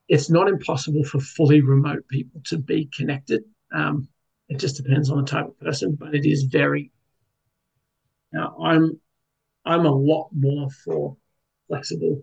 It's 0.09 0.31
not 0.31 0.49
impossible 0.49 1.05
for 1.05 1.21
fully 1.21 1.61
remote 1.61 2.07
people 2.09 2.41
to 2.47 2.59
be 2.59 2.89
connected. 2.97 3.43
Um, 3.73 4.09
it 4.49 4.59
just 4.59 4.77
depends 4.77 5.11
on 5.11 5.19
the 5.19 5.31
type 5.31 5.47
of 5.47 5.59
person, 5.61 5.97
but 5.99 6.15
it 6.15 6.29
is 6.29 6.45
very. 6.45 6.91
Now, 8.33 8.57
I'm 8.63 9.01
I'm 9.65 9.87
a 9.87 9.95
lot 9.95 10.31
more 10.33 10.71
for 10.85 11.17
flexible 11.69 12.23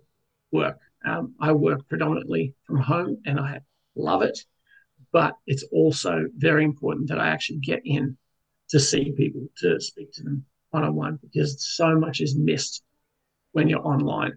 work. 0.51 0.79
Um, 1.05 1.35
I 1.39 1.51
work 1.51 1.87
predominantly 1.87 2.55
from 2.65 2.79
home, 2.79 3.21
and 3.25 3.39
I 3.39 3.61
love 3.95 4.21
it 4.21 4.39
but 5.11 5.35
it's 5.45 5.63
also 5.71 6.25
very 6.37 6.63
important 6.63 7.09
that 7.09 7.19
I 7.19 7.29
actually 7.29 7.59
get 7.59 7.81
in 7.85 8.17
to 8.69 8.79
see 8.79 9.11
people, 9.11 9.47
to 9.59 9.79
speak 9.79 10.11
to 10.13 10.23
them 10.23 10.45
one 10.71 10.83
on 10.83 10.95
one, 10.95 11.19
because 11.21 11.65
so 11.65 11.97
much 11.97 12.19
is 12.19 12.35
missed 12.35 12.83
when 13.53 13.69
you're 13.69 13.85
online. 13.85 14.33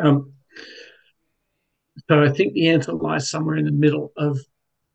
Um, 0.00 0.32
so 2.08 2.22
I 2.22 2.30
think 2.30 2.54
the 2.54 2.68
answer 2.68 2.92
lies 2.92 3.30
somewhere 3.30 3.56
in 3.56 3.64
the 3.64 3.72
middle 3.72 4.12
of 4.16 4.38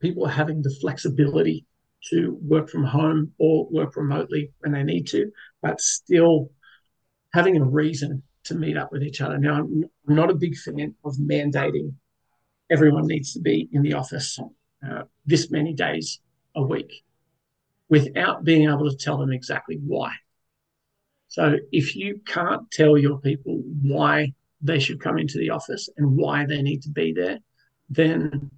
people 0.01 0.25
having 0.25 0.61
the 0.61 0.75
flexibility 0.81 1.65
to 2.09 2.37
work 2.41 2.69
from 2.69 2.85
home 2.85 3.33
or 3.37 3.67
work 3.69 3.97
remotely 3.97 4.51
when 4.59 4.71
they 4.71 4.83
need 4.83 5.07
to, 5.07 5.29
but 5.67 5.81
still 5.81 6.49
having 7.33 7.57
a 7.57 7.63
reason 7.63 8.23
to 8.45 8.55
meet 8.55 8.77
up 8.77 8.91
with 8.91 9.03
each 9.03 9.19
other. 9.21 9.37
Now, 9.37 9.55
I'm 9.55 9.89
not 10.07 10.29
a 10.29 10.35
big 10.35 10.55
fan 10.55 10.95
of 11.03 11.15
mandating 11.17 11.93
everyone 12.69 13.07
needs 13.07 13.33
to 13.33 13.39
be 13.39 13.67
in 13.71 13.81
the 13.81 13.93
office 13.93 14.39
uh, 14.87 15.03
this 15.25 15.51
many 15.51 15.73
days 15.73 16.19
a 16.55 16.61
week 16.61 17.03
without 17.89 18.43
being 18.43 18.69
able 18.69 18.89
to 18.89 18.97
tell 18.97 19.17
them 19.17 19.31
exactly 19.31 19.77
why. 19.85 20.11
So 21.27 21.57
if 21.71 21.95
you 21.95 22.21
can't 22.25 22.69
tell 22.71 22.97
your 22.97 23.19
people 23.19 23.61
why 23.81 24.33
they 24.61 24.79
should 24.79 25.01
come 25.01 25.17
into 25.17 25.37
the 25.37 25.49
office 25.49 25.89
and 25.97 26.17
why 26.17 26.45
they 26.45 26.61
need 26.61 26.81
to 26.83 26.89
be 26.89 27.13
there, 27.13 27.39
then 27.89 28.49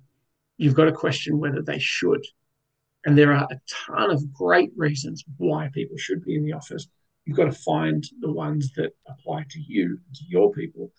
you've 0.57 0.75
got 0.75 0.85
to 0.85 0.91
question 0.91 1.39
whether 1.39 1.61
they 1.61 1.79
should. 1.79 2.23
And 3.05 3.17
there 3.17 3.33
are 3.33 3.47
a 3.49 3.59
ton 3.87 4.11
of 4.11 4.33
great 4.33 4.71
reasons 4.75 5.23
why 5.37 5.69
people 5.73 5.97
should 5.97 6.23
be 6.23 6.35
in 6.35 6.43
the 6.43 6.53
office. 6.53 6.87
You've 7.29 7.37
got 7.37 7.45
to 7.45 7.51
find 7.51 8.03
the 8.21 8.31
ones 8.31 8.71
that 8.75 8.89
apply 9.07 9.45
to 9.51 9.59
you, 9.59 9.99
to 10.15 10.21
your 10.27 10.51
people, 10.51 10.91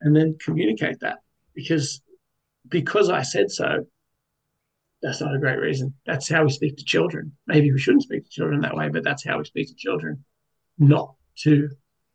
and 0.00 0.16
then 0.16 0.36
communicate 0.44 0.98
that. 1.02 1.18
Because 1.54 2.02
because 2.68 3.10
I 3.10 3.22
said 3.22 3.48
so 3.48 3.86
that's 5.00 5.20
not 5.20 5.36
a 5.36 5.38
great 5.38 5.60
reason. 5.60 5.94
That's 6.04 6.28
how 6.28 6.42
we 6.42 6.50
speak 6.50 6.78
to 6.78 6.84
children. 6.84 7.30
Maybe 7.46 7.70
we 7.70 7.78
shouldn't 7.78 8.02
speak 8.02 8.24
to 8.24 8.28
children 8.28 8.62
that 8.62 8.74
way, 8.74 8.88
but 8.88 9.04
that's 9.04 9.24
how 9.24 9.38
we 9.38 9.44
speak 9.44 9.68
to 9.68 9.74
children, 9.76 10.24
not 10.80 11.14
to 11.44 11.68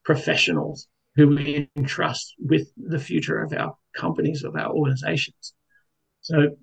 professionals 0.03 0.89
who 1.15 1.29
we 1.29 1.69
entrust 1.77 2.35
with 2.39 2.67
the 2.75 2.99
future 2.99 3.41
of 3.41 3.53
our 3.53 3.77
companies, 3.95 4.43
of 4.43 4.57
our 4.57 4.73
organizations. 4.73 5.53
So, 6.19 6.57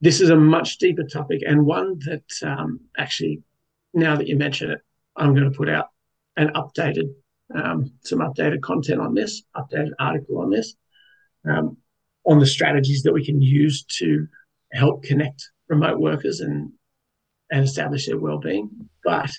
this 0.00 0.22
is 0.22 0.30
a 0.30 0.36
much 0.36 0.78
deeper 0.78 1.04
topic 1.04 1.42
and 1.46 1.66
one 1.66 1.98
that 2.06 2.24
um, 2.42 2.80
actually, 2.96 3.42
now 3.92 4.16
that 4.16 4.28
you 4.28 4.36
mention 4.38 4.70
it, 4.70 4.80
I'm 5.16 5.34
going 5.34 5.50
to 5.50 5.56
put 5.56 5.68
out 5.68 5.88
an 6.36 6.50
updated, 6.54 7.12
um, 7.54 7.92
some 8.02 8.20
updated 8.20 8.62
content 8.62 9.00
on 9.00 9.14
this, 9.14 9.42
updated 9.56 9.92
article 9.98 10.38
on 10.38 10.50
this. 10.50 10.74
Um, 11.48 11.76
on 12.24 12.38
the 12.38 12.46
strategies 12.46 13.02
that 13.02 13.12
we 13.12 13.24
can 13.24 13.40
use 13.40 13.84
to 13.98 14.26
help 14.72 15.02
connect 15.02 15.50
remote 15.68 15.98
workers 15.98 16.40
and 16.40 16.72
and 17.50 17.64
establish 17.64 18.06
their 18.06 18.18
well-being. 18.18 18.70
But 19.02 19.30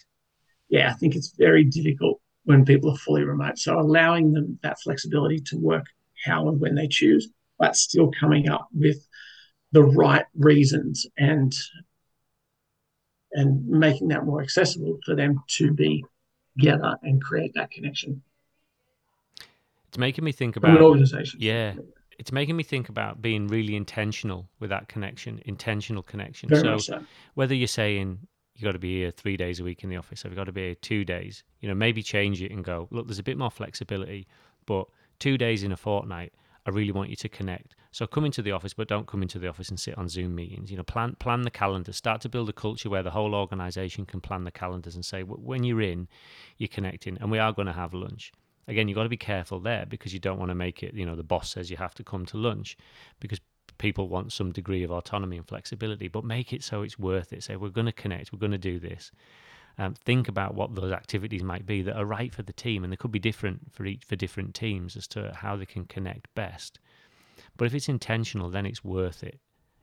yeah, 0.70 0.90
I 0.90 0.94
think 0.94 1.16
it's 1.16 1.34
very 1.38 1.64
difficult 1.64 2.20
when 2.44 2.66
people 2.66 2.92
are 2.92 2.98
fully 2.98 3.24
remote. 3.24 3.58
So 3.58 3.80
allowing 3.80 4.34
them 4.34 4.60
that 4.64 4.82
flexibility 4.82 5.40
to 5.46 5.58
work 5.58 5.86
how 6.26 6.50
and 6.50 6.60
when 6.60 6.76
they 6.76 6.88
choose, 6.88 7.30
but 7.58 7.76
still 7.76 8.12
coming 8.20 8.50
up 8.50 8.68
with 8.74 8.98
the 9.72 9.84
right 9.84 10.26
reasons 10.36 11.08
and 11.18 11.54
and 13.34 13.68
making 13.68 14.10
that 14.10 14.26
more 14.26 14.42
accessible 14.42 15.00
for 15.06 15.16
them 15.16 15.42
to 15.48 15.72
be 15.72 16.04
together 16.58 16.98
and 17.04 17.22
create 17.22 17.54
that 17.56 17.72
connection. 17.72 18.22
It's 19.88 19.98
making 19.98 20.24
me 20.24 20.32
think 20.32 20.56
about 20.56 20.78
an 20.78 20.84
organization. 20.84 21.40
Yeah, 21.42 21.74
it's 22.18 22.32
making 22.32 22.56
me 22.56 22.64
think 22.64 22.90
about 22.90 23.22
being 23.22 23.48
really 23.48 23.76
intentional 23.76 24.48
with 24.60 24.70
that 24.70 24.88
connection, 24.88 25.42
intentional 25.46 26.04
connection. 26.04 26.50
Very 26.50 26.62
so, 26.62 26.72
much 26.72 26.86
so. 26.86 27.04
whether 27.34 27.54
you're 27.54 27.68
saying 27.68 28.20
you've 28.56 28.64
got 28.64 28.74
to 28.74 28.80
be 28.80 29.00
here 29.00 29.12
three 29.12 29.36
days 29.36 29.60
a 29.60 29.64
week 29.64 29.84
in 29.84 29.90
the 29.90 29.98
office, 29.98 30.24
or 30.24 30.30
you 30.30 30.36
got 30.36 30.46
to 30.46 30.52
be 30.52 30.62
here 30.62 30.76
two 30.76 31.04
days, 31.04 31.44
you 31.60 31.68
know, 31.68 31.76
maybe 31.76 32.04
change 32.04 32.42
it 32.42 32.52
and 32.52 32.64
go, 32.64 32.88
look, 32.92 33.08
there's 33.08 33.20
a 33.20 33.24
bit 33.24 33.38
more 33.38 33.52
flexibility, 33.52 34.28
but 34.66 34.88
two 35.20 35.38
days 35.38 35.64
in 35.64 35.72
a 35.72 35.78
fortnight, 35.78 36.34
I 36.66 36.70
really 36.70 36.92
want 36.92 37.10
you 37.10 37.16
to 37.16 37.30
connect. 37.30 37.76
So 37.92 38.06
come 38.08 38.26
into 38.26 38.42
the 38.42 38.52
office, 38.52 38.74
but 38.74 38.88
don't 38.88 39.08
come 39.08 39.22
into 39.22 39.40
the 39.40 39.48
office 39.48 39.70
and 39.70 39.80
sit 39.80 39.98
on 39.98 40.08
Zoom 40.08 40.36
meetings. 40.36 40.72
You 40.72 40.78
know, 40.78 40.84
plan 40.84 41.16
plan 41.20 41.42
the 41.42 41.52
calendar. 41.52 41.92
Start 41.92 42.22
to 42.22 42.30
build 42.30 42.50
a 42.50 42.54
culture 42.54 42.90
where 42.90 43.04
the 43.04 43.12
whole 43.12 43.34
organisation 43.34 44.06
can 44.06 44.22
plan 44.22 44.44
the 44.44 44.52
calendars 44.52 44.96
and 44.96 45.04
say, 45.04 45.24
when 45.24 45.64
you're 45.64 45.82
in, 45.82 46.08
you're 46.58 46.68
connecting, 46.68 47.18
and 47.20 47.32
we 47.32 47.40
are 47.40 47.52
going 47.52 47.68
to 47.68 47.74
have 47.74 47.94
lunch 47.94 48.32
again, 48.68 48.88
you've 48.88 48.96
got 48.96 49.04
to 49.04 49.10
be 49.10 49.18
careful 49.18 49.60
there 49.60 49.86
because 49.88 50.14
you 50.14 50.20
don't 50.20 50.40
want 50.40 50.50
to 50.50 50.56
make 50.56 50.84
it, 50.84 50.94
you 50.94 51.06
know, 51.06 51.16
the 51.16 51.24
boss 51.24 51.52
says 51.52 51.70
you 51.70 51.78
have 51.78 51.94
to 51.96 52.04
come 52.04 52.26
to 52.28 52.38
lunch 52.38 52.78
because 53.20 53.40
people 53.78 54.08
want 54.08 54.32
some 54.32 54.52
degree 54.52 54.84
of 54.84 54.92
autonomy 54.92 55.38
and 55.38 55.48
flexibility, 55.48 56.08
but 56.08 56.24
make 56.24 56.54
it 56.54 56.64
so 56.64 56.82
it's 56.82 57.00
worth 57.00 57.34
it. 57.34 57.44
Say, 57.44 57.56
we're 57.56 57.70
going 57.70 57.86
to 57.86 57.92
connect, 57.92 58.32
we're 58.32 58.40
going 58.40 58.52
to 58.52 58.58
do 58.58 58.80
this. 58.80 59.12
Um, 59.82 59.96
think 59.96 60.28
about 60.28 60.54
what 60.54 60.76
those 60.76 60.92
activities 60.92 61.42
might 61.42 61.66
be 61.66 61.82
that 61.82 61.98
are 61.98 62.06
right 62.06 62.32
for 62.32 62.44
the 62.44 62.54
team, 62.54 62.84
and 62.84 62.94
they 62.94 62.98
could 62.98 63.12
be 63.12 63.18
different 63.18 63.74
for 63.74 63.84
each 63.84 64.04
for 64.06 64.16
different 64.16 64.54
teams 64.54 64.96
as 64.96 65.08
to 65.08 65.34
how 65.34 65.56
they 65.56 65.66
can 65.66 65.86
connect 65.86 66.32
best. 66.36 66.78
But 67.58 67.66
if 67.66 67.74
it's 67.74 67.90
intentional, 67.90 68.52
then 68.52 68.68
it's 68.68 68.84
worth 68.84 69.24
it. 69.24 69.40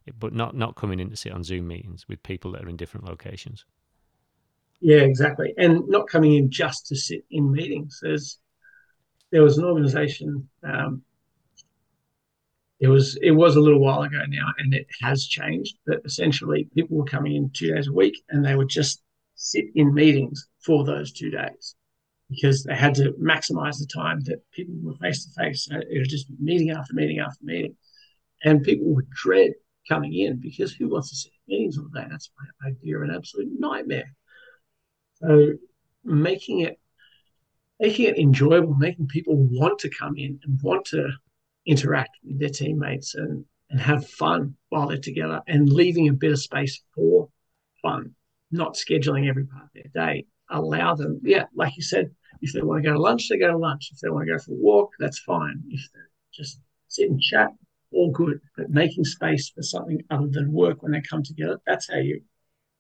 it 0.07 0.15
but 0.21 0.33
not 0.33 0.55
not 0.55 0.77
coming 0.77 1.01
in 1.01 1.11
to 1.11 1.17
sit 1.17 1.33
on 1.33 1.43
Zoom 1.43 1.67
meetings 1.67 2.07
with 2.07 2.23
people 2.23 2.53
that 2.53 2.63
are 2.63 2.69
in 2.69 2.77
different 2.77 3.07
locations. 3.07 3.65
Yeah, 4.81 4.99
exactly, 4.99 5.53
and 5.59 5.83
not 5.89 6.07
coming 6.07 6.35
in 6.35 6.49
just 6.49 6.87
to 6.87 6.95
sit 6.95 7.25
in 7.33 7.51
meetings. 7.51 7.99
There's 8.01 8.39
there 9.33 9.43
was 9.43 9.59
an 9.59 9.65
organisation. 9.65 10.49
Um, 10.63 11.03
it 12.79 12.87
was 12.87 13.19
it 13.21 13.33
was 13.33 13.57
a 13.57 13.61
little 13.61 13.81
while 13.81 14.03
ago 14.03 14.23
now, 14.29 14.53
and 14.59 14.75
it 14.75 14.87
has 15.03 15.27
changed. 15.27 15.77
But 15.85 16.03
essentially, 16.05 16.69
people 16.73 16.99
were 16.99 17.05
coming 17.05 17.35
in 17.35 17.51
two 17.51 17.75
days 17.75 17.89
a 17.89 17.93
week, 17.93 18.23
and 18.31 18.45
they 18.45 18.55
were 18.55 18.65
just 18.65 19.03
sit 19.39 19.67
in 19.75 19.95
meetings 19.95 20.49
for 20.61 20.85
those 20.85 21.13
two 21.13 21.31
days 21.31 21.77
because 22.29 22.65
they 22.65 22.75
had 22.75 22.95
to 22.97 23.13
maximize 23.13 23.79
the 23.79 23.87
time 23.87 24.21
that 24.25 24.43
people 24.53 24.75
were 24.83 24.95
face 24.97 25.25
to 25.25 25.43
face. 25.43 25.69
It 25.71 25.99
was 25.99 26.09
just 26.09 26.27
meeting 26.39 26.71
after 26.71 26.93
meeting 26.93 27.21
after 27.21 27.43
meeting, 27.43 27.77
and 28.45 28.63
people 28.63 28.95
would 28.95 29.09
dread 29.11 29.53
coming 29.89 30.13
in 30.13 30.39
because 30.41 30.75
who 30.75 30.91
wants 30.91 31.11
to 31.11 31.17
sit 31.17 31.33
in 31.47 31.55
meetings 31.55 31.79
all 31.79 31.89
day? 31.95 32.07
That's 32.11 32.31
my 32.39 32.69
idea 32.69 33.01
an 33.01 33.15
absolute 33.15 33.49
nightmare. 33.59 34.13
So 35.15 35.53
making 36.05 36.61
it 36.61 36.79
making 37.81 38.07
it 38.07 38.19
enjoyable, 38.19 38.75
making 38.75 39.07
people 39.07 39.37
want 39.37 39.79
to 39.79 39.91
come 39.91 40.17
in 40.17 40.41
and 40.43 40.61
want 40.63 40.85
to 40.87 41.09
interact 41.65 42.11
with 42.25 42.41
their 42.41 42.49
teammates 42.49 43.15
and, 43.15 43.45
and 43.71 43.81
have 43.81 44.09
fun 44.09 44.57
while 44.69 44.89
they're 44.89 44.99
together 44.99 45.41
and 45.47 45.69
leaving 45.69 46.09
a 46.09 46.13
bit 46.13 46.33
of 46.33 46.41
space 46.41 46.83
for 46.95 47.29
fun, 47.81 48.15
not 48.51 48.75
scheduling 48.75 49.29
every 49.29 49.47
part 49.47 49.65
of 49.65 49.71
their 49.75 49.91
day. 49.95 50.27
Allow 50.51 50.95
them, 50.95 51.21
yeah, 51.23 51.45
like 51.55 51.77
you 51.77 51.83
said, 51.83 52.11
if 52.41 52.53
they 52.53 52.63
want 52.63 52.83
to 52.83 52.89
go 52.89 52.95
to 52.95 53.01
lunch, 53.01 53.29
they 53.29 53.39
go 53.39 53.51
to 53.51 53.57
lunch. 53.57 53.91
If 53.93 54.01
they 54.01 54.09
want 54.09 54.27
to 54.27 54.33
go 54.33 54.39
for 54.39 54.53
a 54.53 54.57
walk, 54.57 54.93
that's 54.99 55.19
fine. 55.19 55.63
If 55.69 55.81
they 55.93 56.01
just 56.33 56.61
sit 56.89 57.11
and 57.11 57.21
chat, 57.21 57.51
all 57.93 58.11
good. 58.11 58.41
But 58.57 58.71
making 58.71 59.05
space 59.05 59.51
for 59.51 59.63
something 59.63 60.03
other 60.11 60.29
than 60.29 60.53
work 60.53 60.83
when 60.83 60.93
they 60.93 61.01
come 61.01 61.23
together, 61.23 61.59
that's 61.67 61.91
how 61.91 61.99
you 61.99 62.23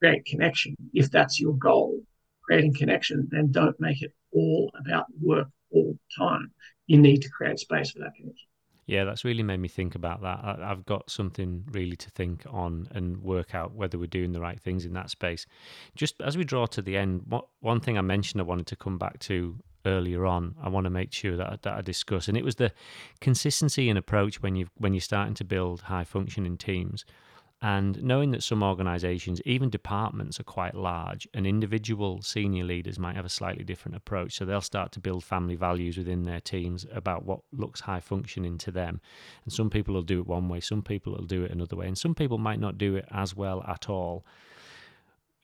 create 0.00 0.24
connection. 0.24 0.74
If 0.94 1.10
that's 1.10 1.40
your 1.40 1.54
goal, 1.54 2.00
creating 2.42 2.74
connection, 2.74 3.28
then 3.30 3.50
don't 3.50 3.78
make 3.80 4.02
it 4.02 4.12
all 4.32 4.70
about 4.78 5.06
work 5.20 5.48
all 5.72 5.92
the 5.92 6.24
time. 6.24 6.52
You 6.86 6.98
need 6.98 7.22
to 7.22 7.28
create 7.28 7.58
space 7.58 7.90
for 7.90 7.98
that 8.00 8.14
connection. 8.16 8.48
Yeah, 8.88 9.04
that's 9.04 9.22
really 9.22 9.42
made 9.42 9.60
me 9.60 9.68
think 9.68 9.94
about 9.94 10.22
that. 10.22 10.40
I, 10.42 10.66
have 10.66 10.86
got 10.86 11.10
something 11.10 11.62
really 11.70 11.94
to 11.96 12.08
think 12.08 12.44
on 12.48 12.88
and 12.92 13.22
work 13.22 13.54
out 13.54 13.74
whether 13.74 13.98
we're 13.98 14.06
doing 14.06 14.32
the 14.32 14.40
right 14.40 14.58
things 14.58 14.86
in 14.86 14.94
that 14.94 15.10
space. 15.10 15.44
Just 15.94 16.22
as 16.22 16.38
we 16.38 16.44
draw 16.44 16.64
to 16.64 16.80
the 16.80 16.96
end, 16.96 17.30
one 17.60 17.80
thing 17.80 17.98
I 17.98 18.00
mentioned 18.00 18.40
I 18.40 18.44
wanted 18.44 18.66
to 18.68 18.76
come 18.76 18.96
back 18.96 19.18
to 19.20 19.56
earlier 19.84 20.24
on, 20.24 20.54
I 20.62 20.70
want 20.70 20.84
to 20.84 20.90
make 20.90 21.12
sure 21.12 21.36
that, 21.36 21.62
that 21.62 21.74
I 21.74 21.82
discuss, 21.82 22.28
and 22.28 22.36
it 22.38 22.44
was 22.44 22.56
the 22.56 22.72
consistency 23.20 23.90
in 23.90 23.98
approach 23.98 24.40
when 24.40 24.56
you 24.56 24.68
when 24.78 24.94
you're 24.94 25.02
starting 25.02 25.34
to 25.34 25.44
build 25.44 25.82
high 25.82 26.04
functioning 26.04 26.56
teams. 26.56 27.04
And 27.60 28.00
knowing 28.04 28.30
that 28.30 28.44
some 28.44 28.62
organizations, 28.62 29.42
even 29.44 29.68
departments, 29.68 30.38
are 30.38 30.44
quite 30.44 30.76
large, 30.76 31.26
and 31.34 31.44
individual 31.44 32.22
senior 32.22 32.62
leaders 32.64 33.00
might 33.00 33.16
have 33.16 33.24
a 33.24 33.30
slightly 33.30 33.64
different 33.64 33.96
approach. 33.96 34.34
So 34.34 34.44
they'll 34.44 34.60
start 34.60 34.92
to 34.92 35.00
build 35.00 35.24
family 35.24 35.56
values 35.56 35.98
within 35.98 36.22
their 36.22 36.40
teams 36.40 36.86
about 36.92 37.24
what 37.24 37.40
looks 37.52 37.80
high 37.80 38.00
functioning 38.00 38.58
to 38.58 38.70
them. 38.70 39.00
And 39.44 39.52
some 39.52 39.70
people 39.70 39.94
will 39.94 40.02
do 40.02 40.20
it 40.20 40.26
one 40.26 40.48
way, 40.48 40.60
some 40.60 40.82
people 40.82 41.14
will 41.14 41.24
do 41.24 41.42
it 41.42 41.50
another 41.50 41.74
way, 41.74 41.88
and 41.88 41.98
some 41.98 42.14
people 42.14 42.38
might 42.38 42.60
not 42.60 42.78
do 42.78 42.94
it 42.94 43.06
as 43.10 43.34
well 43.34 43.64
at 43.66 43.88
all 43.88 44.24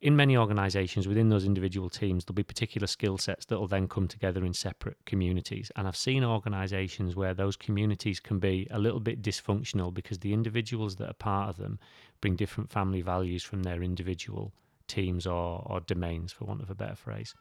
in 0.05 0.15
many 0.15 0.37
organizations 0.37 1.09
within 1.09 1.31
those 1.31 1.47
individual 1.47 1.89
teams 1.89 2.27
there'll 2.27 2.35
be 2.35 2.43
particular 2.43 2.87
skill 2.87 3.17
sets 3.17 3.47
that 3.47 3.59
will 3.59 3.67
then 3.67 3.89
come 3.89 4.07
together 4.07 4.45
in 4.45 4.53
separate 4.53 4.99
communities. 5.07 5.73
And 5.77 5.89
i've 5.89 5.97
seen 5.97 6.23
organizations 6.23 7.17
where 7.17 7.33
those 7.33 7.57
communities 7.57 8.21
can 8.21 8.39
be 8.39 8.69
a 8.71 8.79
little 8.79 9.01
bit 9.01 9.23
dysfunctional 9.23 9.93
because 9.93 10.19
the 10.19 10.35
individuals 10.35 10.97
that 10.97 11.09
are 11.09 11.15
part 11.15 11.49
of 11.49 11.57
them 11.57 11.79
bring 12.21 12.37
different 12.37 12.71
family 12.71 13.01
values 13.01 13.43
from 13.43 13.63
their 13.63 13.83
individual 13.83 14.53
teams 14.89 15.27
or, 15.27 15.63
or 15.65 15.81
domains 15.81 16.33
for 16.33 16.45
want 16.45 16.61
of 16.61 16.69
a 16.69 16.75
better 16.75 16.97
phrase. 16.97 17.35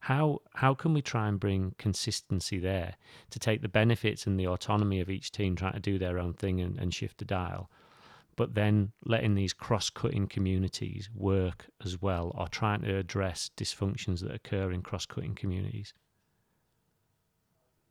How 0.00 0.42
how 0.56 0.74
can 0.74 0.92
we 0.92 1.00
try 1.00 1.28
and 1.28 1.40
bring 1.40 1.74
consistency 1.78 2.58
there 2.58 2.96
to 3.30 3.38
take 3.38 3.62
the 3.62 3.68
benefits 3.68 4.26
and 4.26 4.38
the 4.38 4.46
autonomy 4.48 5.00
of 5.00 5.08
each 5.08 5.32
team 5.32 5.56
trying 5.56 5.72
to 5.72 5.80
do 5.80 5.98
their 5.98 6.18
own 6.18 6.34
thing 6.34 6.60
and, 6.60 6.78
and 6.78 6.92
shift 6.92 7.16
the 7.16 7.24
dial 7.24 7.70
but 8.40 8.54
then 8.54 8.90
letting 9.04 9.34
these 9.34 9.52
cross-cutting 9.52 10.26
communities 10.26 11.10
work 11.14 11.66
as 11.84 12.00
well 12.00 12.34
or 12.38 12.48
trying 12.48 12.80
to 12.80 12.96
address 12.96 13.50
dysfunctions 13.54 14.20
that 14.20 14.34
occur 14.34 14.72
in 14.72 14.80
cross-cutting 14.80 15.34
communities? 15.34 15.92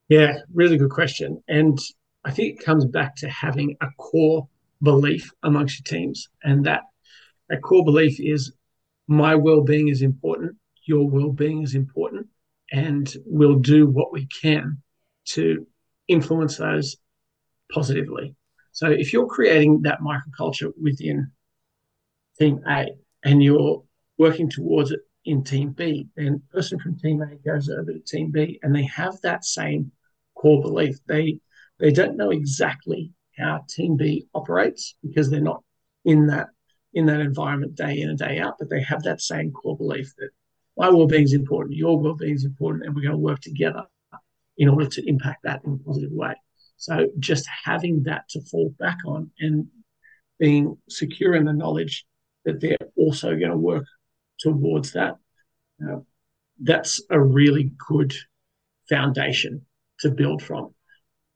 Yeah 0.08 0.40
really 0.52 0.78
good 0.78 0.90
question. 0.90 1.44
And 1.48 1.78
i 2.26 2.32
think 2.32 2.48
it 2.58 2.66
comes 2.66 2.88
back 2.88 3.16
to 3.18 3.30
having 3.30 3.78
a 3.80 3.90
core 4.00 4.48
belief 4.82 5.30
amongst 5.44 5.78
your 5.78 6.00
teams 6.00 6.30
and 6.44 6.66
that 6.66 6.82
a 7.52 7.58
core 7.58 7.86
belief 7.86 8.20
is 8.20 8.52
my 9.08 9.36
well-being 9.36 9.88
is 9.88 10.02
important 10.02 10.58
your 10.86 11.08
well-being 11.08 11.62
is 11.62 11.76
important 11.76 12.26
and 12.72 13.14
we'll 13.24 13.60
do 13.60 13.86
what 13.86 14.12
we 14.12 14.26
can 14.42 14.82
to 15.26 15.68
influence 16.08 16.58
those 16.58 16.98
positively 17.72 18.36
so 18.72 18.90
if 18.92 19.14
you're 19.14 19.28
creating 19.28 19.82
that 19.84 20.00
microculture 20.02 20.72
within 20.82 21.32
team 22.38 22.62
A 22.68 22.90
and 23.24 23.44
you're 23.44 23.84
working 24.18 24.50
towards 24.50 24.92
it 24.92 25.02
in 25.26 25.44
team 25.44 25.72
B, 25.72 26.08
then 26.16 26.42
a 26.50 26.54
person 26.54 26.80
from 26.80 26.98
team 26.98 27.22
A 27.22 27.36
goes 27.48 27.70
over 27.70 27.92
to 27.92 28.00
team 28.00 28.32
B 28.32 28.60
and 28.64 28.76
they 28.76 28.84
have 28.86 29.20
that 29.22 29.46
same 29.46 29.92
core 30.36 30.62
belief. 30.62 30.98
They 31.08 31.40
they 31.80 31.92
don't 31.92 32.18
know 32.18 32.32
exactly 32.32 33.14
how 33.38 33.64
team 33.70 33.96
B 33.96 34.28
operates 34.34 34.96
because 35.02 35.30
they're 35.30 35.42
not 35.42 35.64
in 36.06 36.28
that 36.28 36.48
in 36.94 37.06
that 37.06 37.20
environment 37.20 37.76
day 37.76 38.02
in 38.02 38.10
and 38.10 38.18
day 38.18 38.40
out, 38.40 38.56
but 38.60 38.70
they 38.70 38.82
have 38.82 39.04
that 39.04 39.22
same 39.22 39.52
core 39.52 39.78
belief 39.78 40.14
that 40.18 40.30
my 40.78 40.90
well-being 40.90 41.24
is 41.24 41.34
important, 41.34 41.76
your 41.76 42.00
well-being 42.00 42.36
is 42.36 42.46
important, 42.46 42.86
and 42.86 42.96
we're 42.96 43.02
going 43.02 43.12
to 43.12 43.18
work 43.18 43.42
together 43.42 43.84
in 44.58 44.70
order 44.70 44.88
to 44.88 45.08
impact 45.08 45.44
that 45.44 45.62
in 45.66 45.74
a 45.74 45.78
positive 45.78 46.12
way. 46.12 46.34
So 46.80 47.10
just 47.20 47.46
having 47.66 48.04
that 48.04 48.28
to 48.30 48.42
fall 48.42 48.74
back 48.80 48.98
on 49.06 49.30
and 49.40 49.68
being 50.40 50.78
secure 50.90 51.36
in 51.36 51.46
the 51.46 51.54
knowledge 51.54 52.06
that 52.46 52.62
they're 52.62 52.78
also 52.96 53.30
going 53.32 53.52
to 53.52 53.58
work 53.58 53.86
towards 54.40 54.94
that, 54.94 55.16
uh, 55.86 55.98
that's 56.62 57.02
a 57.10 57.20
really 57.20 57.72
good 57.88 58.14
foundation 58.88 59.66
to 60.00 60.10
build 60.10 60.42
from. 60.42 60.74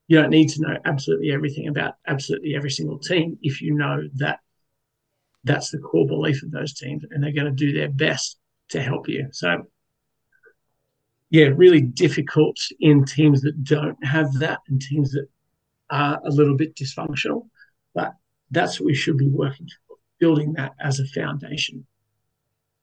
You 0.08 0.20
don't 0.20 0.30
need 0.30 0.48
to 0.50 0.62
know 0.62 0.76
absolutely 0.84 1.30
everything 1.30 1.68
about 1.68 1.94
absolutely 2.06 2.54
every 2.54 2.70
single 2.70 2.98
team 2.98 3.38
if 3.42 3.60
you 3.60 3.74
know 3.74 4.02
that 4.16 4.40
that's 5.44 5.70
the 5.70 5.78
core 5.78 6.06
belief 6.06 6.42
of 6.42 6.50
those 6.50 6.72
teams 6.72 7.04
and 7.10 7.22
they're 7.22 7.32
going 7.32 7.44
to 7.44 7.50
do 7.52 7.72
their 7.72 7.90
best 7.90 8.38
to 8.70 8.80
help 8.80 9.08
you. 9.08 9.28
So 9.32 9.64
yeah, 11.34 11.50
really 11.56 11.80
difficult 11.80 12.56
in 12.78 13.04
teams 13.04 13.40
that 13.40 13.64
don't 13.64 13.98
have 14.04 14.32
that 14.34 14.60
and 14.68 14.80
teams 14.80 15.10
that 15.10 15.26
are 15.90 16.20
a 16.24 16.30
little 16.30 16.56
bit 16.56 16.76
dysfunctional. 16.76 17.48
But 17.92 18.12
that's 18.52 18.78
what 18.78 18.86
we 18.86 18.94
should 18.94 19.18
be 19.18 19.28
working 19.28 19.66
for, 19.66 19.96
building 20.20 20.52
that 20.52 20.74
as 20.80 21.00
a 21.00 21.06
foundation. 21.06 21.84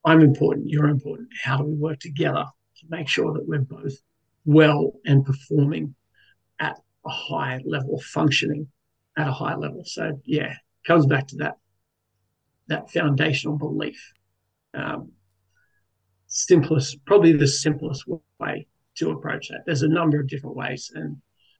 I'm 0.04 0.20
important, 0.20 0.68
you're 0.68 0.90
important. 0.90 1.30
How 1.42 1.56
do 1.56 1.64
we 1.64 1.76
work 1.76 2.00
together 2.00 2.44
to 2.76 2.86
make 2.90 3.08
sure 3.08 3.32
that 3.32 3.48
we're 3.48 3.60
both 3.60 3.94
well 4.44 4.92
and 5.06 5.24
performing 5.24 5.94
at 6.60 6.78
a 7.06 7.10
high 7.10 7.58
level, 7.64 8.02
functioning 8.02 8.68
at 9.16 9.28
a 9.28 9.32
high 9.32 9.56
level? 9.56 9.82
So 9.86 10.20
yeah, 10.26 10.56
comes 10.86 11.06
back 11.06 11.26
to 11.28 11.36
that 11.36 11.56
that 12.66 12.90
foundational 12.90 13.56
belief. 13.56 14.12
Um, 14.74 15.12
simplest, 16.32 17.04
probably 17.04 17.32
the 17.32 17.46
simplest 17.46 18.04
way 18.40 18.66
to 18.96 19.10
approach 19.10 19.48
that. 19.50 19.60
There's 19.66 19.82
a 19.82 19.88
number 19.88 20.18
of 20.18 20.26
different 20.26 20.56
ways, 20.56 20.90
and 20.94 21.16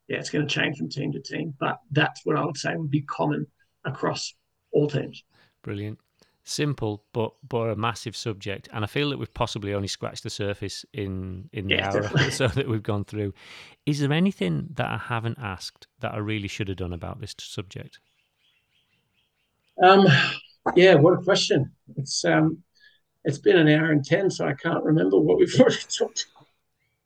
yeah, 0.08 0.18
it's 0.18 0.30
going 0.30 0.46
to 0.46 0.52
change 0.52 0.78
from 0.78 0.88
team 0.88 1.12
to 1.12 1.20
team, 1.20 1.54
but 1.60 1.78
that's 1.90 2.22
what 2.24 2.36
I 2.36 2.44
would 2.44 2.56
say 2.56 2.74
would 2.74 2.90
be 2.90 3.02
common 3.02 3.46
across 3.84 4.34
all 4.72 4.88
teams. 4.88 5.22
Brilliant. 5.62 5.98
Simple, 6.44 7.04
but 7.12 7.34
but 7.48 7.70
a 7.70 7.76
massive 7.76 8.16
subject, 8.16 8.68
and 8.72 8.82
I 8.82 8.88
feel 8.88 9.10
that 9.10 9.18
we've 9.18 9.32
possibly 9.32 9.74
only 9.74 9.86
scratched 9.86 10.24
the 10.24 10.30
surface 10.30 10.84
in 10.92 11.48
in 11.52 11.68
the 11.68 11.76
yeah, 11.76 11.88
hour 11.88 12.10
or 12.12 12.30
so 12.32 12.48
that 12.48 12.66
we've 12.66 12.82
gone 12.82 13.04
through. 13.04 13.32
Is 13.86 14.00
there 14.00 14.12
anything 14.12 14.70
that 14.74 14.90
I 14.90 14.96
haven't 14.96 15.38
asked 15.40 15.86
that 16.00 16.12
I 16.12 16.16
really 16.16 16.48
should 16.48 16.66
have 16.66 16.78
done 16.78 16.92
about 16.92 17.20
this 17.20 17.36
subject? 17.38 18.00
Um, 19.80 20.04
yeah, 20.74 20.94
what 20.94 21.12
a 21.12 21.22
question. 21.22 21.70
It's 21.96 22.24
um, 22.24 22.64
it's 23.24 23.38
been 23.38 23.56
an 23.56 23.68
hour 23.68 23.90
and 23.90 24.04
ten, 24.04 24.30
so 24.30 24.46
I 24.46 24.54
can't 24.54 24.84
remember 24.84 25.18
what 25.18 25.38
we've 25.38 25.54
already 25.60 25.76
talked. 25.88 26.26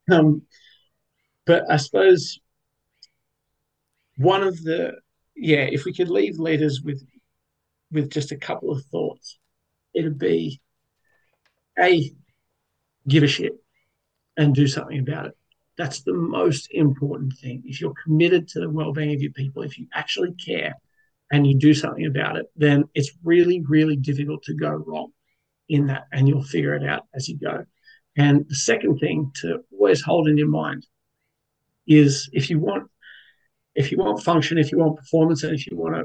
About. 0.08 0.18
Um, 0.18 0.42
but 1.44 1.70
I 1.70 1.76
suppose 1.76 2.40
one 4.16 4.42
of 4.42 4.62
the 4.62 4.94
yeah, 5.34 5.66
if 5.70 5.84
we 5.84 5.92
could 5.92 6.08
leave 6.08 6.38
leaders 6.38 6.80
with 6.82 7.06
with 7.92 8.10
just 8.10 8.32
a 8.32 8.36
couple 8.36 8.70
of 8.72 8.84
thoughts, 8.86 9.38
it'd 9.94 10.18
be 10.18 10.60
a 11.78 12.10
give 13.06 13.22
a 13.22 13.28
shit 13.28 13.52
and 14.36 14.54
do 14.54 14.66
something 14.66 14.98
about 14.98 15.26
it. 15.26 15.36
That's 15.78 16.02
the 16.02 16.14
most 16.14 16.68
important 16.70 17.34
thing. 17.34 17.62
If 17.66 17.80
you're 17.80 17.94
committed 18.02 18.48
to 18.48 18.60
the 18.60 18.70
well-being 18.70 19.14
of 19.14 19.20
your 19.20 19.32
people, 19.32 19.62
if 19.62 19.78
you 19.78 19.86
actually 19.92 20.32
care 20.34 20.74
and 21.30 21.46
you 21.46 21.58
do 21.58 21.74
something 21.74 22.06
about 22.06 22.36
it, 22.36 22.46
then 22.56 22.84
it's 22.94 23.12
really, 23.22 23.62
really 23.68 23.96
difficult 23.96 24.42
to 24.44 24.54
go 24.54 24.70
wrong 24.70 25.12
in 25.68 25.86
that, 25.86 26.04
and 26.12 26.28
you'll 26.28 26.42
figure 26.42 26.74
it 26.74 26.84
out 26.84 27.04
as 27.14 27.28
you 27.28 27.38
go. 27.38 27.64
And 28.16 28.46
the 28.48 28.54
second 28.54 28.98
thing 28.98 29.30
to 29.42 29.60
always 29.72 30.00
hold 30.00 30.28
in 30.28 30.38
your 30.38 30.48
mind 30.48 30.86
is 31.86 32.28
if 32.32 32.50
you 32.50 32.58
want 32.58 32.90
if 33.74 33.92
you 33.92 33.98
want 33.98 34.22
function, 34.22 34.56
if 34.56 34.72
you 34.72 34.78
want 34.78 34.96
performance, 34.96 35.42
and 35.42 35.54
if 35.54 35.70
you 35.70 35.76
want 35.76 35.94
to 35.94 36.04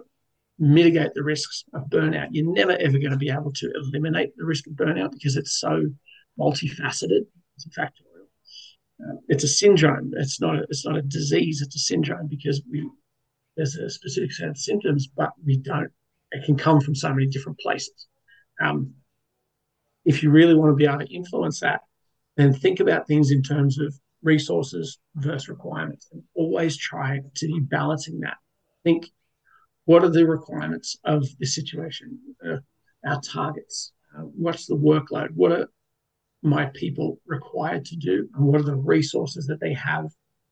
mitigate 0.59 1.13
the 1.13 1.23
risks 1.23 1.63
of 1.73 1.89
burnout, 1.89 2.27
you're 2.31 2.53
never 2.53 2.73
ever 2.73 2.99
going 2.99 3.11
to 3.11 3.17
be 3.17 3.29
able 3.29 3.53
to 3.53 3.71
eliminate 3.75 4.35
the 4.35 4.45
risk 4.45 4.67
of 4.67 4.73
burnout 4.73 5.11
because 5.11 5.37
it's 5.37 5.59
so 5.59 5.85
multifaceted. 6.39 7.21
It's 7.55 7.65
a 7.65 7.79
factorial. 7.79 8.27
Uh, 9.01 9.15
it's 9.29 9.43
a 9.43 9.47
syndrome. 9.47 10.11
It's 10.17 10.41
not. 10.41 10.55
A, 10.55 10.63
it's 10.69 10.85
not 10.85 10.97
a 10.97 11.01
disease. 11.01 11.61
It's 11.61 11.75
a 11.75 11.79
syndrome 11.79 12.27
because 12.27 12.61
we 12.69 12.87
there's 13.55 13.75
a 13.75 13.89
specific 13.89 14.31
set 14.31 14.49
of 14.49 14.57
symptoms, 14.57 15.07
but 15.07 15.31
we 15.45 15.57
don't. 15.57 15.91
It 16.31 16.45
can 16.45 16.57
come 16.57 16.79
from 16.79 16.95
so 16.95 17.09
many 17.13 17.27
different 17.27 17.59
places. 17.59 18.07
Um, 18.61 18.93
if 20.05 20.23
you 20.23 20.31
really 20.31 20.55
want 20.55 20.71
to 20.71 20.75
be 20.75 20.85
able 20.85 20.99
to 20.99 21.13
influence 21.13 21.59
that, 21.59 21.81
then 22.37 22.53
think 22.53 22.79
about 22.79 23.07
things 23.07 23.31
in 23.31 23.43
terms 23.43 23.79
of 23.79 23.93
resources 24.23 24.99
versus 25.15 25.49
requirements 25.49 26.07
and 26.11 26.23
always 26.35 26.77
try 26.77 27.19
to 27.35 27.47
be 27.47 27.59
balancing 27.59 28.19
that. 28.21 28.37
Think 28.83 29.11
what 29.85 30.03
are 30.03 30.09
the 30.09 30.25
requirements 30.25 30.97
of 31.03 31.25
the 31.39 31.45
situation, 31.45 32.19
uh, 32.47 32.57
our 33.05 33.19
targets, 33.21 33.93
uh, 34.15 34.21
what's 34.21 34.67
the 34.67 34.75
workload, 34.75 35.29
what 35.33 35.51
are 35.51 35.67
my 36.43 36.65
people 36.73 37.19
required 37.25 37.85
to 37.85 37.95
do, 37.95 38.27
and 38.35 38.45
what 38.45 38.61
are 38.61 38.65
the 38.65 38.75
resources 38.75 39.45
that 39.47 39.59
they 39.59 39.73
have 39.73 40.07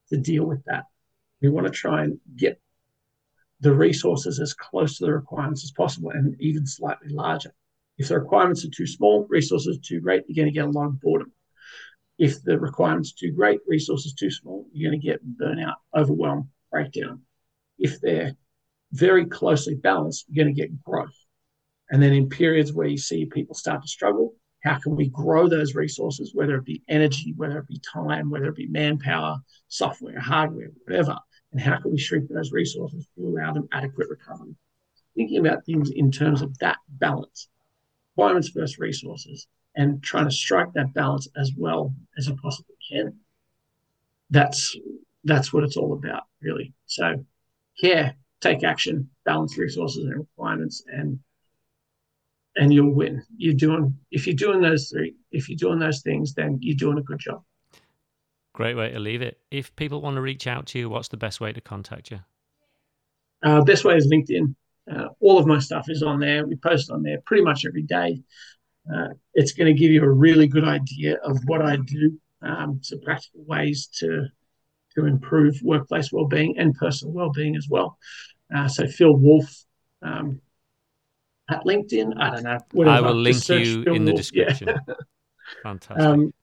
to 0.10 0.18
deal 0.18 0.46
with 0.46 0.64
that. 0.66 0.84
We 1.42 1.50
want 1.50 1.68
to 1.68 1.74
try 1.74 2.04
and 2.04 2.20
get 2.36 2.62
the 3.62 3.74
resources 3.74 4.40
as 4.40 4.54
close 4.54 4.98
to 4.98 5.06
the 5.06 5.14
requirements 5.14 5.64
as 5.64 5.72
possible 5.72 6.12
and 6.12 6.36
even 6.40 6.66
slightly 6.66 7.10
larger. 7.10 7.54
If 8.00 8.08
the 8.08 8.20
requirements 8.20 8.66
are 8.66 8.70
too 8.70 8.88
small, 8.88 9.28
resources 9.30 9.78
are 9.78 9.82
too 9.82 10.00
great, 10.00 10.24
you're 10.28 10.42
going 10.42 10.52
to 10.52 10.58
get 10.58 10.68
a 10.68 10.72
lot 10.72 10.88
of 10.88 11.02
boredom. 11.02 11.34
If 12.18 12.42
the 12.44 12.58
requirements 12.58 13.12
are 13.12 13.20
too 13.20 13.32
great, 13.34 13.60
resources 13.68 14.14
too 14.14 14.32
small, 14.32 14.66
you're 14.72 14.90
going 14.90 15.02
to 15.02 15.06
get 15.06 15.22
burnout, 15.38 15.76
overwhelm, 15.96 16.50
breakdown. 16.72 17.22
If 17.78 18.00
they're 18.00 18.36
very 18.94 19.26
closely 19.26 19.76
balanced, 19.76 20.26
you're 20.28 20.44
going 20.44 20.56
to 20.56 20.62
get 20.62 20.82
growth. 20.82 21.16
And 21.92 22.02
then 22.02 22.14
in 22.14 22.30
periods 22.30 22.72
where 22.72 22.88
you 22.88 22.98
see 22.98 23.26
people 23.26 23.56
start 23.56 23.82
to 23.82 23.88
struggle, 23.88 24.34
how 24.64 24.78
can 24.80 24.96
we 24.96 25.10
grow 25.10 25.48
those 25.48 25.76
resources, 25.76 26.32
whether 26.34 26.56
it 26.56 26.66
be 26.66 26.84
energy, 26.88 27.34
whether 27.36 27.60
it 27.60 27.68
be 27.68 27.82
time, 27.94 28.30
whether 28.30 28.48
it 28.48 28.56
be 28.56 28.68
manpower, 28.68 29.38
software, 29.68 30.20
hardware, 30.20 30.70
whatever, 30.86 31.18
and 31.52 31.62
how 31.62 31.80
can 31.80 31.92
we 31.92 31.98
shrink 31.98 32.30
those 32.30 32.52
resources 32.52 33.08
to 33.16 33.28
allow 33.28 33.54
them 33.54 33.68
adequate 33.72 34.10
recovery? 34.10 34.56
Thinking 35.16 35.46
about 35.46 35.66
things 35.66 35.92
in 35.92 36.12
terms 36.12 36.42
of 36.42 36.58
that 36.60 36.78
balance, 36.90 37.50
requirements 38.20 38.50
versus 38.50 38.80
resources, 38.80 39.48
and 39.76 40.04
trying 40.04 40.26
to 40.26 40.32
strike 40.32 40.74
that 40.74 40.94
balance 40.94 41.28
as 41.38 41.52
well 41.56 41.94
as 42.18 42.28
you 42.28 42.36
possibly 42.36 42.76
can. 42.92 43.14
That's 44.30 44.76
that's 45.24 45.54
what 45.54 45.64
it's 45.64 45.78
all 45.78 45.94
about, 45.94 46.24
really. 46.42 46.74
So, 46.86 47.26
care, 47.80 48.16
take 48.42 48.64
action, 48.64 49.10
balance 49.26 49.58
resources 49.58 50.04
and 50.04 50.20
requirements, 50.20 50.84
and 50.88 51.20
and 52.58 52.74
you'll 52.74 52.94
win. 52.94 53.24
You're 53.38 53.54
doing 53.54 53.98
if 54.12 54.28
you're 54.28 54.36
doing 54.36 54.62
those 54.62 54.90
three, 54.90 55.16
if 55.32 55.48
you're 55.48 55.58
doing 55.58 55.80
those 55.80 56.02
things, 56.02 56.34
then 56.34 56.58
you're 56.62 56.76
doing 56.76 56.98
a 56.98 57.04
good 57.04 57.20
job. 57.20 57.42
Great 58.54 58.76
way 58.76 58.92
to 58.92 59.00
leave 59.00 59.22
it. 59.22 59.40
If 59.50 59.74
people 59.78 60.02
want 60.02 60.16
to 60.16 60.22
reach 60.22 60.46
out 60.46 60.66
to 60.68 60.80
you, 60.80 60.90
what's 60.90 61.08
the 61.08 61.18
best 61.18 61.40
way 61.40 61.54
to 61.54 61.62
contact 61.62 62.12
you? 62.12 62.20
Uh, 63.42 63.62
best 63.62 63.86
way 63.86 63.96
is 63.96 64.12
LinkedIn. 64.12 64.54
Uh, 64.92 65.10
all 65.20 65.38
of 65.38 65.46
my 65.46 65.60
stuff 65.60 65.86
is 65.90 66.04
on 66.04 66.20
there. 66.20 66.46
We 66.46 66.56
post 66.56 66.90
on 66.90 67.04
there 67.04 67.20
pretty 67.26 67.44
much 67.44 67.66
every 67.66 67.84
day. 67.84 68.22
Uh, 68.92 69.10
it's 69.34 69.54
going 69.54 69.74
to 69.74 69.80
give 69.80 69.92
you 69.92 70.04
a 70.04 70.10
really 70.10 70.48
good 70.48 70.64
idea 70.64 71.18
of 71.24 71.38
what 71.46 71.62
I 71.62 71.78
do, 71.78 72.20
um, 72.42 72.80
some 72.82 73.02
practical 73.02 73.44
ways 73.46 73.88
to 74.00 74.28
to 74.96 75.06
improve 75.06 75.56
workplace 75.62 76.12
well-being 76.12 76.58
and 76.58 76.74
personal 76.74 77.14
well-being 77.14 77.56
as 77.56 77.68
well. 77.70 78.00
Uh, 78.54 78.68
so 78.68 78.88
Phil 78.88 79.16
Wolffe 79.16 79.64
um, 80.02 80.42
at 81.50 81.64
LinkedIn. 81.64 82.20
I 82.20 82.30
don't 82.32 82.44
know. 82.44 82.58
Whatever. 82.72 82.98
I 82.98 83.02
will 83.02 83.16
link 83.16 83.48
you 83.50 83.84
Phil 83.84 83.96
in 83.96 84.06
the 84.06 84.14
description. 84.14 84.70
Yeah. 84.70 84.94
Fantastic. 85.64 86.04
Um, 86.04 86.34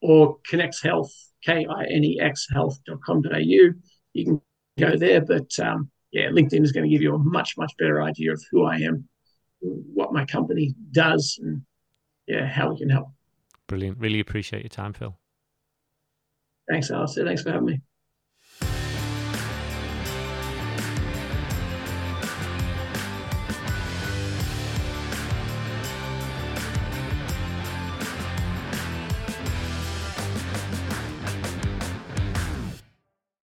or 0.00 0.38
Kinex 0.50 0.82
Health, 0.82 1.12
K 1.44 1.66
I 1.68 1.84
N 1.84 2.04
E 2.04 2.20
X 2.20 2.46
health.com.au. 2.52 3.38
You 3.38 3.74
can 4.14 4.40
go 4.78 4.96
there. 4.96 5.20
But 5.20 5.58
um, 5.58 5.90
yeah, 6.14 6.28
LinkedIn 6.28 6.62
is 6.62 6.70
going 6.70 6.84
to 6.84 6.88
give 6.88 7.02
you 7.02 7.12
a 7.14 7.18
much, 7.18 7.58
much 7.58 7.76
better 7.76 8.00
idea 8.00 8.32
of 8.32 8.40
who 8.50 8.64
I 8.64 8.76
am, 8.76 9.08
what 9.60 10.12
my 10.12 10.24
company 10.24 10.72
does, 10.92 11.40
and 11.42 11.62
yeah, 12.28 12.46
how 12.46 12.70
we 12.70 12.78
can 12.78 12.88
help. 12.88 13.08
Brilliant. 13.66 13.98
Really 13.98 14.20
appreciate 14.20 14.62
your 14.62 14.68
time, 14.68 14.92
Phil. 14.92 15.18
Thanks, 16.70 16.90
Alistair. 16.92 17.24
Thanks 17.24 17.42
for 17.42 17.50
having 17.50 17.66
me. 17.66 17.80